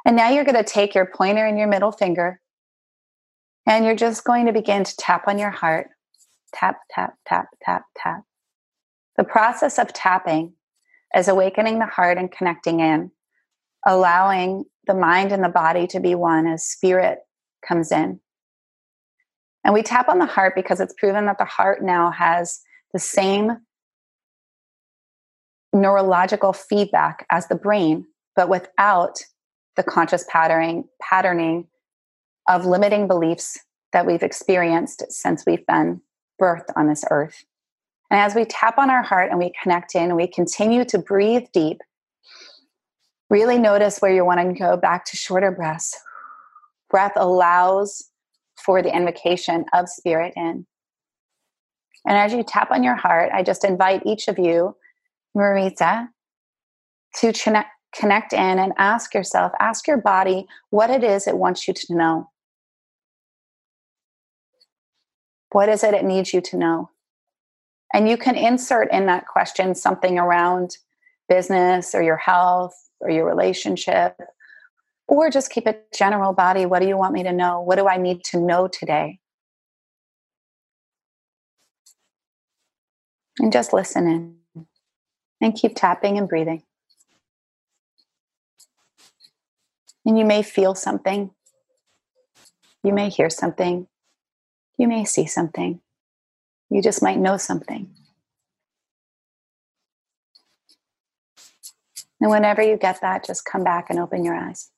And 0.07 0.16
now 0.16 0.30
you're 0.30 0.44
going 0.44 0.57
to 0.57 0.64
take 0.64 0.94
your 0.94 1.07
pointer 1.07 1.44
and 1.46 1.59
your 1.59 1.68
middle 1.68 1.92
finger 1.92 2.40
and 3.66 3.85
you're 3.85 3.96
just 3.96 4.24
going 4.24 4.46
to 4.46 4.52
begin 4.52 4.85
to 4.85 4.96
tap 4.96 5.26
on 5.26 5.38
your 5.38 5.50
heart. 5.50 5.88
Tap, 6.52 6.78
tap, 6.90 7.14
tap, 7.26 7.46
tap, 7.64 7.85
tap. 7.96 8.22
The 9.16 9.24
process 9.24 9.78
of 9.78 9.92
tapping 9.92 10.54
is 11.16 11.28
awakening 11.28 11.78
the 11.78 11.87
heart 11.87 12.18
and 12.18 12.30
connecting 12.30 12.80
in, 12.80 13.11
allowing 13.87 14.64
the 14.86 14.94
mind 14.94 15.32
and 15.32 15.42
the 15.42 15.48
body 15.48 15.86
to 15.88 16.00
be 16.00 16.14
one 16.14 16.46
as 16.46 16.64
spirit 16.64 17.20
comes 17.66 17.92
in. 17.92 18.20
And 19.64 19.72
we 19.72 19.82
tap 19.82 20.08
on 20.08 20.18
the 20.18 20.26
heart 20.26 20.54
because 20.54 20.80
it's 20.80 20.94
proven 20.98 21.26
that 21.26 21.38
the 21.38 21.44
heart 21.44 21.82
now 21.82 22.10
has 22.10 22.60
the 22.92 22.98
same 22.98 23.56
neurological 25.72 26.52
feedback 26.52 27.26
as 27.30 27.48
the 27.48 27.54
brain, 27.54 28.06
but 28.36 28.48
without 28.48 29.18
the 29.76 29.82
conscious 29.82 30.24
patterning, 30.28 30.84
patterning 31.00 31.66
of 32.48 32.66
limiting 32.66 33.08
beliefs 33.08 33.58
that 33.92 34.06
we've 34.06 34.22
experienced 34.22 35.04
since 35.10 35.44
we've 35.46 35.66
been 35.66 36.00
birthed 36.40 36.70
on 36.76 36.88
this 36.88 37.04
earth. 37.10 37.44
And 38.10 38.20
as 38.20 38.34
we 38.34 38.44
tap 38.44 38.78
on 38.78 38.90
our 38.90 39.02
heart 39.02 39.30
and 39.30 39.38
we 39.38 39.52
connect 39.60 39.94
in, 39.94 40.14
we 40.14 40.26
continue 40.26 40.84
to 40.84 40.98
breathe 40.98 41.46
deep. 41.52 41.80
Really 43.34 43.58
notice 43.58 43.98
where 43.98 44.14
you 44.14 44.24
want 44.24 44.38
to 44.38 44.56
go 44.56 44.76
back 44.76 45.04
to 45.06 45.16
shorter 45.16 45.50
breaths. 45.50 45.98
Breath 46.88 47.14
allows 47.16 48.04
for 48.64 48.80
the 48.80 48.94
invocation 48.94 49.64
of 49.72 49.88
spirit 49.88 50.34
in. 50.36 50.64
And 52.06 52.16
as 52.16 52.32
you 52.32 52.44
tap 52.44 52.70
on 52.70 52.84
your 52.84 52.94
heart, 52.94 53.32
I 53.34 53.42
just 53.42 53.64
invite 53.64 54.06
each 54.06 54.28
of 54.28 54.38
you, 54.38 54.76
Mariza, 55.36 56.10
to 57.16 57.32
connect, 57.32 57.70
connect 57.92 58.32
in 58.32 58.60
and 58.60 58.72
ask 58.78 59.12
yourself, 59.14 59.50
ask 59.58 59.88
your 59.88 59.98
body 59.98 60.46
what 60.70 60.88
it 60.88 61.02
is 61.02 61.26
it 61.26 61.36
wants 61.36 61.66
you 61.66 61.74
to 61.74 61.86
know. 61.96 62.30
What 65.50 65.68
is 65.68 65.82
it 65.82 65.92
it 65.92 66.04
needs 66.04 66.32
you 66.32 66.40
to 66.40 66.56
know? 66.56 66.90
And 67.92 68.08
you 68.08 68.16
can 68.16 68.36
insert 68.36 68.92
in 68.92 69.06
that 69.06 69.26
question 69.26 69.74
something 69.74 70.20
around 70.20 70.76
business 71.28 71.96
or 71.96 72.02
your 72.04 72.18
health 72.18 72.83
or 73.04 73.10
your 73.10 73.26
relationship, 73.26 74.18
or 75.06 75.30
just 75.30 75.50
keep 75.50 75.66
it 75.66 75.86
general 75.92 76.32
body. 76.32 76.66
What 76.66 76.80
do 76.80 76.88
you 76.88 76.96
want 76.96 77.12
me 77.12 77.22
to 77.22 77.32
know? 77.32 77.60
What 77.60 77.76
do 77.76 77.86
I 77.86 77.98
need 77.98 78.24
to 78.24 78.40
know 78.40 78.66
today? 78.66 79.20
And 83.38 83.52
just 83.52 83.72
listen 83.72 84.06
in 84.06 84.66
and 85.40 85.54
keep 85.54 85.76
tapping 85.76 86.18
and 86.18 86.28
breathing. 86.28 86.62
And 90.06 90.18
you 90.18 90.24
may 90.24 90.42
feel 90.42 90.74
something, 90.74 91.30
you 92.82 92.92
may 92.92 93.08
hear 93.08 93.30
something, 93.30 93.86
you 94.78 94.88
may 94.88 95.04
see 95.04 95.26
something. 95.26 95.80
You 96.70 96.82
just 96.82 97.02
might 97.02 97.18
know 97.18 97.36
something. 97.36 97.94
And 102.20 102.31
whenever 102.31 102.62
you 102.62 102.77
get 102.77 103.00
that, 103.03 103.24
just 103.24 103.44
come 103.44 103.64
back 103.64 103.90
and 103.90 103.98
open 103.98 104.24
your 104.24 104.35
eyes. 104.35 104.70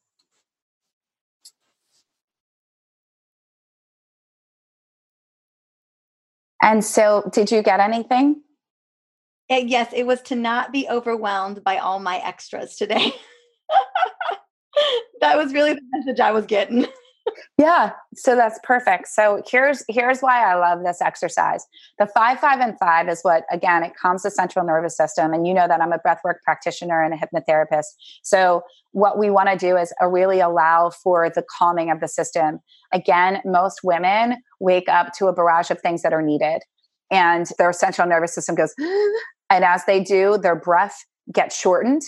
And 6.63 6.85
so, 6.85 7.29
did 7.33 7.51
you 7.51 7.63
get 7.63 7.81
anything? 7.81 8.43
It, 9.49 9.69
yes, 9.69 9.93
it 9.95 10.07
was 10.07 10.23
to 10.23 10.35
not 10.35 10.73
be 10.73 10.89
overwhelmed 10.89 11.63
by 11.63 11.79
all 11.79 12.01
my 12.01 12.19
extras 12.19 12.77
today. 12.77 13.13
that 15.21 15.37
was 15.37 15.53
really 15.53 15.75
the 15.75 15.83
message 15.93 16.21
I 16.21 16.33
was 16.33 16.47
getting. 16.47 16.87
Yeah 17.59 17.93
so 18.17 18.35
that's 18.35 18.59
perfect. 18.63 19.09
So 19.09 19.43
here's 19.47 19.85
here's 19.89 20.21
why 20.21 20.43
i 20.51 20.55
love 20.55 20.83
this 20.85 21.01
exercise. 21.01 21.67
The 21.99 22.07
five 22.07 22.41
five 22.41 22.61
and 22.61 22.79
five 22.79 23.09
is 23.09 23.21
what 23.23 23.45
again 23.51 23.83
it 23.83 23.93
calms 24.01 24.23
the 24.23 24.31
central 24.31 24.65
nervous 24.65 24.97
system 24.97 25.33
and 25.33 25.47
you 25.47 25.55
know 25.55 25.69
that 25.69 25.81
i'm 25.81 25.93
a 25.93 25.99
breathwork 25.99 26.41
practitioner 26.45 27.03
and 27.03 27.15
a 27.15 27.17
hypnotherapist. 27.17 27.87
So 28.23 28.63
what 28.93 29.19
we 29.19 29.31
want 29.31 29.51
to 29.51 29.57
do 29.57 29.77
is 29.77 29.93
uh, 30.03 30.07
really 30.07 30.41
allow 30.41 30.91
for 30.91 31.31
the 31.31 31.45
calming 31.59 31.91
of 31.91 32.01
the 32.01 32.09
system. 32.09 32.61
Again 32.93 33.41
most 33.45 33.81
women 33.85 34.37
wake 34.61 34.89
up 34.89 35.13
to 35.19 35.27
a 35.27 35.33
barrage 35.33 35.71
of 35.71 35.81
things 35.81 36.03
that 36.03 36.13
are 36.13 36.23
needed 36.23 36.63
and 37.11 37.47
their 37.59 37.73
central 37.73 38.09
nervous 38.09 38.35
system 38.35 38.55
goes 38.55 38.75
and 39.51 39.65
as 39.65 39.85
they 39.85 40.03
do 40.03 40.39
their 40.39 40.57
breath 40.57 41.05
gets 41.33 41.59
shortened. 41.59 42.03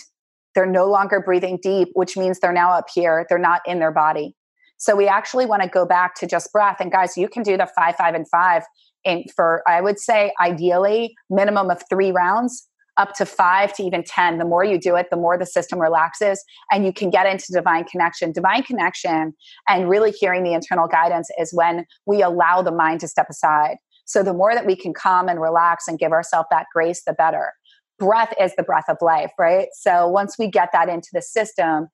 They're 0.55 0.65
no 0.65 0.85
longer 0.85 1.21
breathing 1.21 1.59
deep 1.61 1.89
which 1.93 2.17
means 2.17 2.39
they're 2.39 2.51
now 2.51 2.71
up 2.71 2.87
here. 2.93 3.25
They're 3.29 3.37
not 3.37 3.61
in 3.67 3.79
their 3.79 3.91
body 3.91 4.35
so 4.79 4.95
we 4.95 5.07
actually 5.07 5.45
want 5.45 5.61
to 5.61 5.69
go 5.69 5.85
back 5.85 6.15
to 6.15 6.25
just 6.25 6.51
breath. 6.51 6.77
And 6.79 6.91
guys, 6.91 7.17
you 7.17 7.27
can 7.27 7.43
do 7.43 7.57
the 7.57 7.69
five, 7.75 7.95
five, 7.97 8.15
and 8.15 8.27
five 8.27 8.63
in 9.03 9.25
for 9.35 9.61
I 9.67 9.81
would 9.81 9.99
say 9.99 10.33
ideally 10.41 11.15
minimum 11.29 11.69
of 11.69 11.83
three 11.89 12.11
rounds 12.11 12.67
up 12.97 13.13
to 13.15 13.25
five 13.25 13.73
to 13.73 13.83
even 13.83 14.03
10. 14.03 14.39
The 14.39 14.45
more 14.45 14.63
you 14.63 14.77
do 14.77 14.95
it, 14.95 15.07
the 15.09 15.17
more 15.17 15.37
the 15.37 15.45
system 15.45 15.79
relaxes 15.79 16.43
and 16.71 16.85
you 16.85 16.91
can 16.91 17.09
get 17.09 17.25
into 17.25 17.45
divine 17.51 17.85
connection. 17.85 18.31
Divine 18.31 18.63
connection 18.63 19.33
and 19.67 19.89
really 19.89 20.11
hearing 20.11 20.43
the 20.43 20.53
internal 20.53 20.87
guidance 20.87 21.29
is 21.39 21.53
when 21.53 21.85
we 22.05 22.21
allow 22.21 22.61
the 22.61 22.71
mind 22.71 22.99
to 23.01 23.07
step 23.07 23.27
aside. 23.29 23.77
So 24.05 24.23
the 24.23 24.33
more 24.33 24.53
that 24.53 24.65
we 24.65 24.75
can 24.75 24.93
calm 24.93 25.29
and 25.29 25.39
relax 25.39 25.87
and 25.87 25.99
give 25.99 26.11
ourselves 26.11 26.47
that 26.51 26.65
grace, 26.73 27.03
the 27.05 27.13
better. 27.13 27.53
Breath 27.99 28.33
is 28.39 28.55
the 28.55 28.63
breath 28.63 28.89
of 28.89 28.97
life, 29.01 29.31
right? 29.37 29.67
So 29.73 30.07
once 30.07 30.35
we 30.39 30.47
get 30.47 30.69
that 30.73 30.89
into 30.89 31.09
the 31.13 31.21
system, 31.21 31.89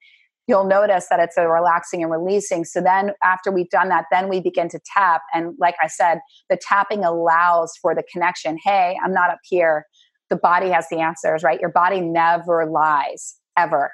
you'll 0.47 0.65
notice 0.65 1.07
that 1.09 1.19
it's 1.19 1.37
a 1.37 1.47
relaxing 1.47 2.03
and 2.03 2.11
releasing. 2.11 2.65
So 2.65 2.81
then 2.81 3.11
after 3.23 3.51
we've 3.51 3.69
done 3.69 3.89
that, 3.89 4.05
then 4.11 4.29
we 4.29 4.39
begin 4.39 4.69
to 4.69 4.79
tap. 4.93 5.21
And 5.33 5.55
like 5.59 5.75
I 5.81 5.87
said, 5.87 6.19
the 6.49 6.57
tapping 6.57 7.03
allows 7.03 7.73
for 7.81 7.95
the 7.95 8.03
connection. 8.11 8.57
Hey, 8.63 8.97
I'm 9.03 9.13
not 9.13 9.29
up 9.29 9.39
here. 9.43 9.85
The 10.29 10.35
body 10.35 10.69
has 10.69 10.87
the 10.89 10.99
answers, 10.99 11.43
right? 11.43 11.59
Your 11.59 11.71
body 11.71 12.01
never 12.01 12.65
lies, 12.65 13.35
ever. 13.57 13.91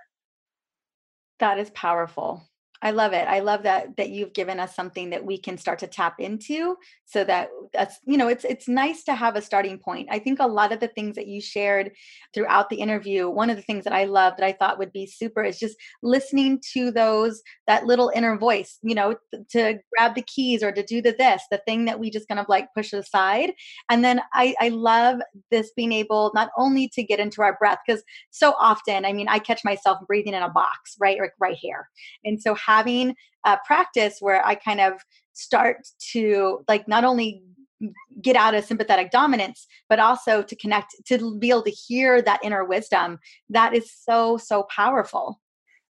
That 1.39 1.57
is 1.57 1.69
powerful. 1.71 2.47
I 2.83 2.91
love 2.91 3.13
it. 3.13 3.27
I 3.27 3.39
love 3.39 3.63
that 3.63 3.95
that 3.97 4.09
you've 4.09 4.33
given 4.33 4.59
us 4.59 4.75
something 4.75 5.11
that 5.11 5.23
we 5.23 5.37
can 5.37 5.57
start 5.57 5.79
to 5.79 5.87
tap 5.87 6.19
into 6.19 6.75
so 7.05 7.23
that 7.25 7.49
that's 7.73 7.99
you 8.05 8.17
know 8.17 8.27
it's 8.27 8.43
it's 8.43 8.67
nice 8.67 9.03
to 9.03 9.13
have 9.13 9.35
a 9.35 9.41
starting 9.41 9.77
point. 9.77 10.07
I 10.09 10.17
think 10.17 10.39
a 10.39 10.47
lot 10.47 10.71
of 10.71 10.79
the 10.79 10.87
things 10.87 11.15
that 11.15 11.27
you 11.27 11.41
shared 11.41 11.91
throughout 12.33 12.69
the 12.69 12.77
interview, 12.77 13.29
one 13.29 13.49
of 13.49 13.55
the 13.55 13.61
things 13.61 13.83
that 13.83 13.93
I 13.93 14.05
love 14.05 14.33
that 14.37 14.45
I 14.45 14.53
thought 14.53 14.79
would 14.79 14.91
be 14.91 15.05
super 15.05 15.43
is 15.43 15.59
just 15.59 15.75
listening 16.01 16.59
to 16.73 16.89
those 16.91 17.41
that 17.67 17.85
little 17.85 18.11
inner 18.15 18.35
voice, 18.37 18.79
you 18.81 18.95
know, 18.95 19.15
to 19.51 19.77
grab 19.95 20.15
the 20.15 20.23
keys 20.23 20.63
or 20.63 20.71
to 20.71 20.83
do 20.83 21.01
the 21.01 21.15
this, 21.17 21.43
the 21.51 21.61
thing 21.67 21.85
that 21.85 21.99
we 21.99 22.09
just 22.09 22.27
kind 22.27 22.39
of 22.39 22.49
like 22.49 22.67
push 22.75 22.93
aside. 22.93 23.53
And 23.89 24.03
then 24.03 24.21
I 24.33 24.55
I 24.59 24.69
love 24.69 25.19
this 25.51 25.71
being 25.75 25.91
able 25.91 26.31
not 26.33 26.49
only 26.57 26.89
to 26.93 27.03
get 27.03 27.19
into 27.19 27.43
our 27.43 27.57
breath 27.57 27.79
because 27.85 28.01
so 28.31 28.55
often, 28.59 29.05
I 29.05 29.13
mean, 29.13 29.27
I 29.27 29.37
catch 29.37 29.63
myself 29.63 29.99
breathing 30.07 30.33
in 30.33 30.41
a 30.41 30.49
box, 30.49 30.95
right, 30.99 31.19
like 31.19 31.33
right 31.39 31.57
here. 31.59 31.87
And 32.25 32.41
so 32.41 32.55
having 32.71 33.15
a 33.45 33.57
practice 33.65 34.17
where 34.19 34.45
I 34.45 34.55
kind 34.55 34.79
of 34.79 34.93
start 35.33 35.77
to 36.13 36.63
like 36.67 36.87
not 36.87 37.03
only 37.03 37.43
get 38.21 38.35
out 38.35 38.53
of 38.53 38.63
sympathetic 38.63 39.09
dominance 39.09 39.65
but 39.89 39.99
also 39.99 40.43
to 40.43 40.55
connect 40.55 40.93
to 41.07 41.37
be 41.39 41.49
able 41.49 41.63
to 41.63 41.71
hear 41.71 42.21
that 42.21 42.39
inner 42.43 42.63
wisdom 42.63 43.17
that 43.49 43.73
is 43.73 43.91
so 43.91 44.37
so 44.37 44.63
powerful. 44.63 45.41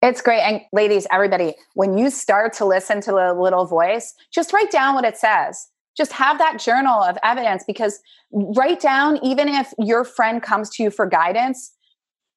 It's 0.01 0.21
great 0.21 0.41
and 0.41 0.61
ladies 0.71 1.05
everybody 1.11 1.53
when 1.73 1.97
you 1.97 2.09
start 2.09 2.53
to 2.53 2.65
listen 2.65 3.01
to 3.01 3.11
the 3.11 3.34
little 3.34 3.65
voice 3.65 4.13
just 4.34 4.53
write 4.53 4.71
down 4.71 4.95
what 4.95 5.05
it 5.05 5.17
says. 5.17 5.67
Just 5.97 6.13
have 6.13 6.38
that 6.38 6.57
journal 6.57 7.03
of 7.03 7.17
evidence 7.21 7.65
because 7.67 7.99
write 8.32 8.79
down 8.79 9.19
even 9.21 9.49
if 9.49 9.73
your 9.77 10.05
friend 10.05 10.41
comes 10.41 10.69
to 10.71 10.84
you 10.84 10.89
for 10.89 11.05
guidance 11.05 11.73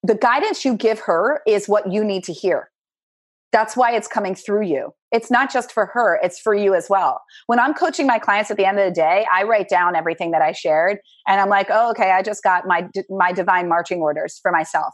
the 0.02 0.16
guidance 0.16 0.64
you 0.66 0.74
give 0.74 0.98
her 1.00 1.40
is 1.46 1.66
what 1.66 1.90
you 1.90 2.04
need 2.04 2.24
to 2.24 2.32
hear 2.32 2.70
that's 3.54 3.76
why 3.76 3.94
it's 3.94 4.08
coming 4.08 4.34
through 4.34 4.66
you. 4.66 4.90
It's 5.12 5.30
not 5.30 5.50
just 5.50 5.70
for 5.70 5.86
her, 5.94 6.18
it's 6.24 6.40
for 6.40 6.56
you 6.56 6.74
as 6.74 6.88
well. 6.90 7.20
When 7.46 7.60
I'm 7.60 7.72
coaching 7.72 8.04
my 8.04 8.18
clients 8.18 8.50
at 8.50 8.56
the 8.56 8.64
end 8.64 8.80
of 8.80 8.84
the 8.84 8.90
day, 8.90 9.24
I 9.32 9.44
write 9.44 9.68
down 9.68 9.94
everything 9.94 10.32
that 10.32 10.42
I 10.42 10.50
shared 10.50 10.98
and 11.28 11.40
I'm 11.40 11.48
like, 11.48 11.68
"Oh, 11.70 11.90
okay, 11.90 12.10
I 12.10 12.20
just 12.22 12.42
got 12.42 12.66
my 12.66 12.88
my 13.08 13.30
divine 13.32 13.68
marching 13.68 14.00
orders 14.00 14.40
for 14.42 14.50
myself." 14.50 14.92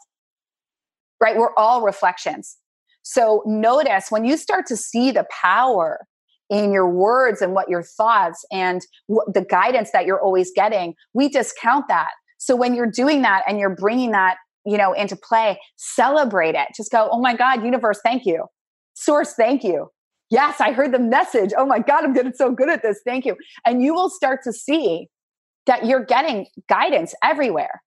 Right? 1.23 1.37
We're 1.37 1.55
all 1.57 1.81
reflections. 1.83 2.59
So 3.03 3.43
notice 3.47 4.11
when 4.11 4.27
you 4.27 4.37
start 4.37 4.67
to 4.67 4.77
see 4.77 5.11
the 5.11 5.27
power 5.43 6.07
in 6.51 6.71
your 6.71 6.89
words 6.91 7.41
and 7.41 7.55
what 7.55 7.71
your 7.71 7.83
thoughts 7.83 8.45
and 8.53 8.83
the 9.09 9.47
guidance 9.49 9.91
that 9.93 10.05
you're 10.05 10.21
always 10.21 10.53
getting, 10.55 10.95
we 11.15 11.31
discount 11.31 11.89
that. 11.89 12.11
So 12.37 12.55
when 12.57 12.75
you're 12.75 12.91
doing 12.91 13.23
that 13.23 13.43
and 13.49 13.59
you're 13.59 13.75
bringing 13.75 14.11
that 14.11 14.37
you 14.65 14.77
know 14.77 14.93
into 14.93 15.17
play 15.17 15.59
celebrate 15.77 16.55
it. 16.55 16.69
Just 16.77 16.91
go 16.91 17.09
oh 17.11 17.21
my 17.21 17.35
god 17.35 17.65
universe 17.65 18.01
thank 18.05 18.27
you. 18.27 18.45
Source 18.95 19.35
thank 19.35 19.65
you. 19.65 19.89
Yes 20.31 20.61
i 20.61 20.73
heard 20.73 20.93
the 20.93 20.99
message. 20.99 21.53
Oh 21.57 21.67
my 21.67 21.79
god 21.79 22.05
i'm 22.05 22.13
getting 22.13 22.33
so 22.33 22.53
good 22.53 22.69
at 22.69 22.83
this. 22.83 23.01
Thank 23.05 23.25
you. 23.25 23.37
And 23.67 23.83
you 23.83 23.95
will 23.95 24.11
start 24.11 24.41
to 24.45 24.53
see 24.53 25.09
that 25.67 25.87
you're 25.87 26.05
getting 26.05 26.47
guidance 26.69 27.15
everywhere. 27.23 27.83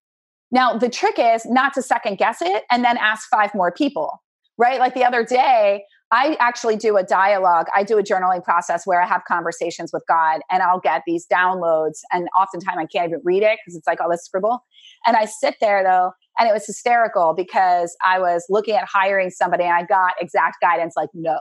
Now 0.51 0.77
the 0.77 0.89
trick 0.89 1.15
is 1.17 1.45
not 1.45 1.73
to 1.73 1.81
second 1.81 2.17
guess 2.17 2.41
it 2.41 2.63
and 2.71 2.83
then 2.83 2.97
ask 2.97 3.27
five 3.29 3.53
more 3.55 3.71
people 3.71 4.21
right? 4.57 4.79
Like 4.79 4.93
the 4.93 5.03
other 5.03 5.23
day 5.23 5.83
I 6.11 6.37
actually 6.39 6.75
do 6.75 6.95
a 6.97 7.03
dialogue. 7.03 7.67
I 7.75 7.83
do 7.83 7.97
a 7.97 8.03
journaling 8.03 8.43
process 8.43 8.85
where 8.85 9.01
I 9.01 9.07
have 9.07 9.23
conversations 9.27 9.91
with 9.91 10.03
God 10.07 10.41
and 10.51 10.61
I'll 10.61 10.79
get 10.79 11.01
these 11.07 11.25
downloads. 11.25 12.01
And 12.11 12.27
oftentimes 12.39 12.77
I 12.77 12.85
can't 12.85 13.09
even 13.09 13.21
read 13.23 13.41
it 13.41 13.57
because 13.63 13.75
it's 13.75 13.87
like 13.87 13.99
all 13.99 14.11
this 14.11 14.23
scribble. 14.23 14.63
And 15.07 15.17
I 15.17 15.25
sit 15.25 15.55
there 15.59 15.83
though 15.83 16.11
and 16.39 16.49
it 16.49 16.53
was 16.53 16.65
hysterical 16.65 17.33
because 17.35 17.95
I 18.05 18.19
was 18.19 18.45
looking 18.49 18.75
at 18.75 18.87
hiring 18.91 19.29
somebody 19.29 19.63
and 19.63 19.73
I 19.73 19.83
got 19.83 20.13
exact 20.19 20.57
guidance 20.61 20.93
like, 20.95 21.09
no. 21.13 21.39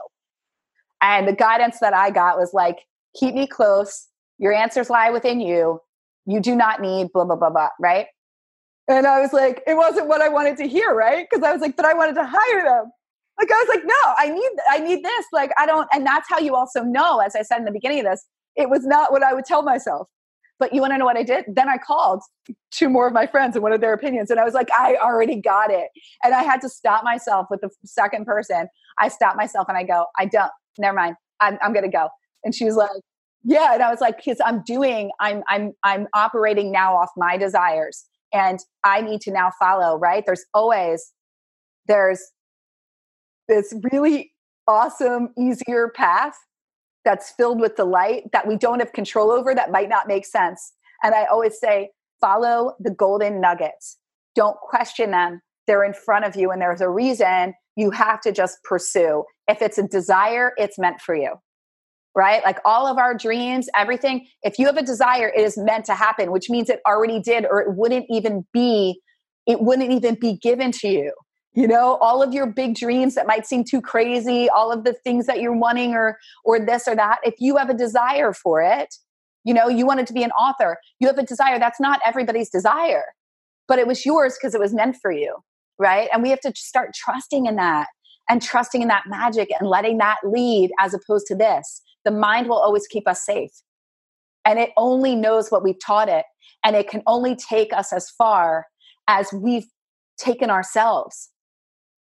And 1.01 1.27
the 1.27 1.33
guidance 1.33 1.79
that 1.81 1.93
I 1.93 2.11
got 2.11 2.37
was 2.37 2.51
like, 2.53 2.79
keep 3.19 3.35
me 3.35 3.47
close. 3.47 4.07
Your 4.37 4.53
answers 4.53 4.89
lie 4.89 5.09
within 5.09 5.39
you. 5.39 5.79
You 6.25 6.39
do 6.39 6.55
not 6.55 6.81
need 6.81 7.07
blah, 7.13 7.25
blah, 7.25 7.35
blah, 7.35 7.49
blah, 7.49 7.69
right? 7.79 8.07
And 8.87 9.07
I 9.07 9.19
was 9.21 9.33
like, 9.33 9.63
it 9.65 9.75
wasn't 9.75 10.07
what 10.07 10.21
I 10.21 10.29
wanted 10.29 10.57
to 10.57 10.67
hear, 10.67 10.93
right? 10.93 11.27
Because 11.29 11.43
I 11.43 11.51
was 11.51 11.61
like, 11.61 11.75
but 11.75 11.85
I 11.85 11.93
wanted 11.93 12.15
to 12.15 12.25
hire 12.25 12.63
them. 12.63 12.91
Like 13.39 13.51
I 13.51 13.65
was 13.65 13.75
like, 13.75 13.85
no, 13.85 14.13
I 14.17 14.29
need, 14.29 14.51
I 14.69 14.79
need 14.79 15.03
this. 15.03 15.25
Like 15.33 15.51
I 15.57 15.65
don't, 15.65 15.87
and 15.93 16.05
that's 16.05 16.29
how 16.29 16.39
you 16.39 16.55
also 16.55 16.83
know, 16.83 17.19
as 17.19 17.35
I 17.35 17.41
said 17.41 17.57
in 17.57 17.65
the 17.65 17.71
beginning 17.71 17.99
of 17.99 18.05
this, 18.05 18.25
it 18.55 18.69
was 18.69 18.85
not 18.85 19.11
what 19.11 19.23
I 19.23 19.33
would 19.33 19.45
tell 19.45 19.63
myself. 19.63 20.07
But 20.59 20.73
you 20.73 20.81
want 20.81 20.93
to 20.93 20.97
know 20.97 21.05
what 21.05 21.17
I 21.17 21.23
did? 21.23 21.45
Then 21.47 21.67
I 21.67 21.77
called 21.77 22.21
two 22.71 22.89
more 22.89 23.07
of 23.07 23.13
my 23.13 23.27
friends 23.27 23.55
and 23.55 23.73
of 23.73 23.81
their 23.81 23.93
opinions. 23.93 24.29
And 24.29 24.39
I 24.39 24.43
was 24.43 24.53
like, 24.53 24.69
I 24.77 24.95
already 24.95 25.35
got 25.41 25.71
it. 25.71 25.89
And 26.23 26.33
I 26.33 26.43
had 26.43 26.61
to 26.61 26.69
stop 26.69 27.03
myself 27.03 27.47
with 27.49 27.61
the 27.61 27.69
second 27.85 28.25
person. 28.25 28.67
I 28.99 29.07
stopped 29.07 29.35
myself 29.35 29.67
and 29.67 29.77
I 29.77 29.83
go, 29.83 30.05
I 30.17 30.25
don't, 30.25 30.51
never 30.77 30.95
mind. 30.95 31.15
I'm, 31.41 31.57
I'm 31.61 31.73
going 31.73 31.85
to 31.85 31.91
go. 31.91 32.09
And 32.43 32.53
she 32.53 32.65
was 32.65 32.75
like, 32.75 32.89
yeah. 33.43 33.73
And 33.73 33.83
I 33.83 33.89
was 33.89 33.99
like, 33.99 34.17
because 34.17 34.37
I'm 34.45 34.63
doing, 34.63 35.11
I'm, 35.19 35.43
I'm, 35.49 35.73
I'm 35.83 36.07
operating 36.13 36.71
now 36.71 36.95
off 36.95 37.09
my 37.17 37.35
desires 37.35 38.05
and 38.31 38.59
I 38.83 39.01
need 39.01 39.21
to 39.21 39.31
now 39.31 39.51
follow, 39.59 39.97
right? 39.97 40.23
There's 40.25 40.45
always, 40.53 41.11
there's 41.87 42.21
this 43.47 43.73
really 43.91 44.31
awesome, 44.67 45.33
easier 45.37 45.91
path 45.93 46.35
that's 47.05 47.31
filled 47.31 47.59
with 47.59 47.75
delight 47.75 48.23
that 48.31 48.47
we 48.47 48.57
don't 48.57 48.79
have 48.79 48.93
control 48.93 49.31
over 49.31 49.53
that 49.53 49.71
might 49.71 49.89
not 49.89 50.07
make 50.07 50.25
sense. 50.25 50.73
And 51.03 51.13
I 51.13 51.25
always 51.25 51.59
say, 51.59 51.89
follow 52.21 52.73
the 52.79 52.91
golden 52.91 53.41
nuggets. 53.41 53.97
Don't 54.35 54.57
question 54.61 55.11
them. 55.11 55.41
They're 55.67 55.83
in 55.83 55.93
front 55.93 56.25
of 56.25 56.35
you, 56.35 56.51
and 56.51 56.61
there's 56.61 56.81
a 56.81 56.89
reason 56.89 57.53
you 57.75 57.91
have 57.91 58.21
to 58.21 58.31
just 58.31 58.57
pursue. 58.63 59.23
If 59.47 59.61
it's 59.61 59.77
a 59.77 59.87
desire, 59.87 60.53
it's 60.57 60.77
meant 60.77 61.01
for 61.01 61.15
you, 61.15 61.35
right? 62.15 62.43
Like 62.43 62.59
all 62.65 62.87
of 62.87 62.97
our 62.97 63.15
dreams, 63.15 63.67
everything, 63.75 64.27
if 64.43 64.59
you 64.59 64.65
have 64.67 64.77
a 64.77 64.83
desire, 64.83 65.31
it 65.35 65.41
is 65.41 65.57
meant 65.57 65.85
to 65.85 65.93
happen, 65.93 66.31
which 66.31 66.49
means 66.49 66.69
it 66.69 66.81
already 66.87 67.19
did, 67.19 67.45
or 67.49 67.61
it 67.61 67.75
wouldn't 67.75 68.05
even 68.09 68.45
be, 68.53 68.99
it 69.47 69.61
wouldn't 69.61 69.91
even 69.91 70.15
be 70.15 70.37
given 70.37 70.71
to 70.71 70.87
you 70.87 71.13
you 71.53 71.67
know 71.67 71.97
all 72.01 72.23
of 72.23 72.33
your 72.33 72.45
big 72.47 72.75
dreams 72.75 73.15
that 73.15 73.27
might 73.27 73.45
seem 73.45 73.63
too 73.63 73.81
crazy 73.81 74.49
all 74.49 74.71
of 74.71 74.83
the 74.83 74.93
things 74.93 75.25
that 75.25 75.39
you're 75.41 75.55
wanting 75.55 75.93
or 75.93 76.17
or 76.43 76.59
this 76.59 76.87
or 76.87 76.95
that 76.95 77.19
if 77.23 77.35
you 77.39 77.57
have 77.57 77.69
a 77.69 77.73
desire 77.73 78.33
for 78.33 78.61
it 78.61 78.95
you 79.43 79.53
know 79.53 79.67
you 79.67 79.85
wanted 79.85 80.07
to 80.07 80.13
be 80.13 80.23
an 80.23 80.31
author 80.31 80.77
you 80.99 81.07
have 81.07 81.17
a 81.17 81.25
desire 81.25 81.59
that's 81.59 81.79
not 81.79 81.99
everybody's 82.05 82.49
desire 82.49 83.03
but 83.67 83.79
it 83.79 83.87
was 83.87 84.05
yours 84.05 84.35
because 84.39 84.53
it 84.53 84.59
was 84.59 84.73
meant 84.73 84.95
for 85.01 85.11
you 85.11 85.35
right? 85.79 86.09
And 86.13 86.23
we 86.23 86.29
have 86.29 86.39
to 86.41 86.53
start 86.55 86.93
trusting 86.93 87.45
in 87.45 87.55
that 87.57 87.87
and 88.29 88.41
trusting 88.41 88.81
in 88.81 88.87
that 88.87 89.03
magic 89.07 89.49
and 89.59 89.69
letting 89.69 89.97
that 89.97 90.17
lead 90.23 90.71
as 90.79 90.93
opposed 90.93 91.27
to 91.27 91.35
this. 91.35 91.81
The 92.05 92.11
mind 92.11 92.47
will 92.47 92.57
always 92.57 92.87
keep 92.87 93.07
us 93.07 93.25
safe. 93.25 93.51
And 94.45 94.59
it 94.59 94.71
only 94.77 95.15
knows 95.15 95.49
what 95.49 95.63
we've 95.63 95.79
taught 95.83 96.09
it 96.09 96.25
and 96.65 96.75
it 96.75 96.89
can 96.89 97.01
only 97.07 97.35
take 97.35 97.73
us 97.73 97.93
as 97.93 98.09
far 98.09 98.65
as 99.07 99.31
we've 99.33 99.65
taken 100.17 100.49
ourselves 100.49 101.29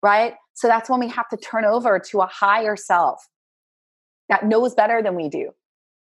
right? 0.02 0.36
So 0.54 0.68
that's 0.68 0.90
when 0.90 1.00
we 1.00 1.10
have 1.10 1.30
to 1.30 1.38
turn 1.38 1.66
over 1.66 2.00
to 2.12 2.22
a 2.22 2.28
higher 2.28 2.76
self 2.76 3.26
that 4.30 4.46
knows 4.46 4.74
better 4.74 5.02
than 5.02 5.16
we 5.16 5.30
do. 5.30 5.52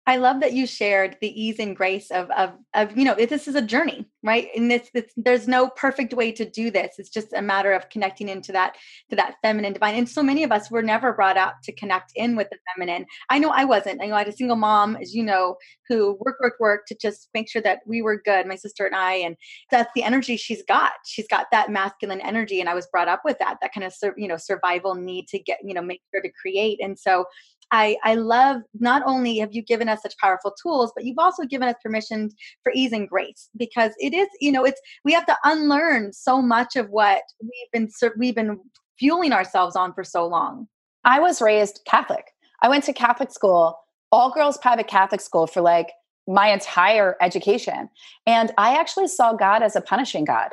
I 0.07 0.15
love 0.15 0.39
that 0.39 0.53
you 0.53 0.65
shared 0.65 1.17
the 1.19 1.39
ease 1.39 1.59
and 1.59 1.75
grace 1.75 2.11
of 2.11 2.31
of 2.31 2.53
of 2.73 2.97
you 2.97 3.03
know 3.03 3.13
this 3.13 3.45
is 3.45 3.55
a 3.55 3.61
journey, 3.61 4.05
right? 4.23 4.47
And 4.55 4.71
this, 4.71 4.89
this 4.93 5.11
there's 5.17 5.49
no 5.49 5.69
perfect 5.69 6.13
way 6.13 6.31
to 6.31 6.49
do 6.49 6.71
this. 6.71 6.95
It's 6.97 7.09
just 7.09 7.33
a 7.33 7.41
matter 7.41 7.73
of 7.73 7.89
connecting 7.89 8.29
into 8.29 8.53
that 8.53 8.77
to 9.09 9.17
that 9.17 9.35
feminine 9.41 9.73
divine. 9.73 9.95
And 9.95 10.07
so 10.07 10.23
many 10.23 10.43
of 10.43 10.51
us 10.53 10.71
were 10.71 10.81
never 10.81 11.11
brought 11.11 11.35
up 11.35 11.57
to 11.65 11.73
connect 11.73 12.13
in 12.15 12.37
with 12.37 12.49
the 12.49 12.57
feminine. 12.73 13.05
I 13.29 13.37
know 13.37 13.49
I 13.49 13.65
wasn't. 13.65 14.01
I 14.01 14.05
know 14.05 14.15
I 14.15 14.19
had 14.19 14.29
a 14.29 14.31
single 14.31 14.55
mom, 14.55 14.95
as 14.95 15.13
you 15.13 15.23
know, 15.23 15.57
who 15.89 16.17
worked 16.21 16.39
worked 16.41 16.61
worked 16.61 16.87
to 16.87 16.95
just 16.95 17.27
make 17.33 17.49
sure 17.49 17.61
that 17.63 17.79
we 17.85 18.01
were 18.01 18.21
good, 18.23 18.47
my 18.47 18.55
sister 18.55 18.85
and 18.85 18.95
I, 18.95 19.15
and 19.15 19.35
that's 19.71 19.91
the 19.93 20.03
energy 20.03 20.37
she's 20.37 20.63
got. 20.69 20.93
She's 21.05 21.27
got 21.27 21.47
that 21.51 21.69
masculine 21.69 22.21
energy, 22.21 22.61
and 22.61 22.69
I 22.69 22.75
was 22.75 22.87
brought 22.87 23.09
up 23.09 23.23
with 23.25 23.39
that 23.39 23.57
that 23.61 23.73
kind 23.73 23.85
of 23.85 23.93
you 24.15 24.29
know 24.29 24.37
survival 24.37 24.95
need 24.95 25.27
to 25.27 25.39
get 25.39 25.59
you 25.65 25.73
know 25.73 25.81
make 25.81 26.01
sure 26.13 26.21
to 26.21 26.31
create. 26.41 26.79
And 26.81 26.97
so 26.97 27.25
I, 27.71 27.97
I 28.03 28.15
love 28.15 28.61
not 28.79 29.03
only 29.05 29.37
have 29.39 29.53
you 29.53 29.61
given 29.61 29.89
us 29.89 30.01
such 30.01 30.17
powerful 30.17 30.53
tools, 30.61 30.91
but 30.95 31.05
you've 31.05 31.19
also 31.19 31.43
given 31.43 31.67
us 31.67 31.75
permission 31.83 32.29
for 32.63 32.71
ease 32.73 32.93
and 32.93 33.09
grace 33.09 33.49
because 33.57 33.91
it 33.99 34.13
is, 34.13 34.27
you 34.39 34.51
know, 34.51 34.63
it's 34.63 34.79
we 35.03 35.13
have 35.13 35.25
to 35.25 35.37
unlearn 35.43 36.13
so 36.13 36.41
much 36.41 36.75
of 36.75 36.89
what 36.89 37.23
we've 37.41 37.71
been 37.73 37.89
we've 38.17 38.35
been 38.35 38.59
fueling 38.97 39.33
ourselves 39.33 39.75
on 39.75 39.93
for 39.93 40.03
so 40.03 40.25
long. 40.25 40.67
I 41.03 41.19
was 41.19 41.41
raised 41.41 41.81
Catholic. 41.85 42.31
I 42.61 42.69
went 42.69 42.83
to 42.85 42.93
Catholic 42.93 43.31
school, 43.31 43.77
all 44.11 44.31
girls 44.31 44.57
private 44.57 44.87
Catholic 44.87 45.21
school 45.21 45.47
for 45.47 45.61
like 45.61 45.91
my 46.27 46.49
entire 46.49 47.15
education. 47.21 47.89
And 48.25 48.51
I 48.57 48.77
actually 48.77 49.07
saw 49.07 49.33
God 49.33 49.63
as 49.63 49.75
a 49.75 49.81
punishing 49.81 50.25
God. 50.25 50.49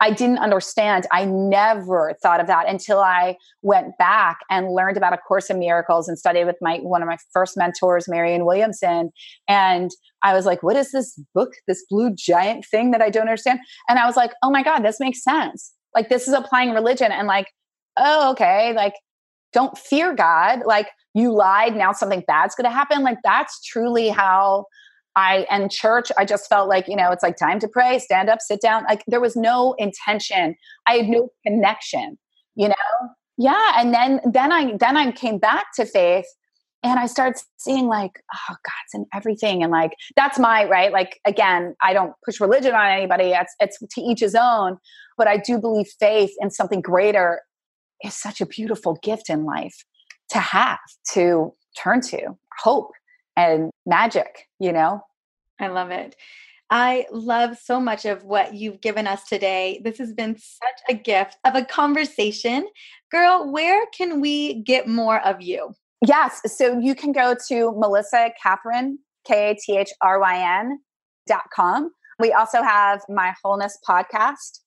I 0.00 0.10
didn't 0.10 0.38
understand. 0.38 1.06
I 1.12 1.26
never 1.26 2.16
thought 2.22 2.40
of 2.40 2.46
that 2.46 2.68
until 2.68 3.00
I 3.00 3.36
went 3.60 3.98
back 3.98 4.38
and 4.48 4.72
learned 4.72 4.96
about 4.96 5.12
A 5.12 5.18
Course 5.18 5.50
in 5.50 5.58
Miracles 5.58 6.08
and 6.08 6.18
studied 6.18 6.44
with 6.44 6.56
my 6.62 6.78
one 6.78 7.02
of 7.02 7.08
my 7.08 7.18
first 7.32 7.56
mentors, 7.56 8.08
Marianne 8.08 8.46
Williamson. 8.46 9.10
And 9.46 9.90
I 10.22 10.34
was 10.34 10.46
like, 10.46 10.62
what 10.62 10.76
is 10.76 10.92
this 10.92 11.20
book, 11.34 11.52
this 11.68 11.84
blue 11.90 12.14
giant 12.14 12.64
thing 12.64 12.92
that 12.92 13.02
I 13.02 13.10
don't 13.10 13.28
understand? 13.28 13.60
And 13.88 13.98
I 13.98 14.06
was 14.06 14.16
like, 14.16 14.32
oh 14.42 14.50
my 14.50 14.62
God, 14.62 14.80
this 14.80 15.00
makes 15.00 15.22
sense. 15.22 15.72
Like 15.94 16.08
this 16.08 16.26
is 16.26 16.34
applying 16.34 16.70
religion 16.70 17.12
and 17.12 17.26
like, 17.26 17.48
oh, 17.98 18.30
okay. 18.32 18.72
Like 18.72 18.94
don't 19.52 19.76
fear 19.76 20.14
God. 20.14 20.60
Like 20.64 20.88
you 21.14 21.32
lied, 21.32 21.76
now 21.76 21.92
something 21.92 22.24
bad's 22.26 22.54
going 22.54 22.70
to 22.70 22.74
happen. 22.74 23.02
Like 23.02 23.18
that's 23.22 23.62
truly 23.64 24.08
how 24.08 24.64
I 25.16 25.46
and 25.50 25.70
church, 25.70 26.12
I 26.16 26.24
just 26.24 26.48
felt 26.48 26.68
like, 26.68 26.86
you 26.88 26.96
know, 26.96 27.10
it's 27.10 27.22
like 27.22 27.36
time 27.36 27.58
to 27.60 27.68
pray, 27.68 27.98
stand 27.98 28.28
up, 28.28 28.40
sit 28.40 28.60
down. 28.60 28.84
Like 28.88 29.02
there 29.06 29.20
was 29.20 29.36
no 29.36 29.74
intention. 29.78 30.56
I 30.86 30.94
had 30.98 31.08
no 31.08 31.28
connection, 31.44 32.18
you 32.54 32.68
know? 32.68 32.74
Yeah. 33.36 33.72
And 33.76 33.92
then 33.92 34.20
then 34.24 34.52
I 34.52 34.76
then 34.76 34.96
I 34.96 35.12
came 35.12 35.38
back 35.38 35.66
to 35.76 35.84
faith 35.84 36.26
and 36.82 36.98
I 36.98 37.06
started 37.06 37.40
seeing 37.56 37.86
like, 37.86 38.22
oh, 38.34 38.54
God's 38.64 38.94
in 38.94 39.06
everything. 39.12 39.62
And 39.62 39.72
like 39.72 39.92
that's 40.16 40.38
my 40.38 40.64
right. 40.66 40.92
Like 40.92 41.18
again, 41.26 41.74
I 41.82 41.92
don't 41.92 42.12
push 42.24 42.40
religion 42.40 42.74
on 42.74 42.86
anybody. 42.86 43.32
It's 43.32 43.54
it's 43.60 43.78
to 43.78 44.00
each 44.00 44.20
his 44.20 44.34
own. 44.34 44.78
But 45.18 45.26
I 45.26 45.36
do 45.36 45.58
believe 45.58 45.86
faith 45.98 46.30
in 46.40 46.50
something 46.50 46.80
greater 46.80 47.42
is 48.04 48.16
such 48.16 48.40
a 48.40 48.46
beautiful 48.46 48.98
gift 49.02 49.28
in 49.28 49.44
life 49.44 49.84
to 50.30 50.38
have, 50.38 50.78
to 51.12 51.52
turn 51.76 52.00
to, 52.00 52.36
hope 52.60 52.92
and 53.40 53.70
magic, 53.86 54.46
you 54.58 54.72
know? 54.72 55.02
I 55.58 55.68
love 55.68 55.90
it. 55.90 56.16
I 56.70 57.06
love 57.10 57.58
so 57.58 57.80
much 57.80 58.04
of 58.04 58.22
what 58.24 58.54
you've 58.54 58.80
given 58.80 59.06
us 59.06 59.24
today. 59.28 59.80
This 59.82 59.98
has 59.98 60.12
been 60.12 60.36
such 60.38 60.80
a 60.88 60.94
gift 60.94 61.36
of 61.44 61.56
a 61.56 61.64
conversation. 61.64 62.68
Girl, 63.10 63.50
where 63.50 63.86
can 63.96 64.20
we 64.20 64.62
get 64.62 64.86
more 64.86 65.20
of 65.26 65.40
you? 65.40 65.74
Yes. 66.06 66.40
So 66.46 66.78
you 66.78 66.94
can 66.94 67.12
go 67.12 67.34
to 67.48 67.72
Melissa 67.76 68.30
Kathryn, 68.42 68.96
K 69.26 69.50
A 69.50 69.54
T 69.54 69.76
H 69.76 69.90
R 70.00 70.20
Y 70.20 70.60
N 70.60 70.78
dot 71.26 71.44
com. 71.52 71.90
We 72.18 72.32
also 72.32 72.62
have 72.62 73.02
my 73.08 73.34
wholeness 73.42 73.76
podcast. 73.86 74.60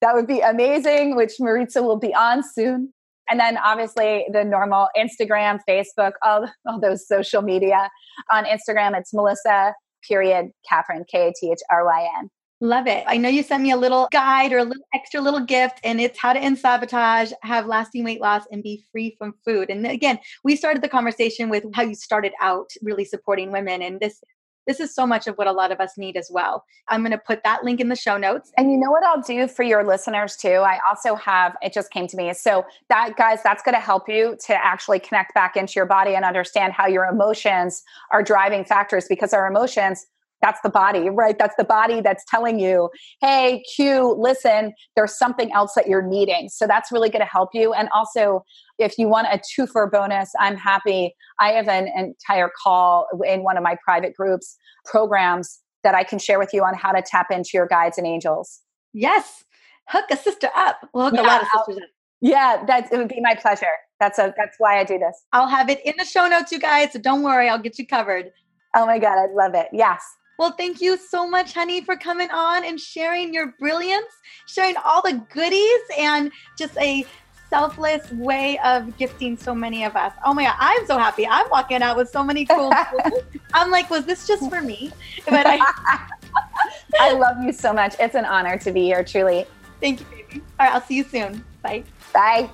That 0.00 0.14
would 0.14 0.26
be 0.26 0.40
amazing, 0.40 1.16
which 1.16 1.32
Mariza 1.40 1.82
will 1.82 1.98
be 1.98 2.14
on 2.14 2.42
soon. 2.42 2.92
And 3.30 3.40
then 3.40 3.56
obviously 3.58 4.26
the 4.32 4.44
normal 4.44 4.88
Instagram, 4.96 5.60
Facebook, 5.68 6.12
all, 6.22 6.48
all 6.66 6.80
those 6.80 7.06
social 7.06 7.42
media. 7.42 7.90
On 8.32 8.44
Instagram, 8.44 8.98
it's 8.98 9.12
Melissa 9.12 9.74
period 10.06 10.50
Kathryn, 10.70 11.06
K 11.10 11.28
A 11.28 11.32
T 11.38 11.50
H 11.50 11.58
R 11.70 11.84
Y 11.84 12.08
N. 12.18 12.30
Love 12.60 12.86
it. 12.86 13.04
I 13.06 13.16
know 13.16 13.28
you 13.28 13.42
sent 13.42 13.62
me 13.62 13.72
a 13.72 13.76
little 13.76 14.08
guide 14.12 14.52
or 14.52 14.58
a 14.58 14.64
little 14.64 14.84
extra 14.94 15.20
little 15.20 15.40
gift, 15.40 15.80
and 15.84 16.00
it's 16.00 16.18
how 16.18 16.32
to 16.32 16.38
end 16.38 16.58
sabotage, 16.58 17.32
have 17.42 17.66
lasting 17.66 18.04
weight 18.04 18.20
loss, 18.20 18.44
and 18.50 18.62
be 18.62 18.82
free 18.90 19.16
from 19.18 19.34
food. 19.44 19.70
And 19.70 19.86
again, 19.86 20.18
we 20.44 20.56
started 20.56 20.82
the 20.82 20.88
conversation 20.88 21.50
with 21.50 21.64
how 21.74 21.82
you 21.82 21.94
started 21.94 22.32
out 22.40 22.70
really 22.80 23.04
supporting 23.04 23.50
women. 23.50 23.82
And 23.82 24.00
this 24.00 24.20
this 24.66 24.80
is 24.80 24.94
so 24.94 25.06
much 25.06 25.26
of 25.26 25.36
what 25.36 25.46
a 25.46 25.52
lot 25.52 25.72
of 25.72 25.80
us 25.80 25.96
need 25.96 26.16
as 26.16 26.30
well. 26.32 26.64
I'm 26.88 27.00
going 27.00 27.12
to 27.12 27.18
put 27.18 27.42
that 27.44 27.64
link 27.64 27.80
in 27.80 27.88
the 27.88 27.96
show 27.96 28.16
notes. 28.16 28.52
And 28.56 28.70
you 28.70 28.78
know 28.78 28.90
what 28.90 29.04
I'll 29.04 29.22
do 29.22 29.46
for 29.48 29.62
your 29.62 29.84
listeners 29.84 30.36
too? 30.36 30.62
I 30.66 30.78
also 30.88 31.14
have, 31.14 31.56
it 31.62 31.72
just 31.72 31.90
came 31.90 32.06
to 32.08 32.16
me. 32.16 32.32
So, 32.34 32.64
that 32.88 33.16
guys, 33.16 33.40
that's 33.42 33.62
going 33.62 33.74
to 33.74 33.80
help 33.80 34.08
you 34.08 34.36
to 34.46 34.54
actually 34.54 34.98
connect 34.98 35.34
back 35.34 35.56
into 35.56 35.74
your 35.76 35.86
body 35.86 36.14
and 36.14 36.24
understand 36.24 36.72
how 36.72 36.86
your 36.86 37.04
emotions 37.04 37.82
are 38.12 38.22
driving 38.22 38.64
factors 38.64 39.06
because 39.08 39.32
our 39.32 39.46
emotions 39.46 40.06
that's 40.44 40.60
the 40.60 40.68
body, 40.68 41.08
right? 41.08 41.38
That's 41.38 41.56
the 41.56 41.64
body 41.64 42.02
that's 42.02 42.22
telling 42.28 42.60
you, 42.60 42.90
hey, 43.22 43.62
Q, 43.74 44.14
listen, 44.18 44.74
there's 44.94 45.16
something 45.16 45.50
else 45.52 45.72
that 45.74 45.88
you're 45.88 46.06
needing. 46.06 46.50
So 46.50 46.66
that's 46.66 46.92
really 46.92 47.08
going 47.08 47.22
to 47.22 47.30
help 47.30 47.48
you. 47.54 47.72
And 47.72 47.88
also, 47.94 48.44
if 48.78 48.98
you 48.98 49.08
want 49.08 49.26
a 49.32 49.40
two 49.54 49.66
for 49.66 49.88
bonus, 49.88 50.32
I'm 50.38 50.56
happy. 50.56 51.14
I 51.40 51.52
have 51.52 51.66
an 51.68 51.88
entire 51.96 52.50
call 52.62 53.06
in 53.24 53.42
one 53.42 53.56
of 53.56 53.62
my 53.62 53.78
private 53.82 54.14
groups 54.14 54.58
programs 54.84 55.60
that 55.82 55.94
I 55.94 56.04
can 56.04 56.18
share 56.18 56.38
with 56.38 56.50
you 56.52 56.62
on 56.62 56.74
how 56.74 56.92
to 56.92 57.00
tap 57.00 57.30
into 57.30 57.50
your 57.54 57.66
guides 57.66 57.96
and 57.96 58.06
angels. 58.06 58.60
Yes. 58.92 59.44
Hook 59.88 60.04
a 60.10 60.16
sister 60.16 60.50
up. 60.54 60.76
We'll 60.92 61.06
hook 61.06 61.14
yeah, 61.14 61.22
a 61.22 61.26
lot 61.26 61.40
of 61.40 61.48
sisters 61.56 61.76
up. 61.78 61.88
Yeah, 62.20 62.64
that 62.66 62.92
it 62.92 62.98
would 62.98 63.08
be 63.08 63.20
my 63.22 63.34
pleasure. 63.34 63.66
That's 63.98 64.18
a 64.18 64.34
that's 64.36 64.56
why 64.58 64.78
I 64.78 64.84
do 64.84 64.98
this. 64.98 65.24
I'll 65.32 65.48
have 65.48 65.70
it 65.70 65.80
in 65.86 65.94
the 65.96 66.04
show 66.04 66.28
notes, 66.28 66.52
you 66.52 66.58
guys. 66.58 66.92
So 66.92 66.98
don't 66.98 67.22
worry, 67.22 67.48
I'll 67.48 67.58
get 67.58 67.78
you 67.78 67.86
covered. 67.86 68.30
Oh 68.74 68.84
my 68.84 68.98
God, 68.98 69.18
I 69.18 69.26
love 69.32 69.54
it. 69.54 69.68
Yes. 69.72 70.02
Well, 70.38 70.52
thank 70.52 70.80
you 70.80 70.96
so 70.96 71.28
much, 71.28 71.52
honey, 71.54 71.84
for 71.84 71.96
coming 71.96 72.30
on 72.30 72.64
and 72.64 72.80
sharing 72.80 73.32
your 73.32 73.54
brilliance, 73.58 74.12
sharing 74.46 74.74
all 74.84 75.00
the 75.00 75.24
goodies, 75.32 75.80
and 75.96 76.32
just 76.58 76.76
a 76.78 77.06
selfless 77.48 78.10
way 78.10 78.58
of 78.64 78.96
gifting 78.96 79.36
so 79.36 79.54
many 79.54 79.84
of 79.84 79.94
us. 79.94 80.12
Oh 80.24 80.34
my 80.34 80.44
God, 80.44 80.56
I'm 80.58 80.86
so 80.86 80.98
happy. 80.98 81.24
I'm 81.24 81.48
walking 81.50 81.82
out 81.82 81.96
with 81.96 82.08
so 82.08 82.24
many 82.24 82.46
cool 82.46 82.72
tools. 82.90 83.22
I'm 83.52 83.70
like, 83.70 83.88
was 83.90 84.06
this 84.06 84.26
just 84.26 84.50
for 84.50 84.60
me? 84.60 84.90
But 85.26 85.46
I, 85.46 85.58
I 87.00 87.12
love 87.12 87.36
you 87.42 87.52
so 87.52 87.72
much. 87.72 87.94
It's 88.00 88.16
an 88.16 88.24
honor 88.24 88.58
to 88.58 88.72
be 88.72 88.82
here, 88.82 89.04
truly. 89.04 89.46
Thank 89.80 90.00
you, 90.00 90.06
baby. 90.06 90.42
All 90.58 90.66
right, 90.66 90.74
I'll 90.74 90.82
see 90.82 90.96
you 90.96 91.04
soon. 91.04 91.44
Bye. 91.62 91.84
Bye. 92.12 92.50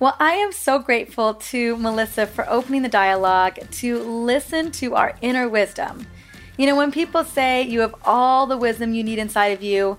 Well, 0.00 0.16
I 0.18 0.32
am 0.32 0.50
so 0.50 0.80
grateful 0.80 1.34
to 1.34 1.76
Melissa 1.76 2.26
for 2.26 2.44
opening 2.48 2.82
the 2.82 2.88
dialogue 2.88 3.60
to 3.70 4.02
listen 4.02 4.72
to 4.72 4.96
our 4.96 5.14
inner 5.22 5.48
wisdom. 5.48 6.08
You 6.56 6.66
know, 6.66 6.76
when 6.76 6.92
people 6.92 7.24
say 7.24 7.62
you 7.62 7.80
have 7.80 7.94
all 8.04 8.46
the 8.46 8.58
wisdom 8.58 8.92
you 8.92 9.02
need 9.02 9.18
inside 9.18 9.48
of 9.48 9.62
you, 9.62 9.96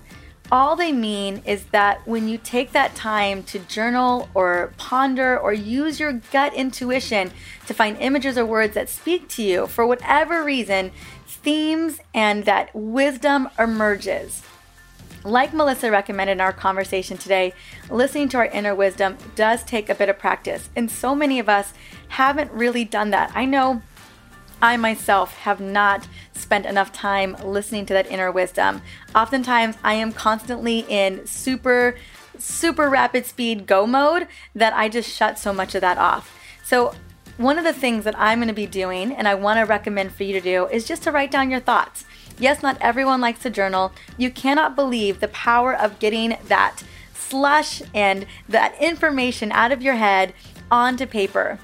all 0.52 0.76
they 0.76 0.92
mean 0.92 1.42
is 1.44 1.64
that 1.72 2.06
when 2.06 2.28
you 2.28 2.38
take 2.38 2.72
that 2.72 2.94
time 2.94 3.42
to 3.44 3.58
journal 3.60 4.28
or 4.34 4.72
ponder 4.76 5.38
or 5.38 5.52
use 5.52 5.98
your 5.98 6.12
gut 6.12 6.54
intuition 6.54 7.32
to 7.66 7.74
find 7.74 7.96
images 7.98 8.38
or 8.38 8.44
words 8.44 8.74
that 8.74 8.88
speak 8.88 9.26
to 9.30 9.42
you 9.42 9.66
for 9.66 9.86
whatever 9.86 10.44
reason, 10.44 10.92
themes 11.26 11.98
and 12.12 12.44
that 12.44 12.70
wisdom 12.74 13.48
emerges. 13.58 14.42
Like 15.24 15.54
Melissa 15.54 15.90
recommended 15.90 16.34
in 16.34 16.40
our 16.42 16.52
conversation 16.52 17.16
today, 17.16 17.54
listening 17.90 18.28
to 18.28 18.36
our 18.36 18.46
inner 18.46 18.74
wisdom 18.74 19.16
does 19.34 19.64
take 19.64 19.88
a 19.88 19.94
bit 19.94 20.10
of 20.10 20.18
practice, 20.18 20.68
and 20.76 20.90
so 20.90 21.14
many 21.14 21.38
of 21.38 21.48
us 21.48 21.72
haven't 22.08 22.52
really 22.52 22.84
done 22.84 23.10
that. 23.10 23.32
I 23.34 23.46
know 23.46 23.82
I 24.60 24.76
myself 24.76 25.36
have 25.38 25.60
not 25.60 26.06
spent 26.32 26.66
enough 26.66 26.92
time 26.92 27.36
listening 27.44 27.86
to 27.86 27.94
that 27.94 28.10
inner 28.10 28.30
wisdom. 28.30 28.82
Oftentimes, 29.14 29.76
I 29.82 29.94
am 29.94 30.12
constantly 30.12 30.84
in 30.88 31.26
super, 31.26 31.96
super 32.38 32.88
rapid 32.88 33.26
speed 33.26 33.66
go 33.66 33.86
mode 33.86 34.26
that 34.54 34.72
I 34.72 34.88
just 34.88 35.10
shut 35.10 35.38
so 35.38 35.52
much 35.52 35.74
of 35.74 35.80
that 35.80 35.98
off. 35.98 36.38
So, 36.64 36.94
one 37.36 37.58
of 37.58 37.64
the 37.64 37.72
things 37.72 38.04
that 38.04 38.18
I'm 38.18 38.38
going 38.38 38.48
to 38.48 38.54
be 38.54 38.66
doing 38.66 39.12
and 39.12 39.26
I 39.26 39.34
want 39.34 39.58
to 39.58 39.64
recommend 39.64 40.12
for 40.12 40.22
you 40.22 40.32
to 40.34 40.40
do 40.40 40.68
is 40.68 40.86
just 40.86 41.02
to 41.02 41.10
write 41.10 41.32
down 41.32 41.50
your 41.50 41.60
thoughts. 41.60 42.04
Yes, 42.38 42.62
not 42.62 42.78
everyone 42.80 43.20
likes 43.20 43.42
to 43.42 43.50
journal. 43.50 43.92
You 44.16 44.30
cannot 44.30 44.76
believe 44.76 45.18
the 45.18 45.28
power 45.28 45.74
of 45.74 45.98
getting 45.98 46.36
that 46.46 46.82
slush 47.12 47.82
and 47.92 48.26
that 48.48 48.80
information 48.80 49.50
out 49.50 49.72
of 49.72 49.82
your 49.82 49.94
head 49.94 50.32
onto 50.70 51.06
paper. 51.06 51.58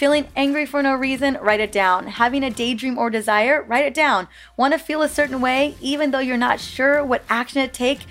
Feeling 0.00 0.28
angry 0.34 0.64
for 0.64 0.82
no 0.82 0.94
reason? 0.94 1.36
Write 1.42 1.60
it 1.60 1.72
down. 1.72 2.06
Having 2.06 2.42
a 2.42 2.48
daydream 2.48 2.96
or 2.96 3.10
desire? 3.10 3.62
Write 3.62 3.84
it 3.84 3.92
down. 3.92 4.28
Want 4.56 4.72
to 4.72 4.78
feel 4.78 5.02
a 5.02 5.10
certain 5.10 5.42
way 5.42 5.74
even 5.78 6.10
though 6.10 6.20
you're 6.20 6.38
not 6.38 6.58
sure 6.58 7.04
what 7.04 7.22
action 7.28 7.60
to 7.60 7.68
take? 7.68 8.06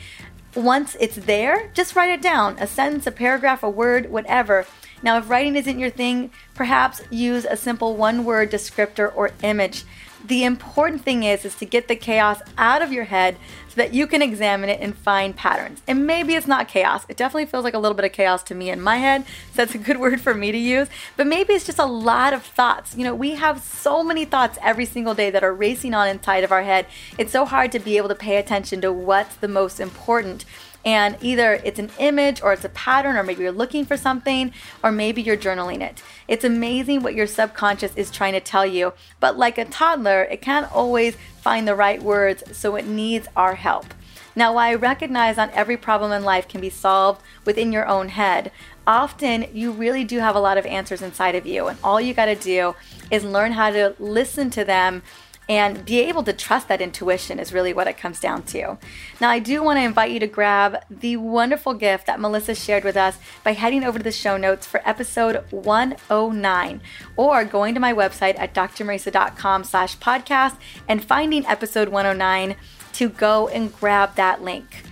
Once 0.54 0.96
it's 1.00 1.16
there, 1.16 1.72
just 1.74 1.96
write 1.96 2.12
it 2.12 2.22
down. 2.22 2.56
A 2.60 2.68
sentence, 2.68 3.08
a 3.08 3.12
paragraph, 3.12 3.64
a 3.64 3.70
word, 3.72 4.12
whatever. 4.12 4.68
Now, 5.02 5.18
if 5.18 5.32
writing 5.32 5.56
isn't 5.56 5.80
your 5.80 5.90
thing, 5.90 6.30
perhaps 6.54 7.02
use 7.10 7.44
a 7.46 7.58
simple 7.58 7.96
one 7.96 8.24
word 8.24 8.52
descriptor 8.52 9.12
or 9.16 9.32
image 9.42 9.84
the 10.26 10.44
important 10.44 11.04
thing 11.04 11.24
is 11.24 11.46
is 11.46 11.56
to 11.56 11.66
get 11.66 11.88
the 11.88 11.96
chaos 11.96 12.42
out 12.58 12.82
of 12.82 12.92
your 12.92 13.06
head 13.06 13.38
that 13.80 13.94
you 13.94 14.08
can 14.08 14.22
examine 14.22 14.70
it 14.70 14.80
and 14.82 14.96
find 14.96 15.36
patterns. 15.36 15.82
And 15.88 16.06
maybe 16.06 16.36
it's 16.36 16.48
not 16.48 16.68
chaos. 16.68 17.06
It 17.08 17.18
definitely 17.18 17.46
feels 17.46 17.64
like 17.64 17.74
a 17.74 17.80
little 17.80 17.96
bit 17.96 18.06
of 18.06 18.12
chaos 18.12 18.44
to 18.44 18.56
me 18.56 18.70
in 18.70 18.82
my 18.82 18.98
head. 18.98 19.26
So 19.26 19.54
that's 19.56 19.76
a 19.76 19.78
good 19.78 20.00
word 20.00 20.22
for 20.22 20.34
me 20.34 20.52
to 20.52 20.58
use. 20.58 20.88
But 21.18 21.28
maybe 21.28 21.54
it's 21.54 21.66
just 21.66 21.80
a 21.80 21.86
lot 21.86 22.34
of 22.34 22.44
thoughts. 22.44 22.96
You 22.96 23.04
know, 23.04 23.16
we 23.16 23.32
have 23.32 23.62
so 23.62 24.04
many 24.04 24.26
thoughts 24.26 24.58
every 24.62 24.86
single 24.86 25.14
day 25.14 25.30
that 25.32 25.44
are 25.44 25.54
racing 25.54 25.94
on 25.94 26.08
inside 26.08 26.44
of 26.44 26.52
our 26.52 26.64
head. 26.64 26.88
It's 27.18 27.32
so 27.32 27.46
hard 27.46 27.72
to 27.72 27.80
be 27.80 27.98
able 27.98 28.10
to 28.10 28.16
pay 28.16 28.38
attention 28.38 28.82
to 28.82 28.92
what's 28.92 29.36
the 29.36 29.48
most 29.48 29.80
important 29.80 30.46
and 30.86 31.18
either 31.22 31.54
it's 31.64 31.80
an 31.80 31.92
image 32.00 32.42
or 32.42 32.54
it's 32.54 32.66
a 32.66 32.70
pattern 32.70 33.18
or 33.18 33.24
maybe 33.24 33.44
you're 33.44 33.52
looking 33.52 33.86
for 33.86 33.98
something 33.98 34.54
or 34.84 34.92
maybe 34.92 35.22
you're 35.22 35.38
journaling 35.38 35.82
it. 35.82 36.02
It's 36.28 36.44
amazing 36.44 37.04
what 37.04 37.16
your 37.16 37.28
subconscious 37.28 37.96
is 37.96 38.12
trying 38.12 38.34
to 38.34 38.40
tell 38.40 38.66
you, 38.66 38.94
but 39.20 39.38
like 39.38 39.58
a 39.58 39.66
toddler, 39.66 40.24
it 40.24 40.42
can't 40.42 40.72
always 40.74 41.18
find 41.42 41.68
the 41.68 41.76
right 41.76 42.02
words, 42.02 42.44
so 42.58 42.76
it 42.76 42.86
needs 42.86 43.28
our 43.36 43.56
help. 43.56 43.94
Now, 44.36 44.54
while 44.54 44.72
I 44.72 44.76
recognize 44.76 45.38
not 45.38 45.52
every 45.54 45.76
problem 45.76 46.12
in 46.12 46.24
life 46.24 46.48
can 46.48 46.62
be 46.62 46.70
solved 46.70 47.22
within 47.46 47.74
your 47.74 47.88
own 47.88 48.10
head, 48.10 48.52
often 48.86 49.48
you 49.54 49.72
really 49.72 50.04
do 50.04 50.20
have 50.20 50.36
a 50.36 50.40
lot 50.40 50.58
of 50.58 50.66
answers 50.66 51.02
inside 51.02 51.36
of 51.36 51.46
you, 51.46 51.68
and 51.68 51.78
all 51.84 52.00
you 52.00 52.14
got 52.14 52.28
to 52.28 52.36
do 52.36 52.76
is 53.12 53.24
learn 53.24 53.54
how 53.54 53.70
to 53.72 53.96
listen 54.00 54.50
to 54.52 54.64
them 54.64 55.02
and 55.50 55.84
be 55.84 56.00
able 56.00 56.22
to 56.24 56.32
trust 56.32 56.68
that 56.68 56.80
intuition 56.80 57.40
is 57.40 57.52
really 57.52 57.74
what 57.74 57.88
it 57.88 57.98
comes 57.98 58.20
down 58.20 58.44
to. 58.44 58.78
Now, 59.20 59.30
I 59.30 59.40
do 59.40 59.64
want 59.64 59.80
to 59.80 59.84
invite 59.84 60.12
you 60.12 60.20
to 60.20 60.28
grab 60.28 60.78
the 60.92 61.18
wonderful 61.18 61.74
gift 61.74 62.06
that 62.06 62.20
Melissa 62.20 62.54
shared 62.54 62.84
with 62.84 62.96
us 62.96 63.18
by 63.44 63.54
heading 63.54 63.84
over 63.84 63.98
to 63.98 64.04
the 64.04 64.12
show 64.12 64.38
notes 64.38 64.68
for 64.68 64.88
episode 64.88 65.44
109 65.50 66.82
or 67.18 67.44
going 67.44 67.74
to 67.74 67.80
my 67.80 67.92
website 67.92 68.40
at 68.40 68.54
drmariza.com 68.54 69.64
slash 69.64 69.98
podcast 69.98 70.56
and 70.88 71.04
finding 71.04 71.46
episode 71.48 71.90
109 71.90 72.56
to 72.94 73.10
go 73.10 73.48
and 73.48 73.76
grab 73.76 74.16
that 74.16 74.44
link. 74.44 74.84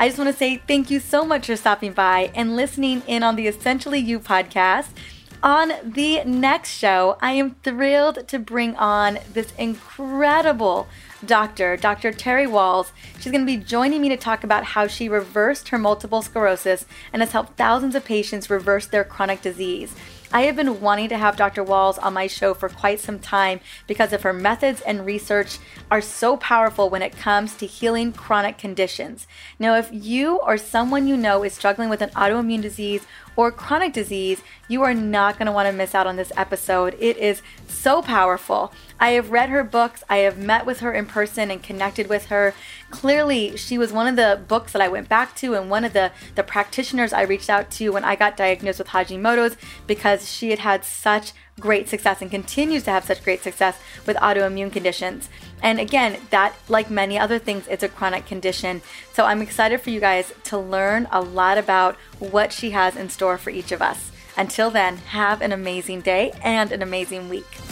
I 0.00 0.08
just 0.08 0.18
want 0.18 0.30
to 0.30 0.36
say 0.36 0.58
thank 0.66 0.90
you 0.90 1.00
so 1.00 1.24
much 1.24 1.46
for 1.46 1.56
stopping 1.56 1.92
by 1.92 2.30
and 2.34 2.56
listening 2.56 3.02
in 3.06 3.22
on 3.22 3.36
the 3.36 3.46
Essentially 3.46 3.98
You 3.98 4.18
podcast. 4.20 4.88
On 5.42 5.72
the 5.84 6.24
next 6.24 6.70
show, 6.70 7.18
I 7.20 7.32
am 7.32 7.56
thrilled 7.62 8.26
to 8.28 8.38
bring 8.38 8.74
on 8.76 9.18
this 9.32 9.52
incredible 9.58 10.88
doctor, 11.24 11.76
Dr. 11.76 12.12
Terry 12.12 12.46
Wahls. 12.46 12.90
She's 13.18 13.32
going 13.32 13.46
to 13.46 13.58
be 13.58 13.62
joining 13.62 14.00
me 14.00 14.08
to 14.08 14.16
talk 14.16 14.44
about 14.44 14.64
how 14.64 14.86
she 14.86 15.08
reversed 15.08 15.68
her 15.68 15.78
multiple 15.78 16.22
sclerosis 16.22 16.86
and 17.12 17.20
has 17.20 17.32
helped 17.32 17.56
thousands 17.56 17.94
of 17.94 18.04
patients 18.04 18.48
reverse 18.48 18.86
their 18.86 19.04
chronic 19.04 19.42
disease. 19.42 19.94
I 20.32 20.42
have 20.42 20.56
been 20.56 20.80
wanting 20.80 21.08
to 21.10 21.18
have 21.18 21.36
Dr. 21.36 21.64
Wahls 21.64 22.02
on 22.02 22.14
my 22.14 22.26
show 22.26 22.52
for 22.52 22.68
quite 22.68 23.00
some 23.00 23.18
time 23.18 23.60
because 23.86 24.12
of 24.12 24.22
her 24.22 24.32
methods 24.32 24.80
and 24.80 25.06
research 25.06 25.58
are 25.90 26.00
so 26.00 26.36
powerful 26.36 26.90
when 26.90 27.02
it 27.02 27.16
comes 27.16 27.54
to 27.56 27.66
healing 27.66 28.12
chronic 28.12 28.58
conditions. 28.58 29.26
Now, 29.58 29.76
if 29.76 29.88
you 29.92 30.38
or 30.38 30.58
someone 30.58 31.06
you 31.06 31.16
know 31.16 31.44
is 31.44 31.54
struggling 31.54 31.88
with 31.88 32.02
an 32.02 32.10
autoimmune 32.10 32.60
disease 32.60 33.06
or 33.36 33.52
chronic 33.52 33.92
disease, 33.92 34.42
you 34.68 34.82
are 34.82 34.94
not 34.94 35.38
going 35.38 35.46
to 35.46 35.52
want 35.52 35.68
to 35.68 35.72
miss 35.72 35.94
out 35.94 36.06
on 36.06 36.16
this 36.16 36.32
episode. 36.36 36.96
It 36.98 37.16
is 37.18 37.40
so 37.68 38.02
powerful. 38.02 38.72
I 38.98 39.10
have 39.10 39.30
read 39.30 39.50
her 39.50 39.62
books, 39.62 40.02
I 40.08 40.18
have 40.18 40.38
met 40.38 40.64
with 40.64 40.80
her 40.80 40.92
in 40.92 41.06
person 41.06 41.50
and 41.50 41.62
connected 41.62 42.08
with 42.08 42.26
her. 42.26 42.54
Clearly, 42.90 43.56
she 43.56 43.76
was 43.76 43.92
one 43.92 44.06
of 44.06 44.16
the 44.16 44.40
books 44.48 44.72
that 44.72 44.80
I 44.80 44.88
went 44.88 45.08
back 45.08 45.36
to 45.36 45.54
and 45.54 45.68
one 45.68 45.84
of 45.84 45.92
the, 45.92 46.12
the 46.34 46.42
practitioners 46.42 47.12
I 47.12 47.22
reached 47.22 47.50
out 47.50 47.70
to 47.72 47.90
when 47.90 48.04
I 48.04 48.16
got 48.16 48.36
diagnosed 48.36 48.78
with 48.78 48.88
Hashimoto's 48.88 49.56
because 49.86 50.30
she 50.30 50.50
had 50.50 50.60
had 50.60 50.84
such 50.84 51.32
great 51.58 51.88
success 51.88 52.20
and 52.20 52.30
continues 52.30 52.84
to 52.84 52.90
have 52.90 53.04
such 53.04 53.24
great 53.24 53.42
success 53.42 53.78
with 54.06 54.16
autoimmune 54.18 54.72
conditions. 54.72 55.28
And 55.62 55.80
again, 55.80 56.18
that, 56.30 56.54
like 56.68 56.90
many 56.90 57.18
other 57.18 57.38
things, 57.38 57.66
it's 57.68 57.82
a 57.82 57.88
chronic 57.88 58.26
condition. 58.26 58.82
So 59.12 59.24
I'm 59.24 59.42
excited 59.42 59.80
for 59.80 59.90
you 59.90 60.00
guys 60.00 60.32
to 60.44 60.58
learn 60.58 61.08
a 61.10 61.20
lot 61.20 61.58
about 61.58 61.96
what 62.18 62.52
she 62.52 62.70
has 62.70 62.96
in 62.96 63.08
store 63.08 63.38
for 63.38 63.50
each 63.50 63.72
of 63.72 63.82
us. 63.82 64.10
Until 64.36 64.70
then, 64.70 64.98
have 64.98 65.40
an 65.40 65.52
amazing 65.52 66.02
day 66.02 66.32
and 66.42 66.70
an 66.72 66.82
amazing 66.82 67.30
week. 67.30 67.65